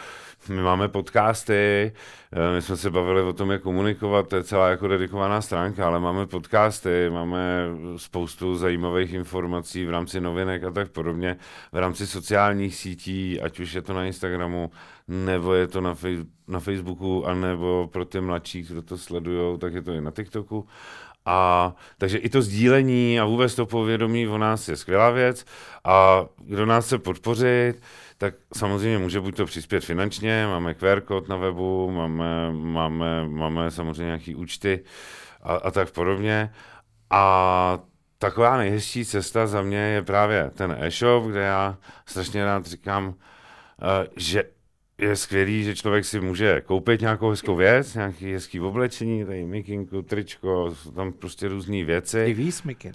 My 0.50 0.62
máme 0.62 0.88
podcasty, 0.88 1.92
eh, 2.32 2.56
my 2.56 2.62
jsme 2.62 2.78
se 2.78 2.90
bavili 2.90 3.22
o 3.22 3.34
tom, 3.34 3.52
jak 3.52 3.62
komunikovat, 3.62 4.28
to 4.28 4.36
je 4.36 4.44
celá 4.44 4.70
jako 4.70 4.88
dedikovaná 4.88 5.42
stránka, 5.42 5.88
ale 5.88 6.00
máme 6.00 6.28
podcasty, 6.28 7.10
máme 7.10 7.68
spoustu 7.98 8.56
zajímavých 8.56 9.14
informací 9.14 9.86
v 9.86 9.90
rámci 9.90 10.22
novinek 10.22 10.64
a 10.64 10.72
tak 10.72 10.90
podobně, 10.90 11.38
v 11.72 11.78
rámci 11.78 12.08
sociálních 12.08 12.76
sítí, 12.76 13.42
ať 13.42 13.60
už 13.60 13.74
je 13.74 13.82
to 13.82 13.94
na 13.94 14.06
Instagramu, 14.06 14.72
nebo 15.08 15.54
je 15.54 15.68
to 15.68 15.82
na, 15.82 15.96
fej- 15.96 16.26
na 16.48 16.60
Facebooku, 16.60 17.26
anebo 17.28 17.90
pro 17.94 18.06
ty 18.06 18.22
mladší, 18.22 18.62
kdo 18.62 18.82
to 18.82 18.98
sledují, 18.98 19.60
tak 19.60 19.74
je 19.74 19.82
to 19.82 19.92
i 19.92 20.02
na 20.02 20.12
TikToku. 20.12 20.68
A 21.26 21.74
takže 21.98 22.18
i 22.18 22.30
to 22.30 22.42
sdílení 22.42 23.20
a 23.20 23.26
vůbec 23.26 23.56
to 23.56 23.66
povědomí 23.66 24.28
o 24.28 24.38
nás 24.38 24.70
je 24.70 24.76
skvělá 24.76 25.10
věc. 25.10 25.46
A 25.84 26.26
kdo 26.38 26.66
nás 26.66 26.86
chce 26.86 26.98
podpořit, 26.98 27.74
tak 28.18 28.34
samozřejmě 28.54 28.98
může 28.98 29.20
buď 29.20 29.36
to 29.36 29.46
přispět 29.46 29.86
finančně, 29.86 30.48
máme 30.48 30.74
QR 30.74 31.02
kód 31.02 31.30
na 31.30 31.36
webu, 31.36 31.92
máme, 31.92 32.52
máme, 32.52 33.28
máme 33.28 33.72
samozřejmě 33.72 34.04
nějaké 34.04 34.36
účty 34.36 34.84
a, 35.44 35.56
a 35.56 35.72
tak 35.72 35.92
podobně. 35.92 36.54
A 37.10 37.80
taková 38.18 38.58
nejhezčí 38.58 39.06
cesta 39.06 39.48
za 39.48 39.62
mě 39.62 39.78
je 39.78 40.02
právě 40.02 40.52
ten 40.54 40.78
e-shop, 40.80 41.26
kde 41.26 41.42
já 41.42 41.78
strašně 42.06 42.46
rád 42.46 42.66
říkám, 42.66 43.16
eh, 43.82 44.08
že 44.18 44.44
je 44.98 45.16
skvělý, 45.16 45.64
že 45.64 45.76
člověk 45.76 46.06
si 46.06 46.20
může 46.20 46.62
koupit 46.62 47.02
nějakou 47.02 47.30
hezkou 47.30 47.56
věc, 47.56 47.94
nějaký 47.94 48.34
hezký 48.34 48.60
oblečení, 48.60 49.26
tady 49.26 49.46
mikinku, 49.46 50.02
tričko, 50.02 50.76
jsou 50.76 50.92
tam 50.92 51.14
prostě 51.14 51.48
různé 51.48 51.84
věci 51.84 52.20
I 52.20 52.34
víc, 52.34 52.64
Mikin. 52.64 52.94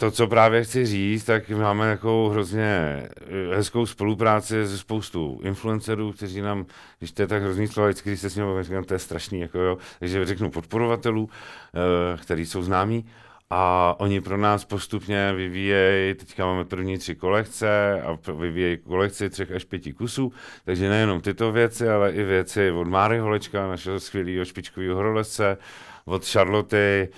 To, 0.00 0.10
co 0.10 0.26
právě 0.26 0.64
chci 0.64 0.86
říct, 0.86 1.24
tak 1.24 1.50
máme 1.50 1.90
takovou 1.90 2.28
hrozně 2.28 2.64
eh, 2.64 3.56
hezkou 3.56 3.86
spolupráci 3.86 4.68
se 4.68 4.78
spoustu 4.78 5.40
influencerů, 5.42 6.12
kteří 6.12 6.40
nám, 6.40 6.66
když 6.98 7.12
to 7.12 7.22
je 7.22 7.28
tak 7.28 7.42
hrozný 7.42 7.66
vždycky, 7.66 8.10
když 8.10 8.20
se 8.20 8.30
s 8.30 8.38
bavím, 8.38 8.62
říkám, 8.62 8.84
to 8.84 8.94
je 8.94 8.98
strašný, 8.98 9.40
jako 9.40 9.58
jo, 9.58 9.78
takže 9.98 10.26
řeknu 10.26 10.50
podporovatelů, 10.50 11.30
eh, 11.74 12.18
kteří 12.22 12.46
jsou 12.46 12.62
známí, 12.62 13.06
a 13.50 13.94
oni 13.98 14.20
pro 14.20 14.36
nás 14.36 14.64
postupně 14.64 15.32
vyvíjejí, 15.32 16.14
teďka 16.14 16.46
máme 16.46 16.64
první 16.64 16.98
tři 16.98 17.14
kolekce 17.14 18.02
a 18.02 18.32
vyvíjejí 18.32 18.76
kolekci 18.76 19.30
třech 19.30 19.52
až 19.52 19.64
pěti 19.64 19.92
kusů, 19.92 20.32
takže 20.64 20.88
nejenom 20.88 21.20
tyto 21.20 21.52
věci, 21.52 21.88
ale 21.88 22.12
i 22.12 22.22
věci 22.22 22.70
od 22.70 22.88
Máry 22.88 23.18
Holečka, 23.18 23.68
našeho 23.68 24.00
skvělého 24.00 24.44
špičkového 24.44 24.96
horolezce, 24.96 25.56
od 26.04 26.26
Charloty, 26.26 27.08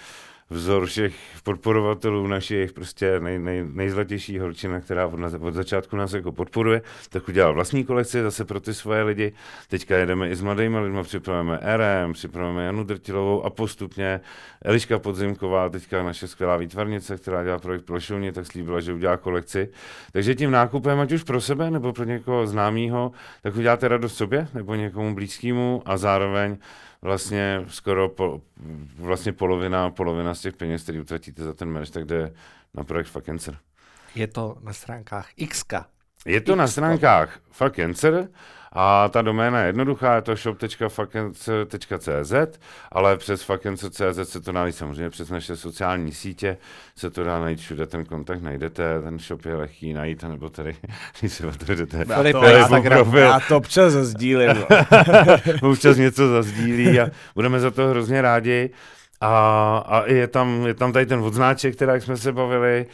vzor 0.52 0.86
všech 0.86 1.14
podporovatelů 1.42 2.26
našich, 2.26 2.72
prostě 2.72 3.20
nej, 3.20 3.38
nej, 3.38 3.64
nejzlatější 3.72 4.38
holčina, 4.38 4.80
která 4.80 5.06
od, 5.06 5.18
nás, 5.18 5.34
od 5.40 5.54
začátku 5.54 5.96
nás 5.96 6.12
jako 6.12 6.32
podporuje, 6.32 6.82
tak 7.10 7.28
udělal 7.28 7.54
vlastní 7.54 7.84
kolekci 7.84 8.22
zase 8.22 8.44
pro 8.44 8.60
ty 8.60 8.74
svoje 8.74 9.02
lidi. 9.02 9.32
Teďka 9.68 9.96
jedeme 9.96 10.30
i 10.30 10.36
s 10.36 10.42
mladými 10.42 10.78
lidmi, 10.78 11.02
připravujeme 11.02 11.60
RM, 11.76 12.12
připravujeme 12.12 12.64
Janu 12.64 12.84
Drtilovou 12.84 13.42
a 13.42 13.50
postupně 13.50 14.20
Eliška 14.62 14.98
Podzimková, 14.98 15.68
teďka 15.68 16.02
naše 16.02 16.28
skvělá 16.28 16.56
výtvarnice, 16.56 17.16
která 17.16 17.44
dělá 17.44 17.58
projekt 17.58 17.84
pro 17.84 18.00
Šouně, 18.00 18.32
tak 18.32 18.46
slíbila, 18.46 18.80
že 18.80 18.92
udělá 18.92 19.16
kolekci. 19.16 19.68
Takže 20.12 20.34
tím 20.34 20.50
nákupem, 20.50 21.00
ať 21.00 21.12
už 21.12 21.22
pro 21.22 21.40
sebe 21.40 21.70
nebo 21.70 21.92
pro 21.92 22.04
někoho 22.04 22.46
známého, 22.46 23.12
tak 23.42 23.56
uděláte 23.56 23.88
radost 23.88 24.16
sobě 24.16 24.48
nebo 24.54 24.74
někomu 24.74 25.14
blízkému 25.14 25.82
a 25.84 25.96
zároveň 25.96 26.56
vlastně 27.02 27.64
skoro 27.68 28.08
po, 28.08 28.40
vlastně 28.98 29.32
polovina, 29.32 29.90
polovina 29.90 30.34
z 30.34 30.40
těch 30.40 30.56
peněz, 30.56 30.82
které 30.82 31.00
utratíte 31.00 31.44
za 31.44 31.52
ten 31.52 31.68
merch, 31.68 31.90
tak 31.90 32.04
jde 32.04 32.32
na 32.74 32.84
projekt 32.84 33.06
Fakencer. 33.06 33.58
Je 34.14 34.26
to 34.26 34.56
na 34.62 34.72
stránkách 34.72 35.28
XK. 35.48 35.72
Je 36.26 36.40
to 36.40 36.56
na 36.56 36.66
stránkách 36.66 37.40
Fuckencer 37.50 38.28
a 38.74 39.08
ta 39.08 39.22
doména 39.22 39.60
je 39.60 39.66
jednoduchá, 39.66 40.14
je 40.14 40.22
to 40.22 40.36
shop.fuckencer.cz, 40.36 42.58
ale 42.92 43.16
přes 43.16 43.42
fuckencer.cz 43.42 44.18
se 44.22 44.40
to 44.40 44.52
dá 44.52 44.72
samozřejmě 44.72 45.10
přes 45.10 45.30
naše 45.30 45.56
sociální 45.56 46.12
sítě, 46.12 46.56
se 46.96 47.10
to 47.10 47.24
dá 47.24 47.40
najít 47.40 47.60
všude, 47.60 47.86
ten 47.86 48.04
kontakt 48.04 48.42
najdete, 48.42 49.02
ten 49.02 49.18
shop 49.18 49.44
je 49.44 49.56
lehký 49.56 49.92
najít, 49.92 50.22
nebo 50.22 50.48
tady, 50.48 50.76
když 51.20 51.32
se 51.32 51.46
otevřete. 51.46 52.04
Já 52.08 52.22
to, 52.32 52.44
já 52.44 52.68
tak 52.68 52.82
to, 52.82 52.88
rád- 52.88 53.14
já 53.14 53.40
to 53.40 53.56
občas 53.56 53.92
sdílím. 53.92 54.48
no. 54.48 54.66
občas 55.70 55.96
něco 55.96 56.28
zazdílí 56.28 57.00
a 57.00 57.08
budeme 57.34 57.60
za 57.60 57.70
to 57.70 57.88
hrozně 57.88 58.22
rádi. 58.22 58.70
A, 59.20 59.76
a 59.86 60.04
je, 60.06 60.28
tam, 60.28 60.66
je 60.66 60.74
tam 60.74 60.92
tady 60.92 61.06
ten 61.06 61.20
odznáček, 61.20 61.76
který 61.76 62.00
jsme 62.00 62.16
se 62.16 62.32
bavili 62.32 62.86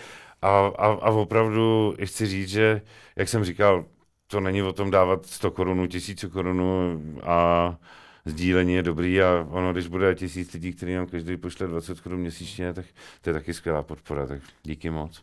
a, 0.42 0.48
a, 0.78 0.86
a 0.86 1.10
opravdu 1.10 1.94
chci 2.04 2.26
říct, 2.26 2.48
že, 2.48 2.80
jak 3.16 3.28
jsem 3.28 3.44
říkal, 3.44 3.84
to 4.30 4.40
není 4.40 4.62
o 4.62 4.72
tom 4.72 4.90
dávat 4.90 5.26
100 5.26 5.50
korunů, 5.50 5.86
1000 5.86 6.24
korunů 6.32 7.02
a 7.22 7.76
sdílení 8.24 8.74
je 8.74 8.82
dobrý 8.82 9.22
a 9.22 9.46
ono, 9.50 9.72
když 9.72 9.86
bude 9.86 10.14
tisíc 10.14 10.52
lidí, 10.52 10.72
který 10.72 10.94
nám 10.94 11.06
každý 11.06 11.36
pošle 11.36 11.66
20 11.66 12.00
korun 12.00 12.20
měsíčně, 12.20 12.72
tak 12.74 12.84
to 13.20 13.30
je 13.30 13.34
taky 13.34 13.54
skvělá 13.54 13.82
podpora, 13.82 14.26
tak 14.26 14.40
díky 14.62 14.90
moc. 14.90 15.22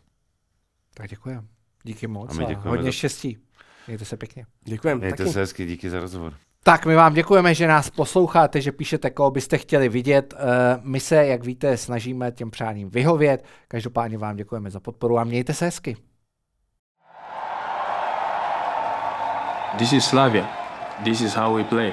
Tak 0.94 1.10
děkuji. 1.10 1.40
Díky 1.84 2.06
moc 2.06 2.38
A 2.38 2.42
a, 2.44 2.48
děkujeme 2.48 2.70
hodně 2.70 2.84
za- 2.84 2.92
štěstí. 2.92 3.38
Mějte 3.86 4.04
se 4.04 4.16
pěkně. 4.16 4.46
Děkujem. 4.64 4.98
Mějte 4.98 5.16
taky. 5.16 5.30
se 5.30 5.40
hezky, 5.40 5.66
díky 5.66 5.90
za 5.90 6.00
rozhovor. 6.00 6.34
Tak 6.62 6.86
my 6.86 6.94
vám 6.94 7.14
děkujeme, 7.14 7.54
že 7.54 7.66
nás 7.66 7.90
posloucháte, 7.90 8.60
že 8.60 8.72
píšete, 8.72 9.10
koho 9.10 9.30
byste 9.30 9.58
chtěli 9.58 9.88
vidět. 9.88 10.34
Eh, 10.36 10.80
My 10.82 11.00
se, 11.00 11.26
jak 11.26 11.44
víte, 11.44 11.76
snažíme 11.76 12.32
těm 12.32 12.50
přáním 12.50 12.90
vyhovět. 12.90 13.44
Každopádně 13.68 14.18
vám 14.18 14.36
děkujeme 14.36 14.70
za 14.70 14.80
podporu 14.80 15.18
a 15.18 15.24
mějte 15.24 15.54
se 15.54 15.64
hezky. 15.64 15.96
This 19.78 19.92
is 19.92 20.06
Slavia. 20.06 20.48
This 21.04 21.20
is 21.20 21.34
how 21.34 21.54
we 21.54 21.62
play. 21.62 21.92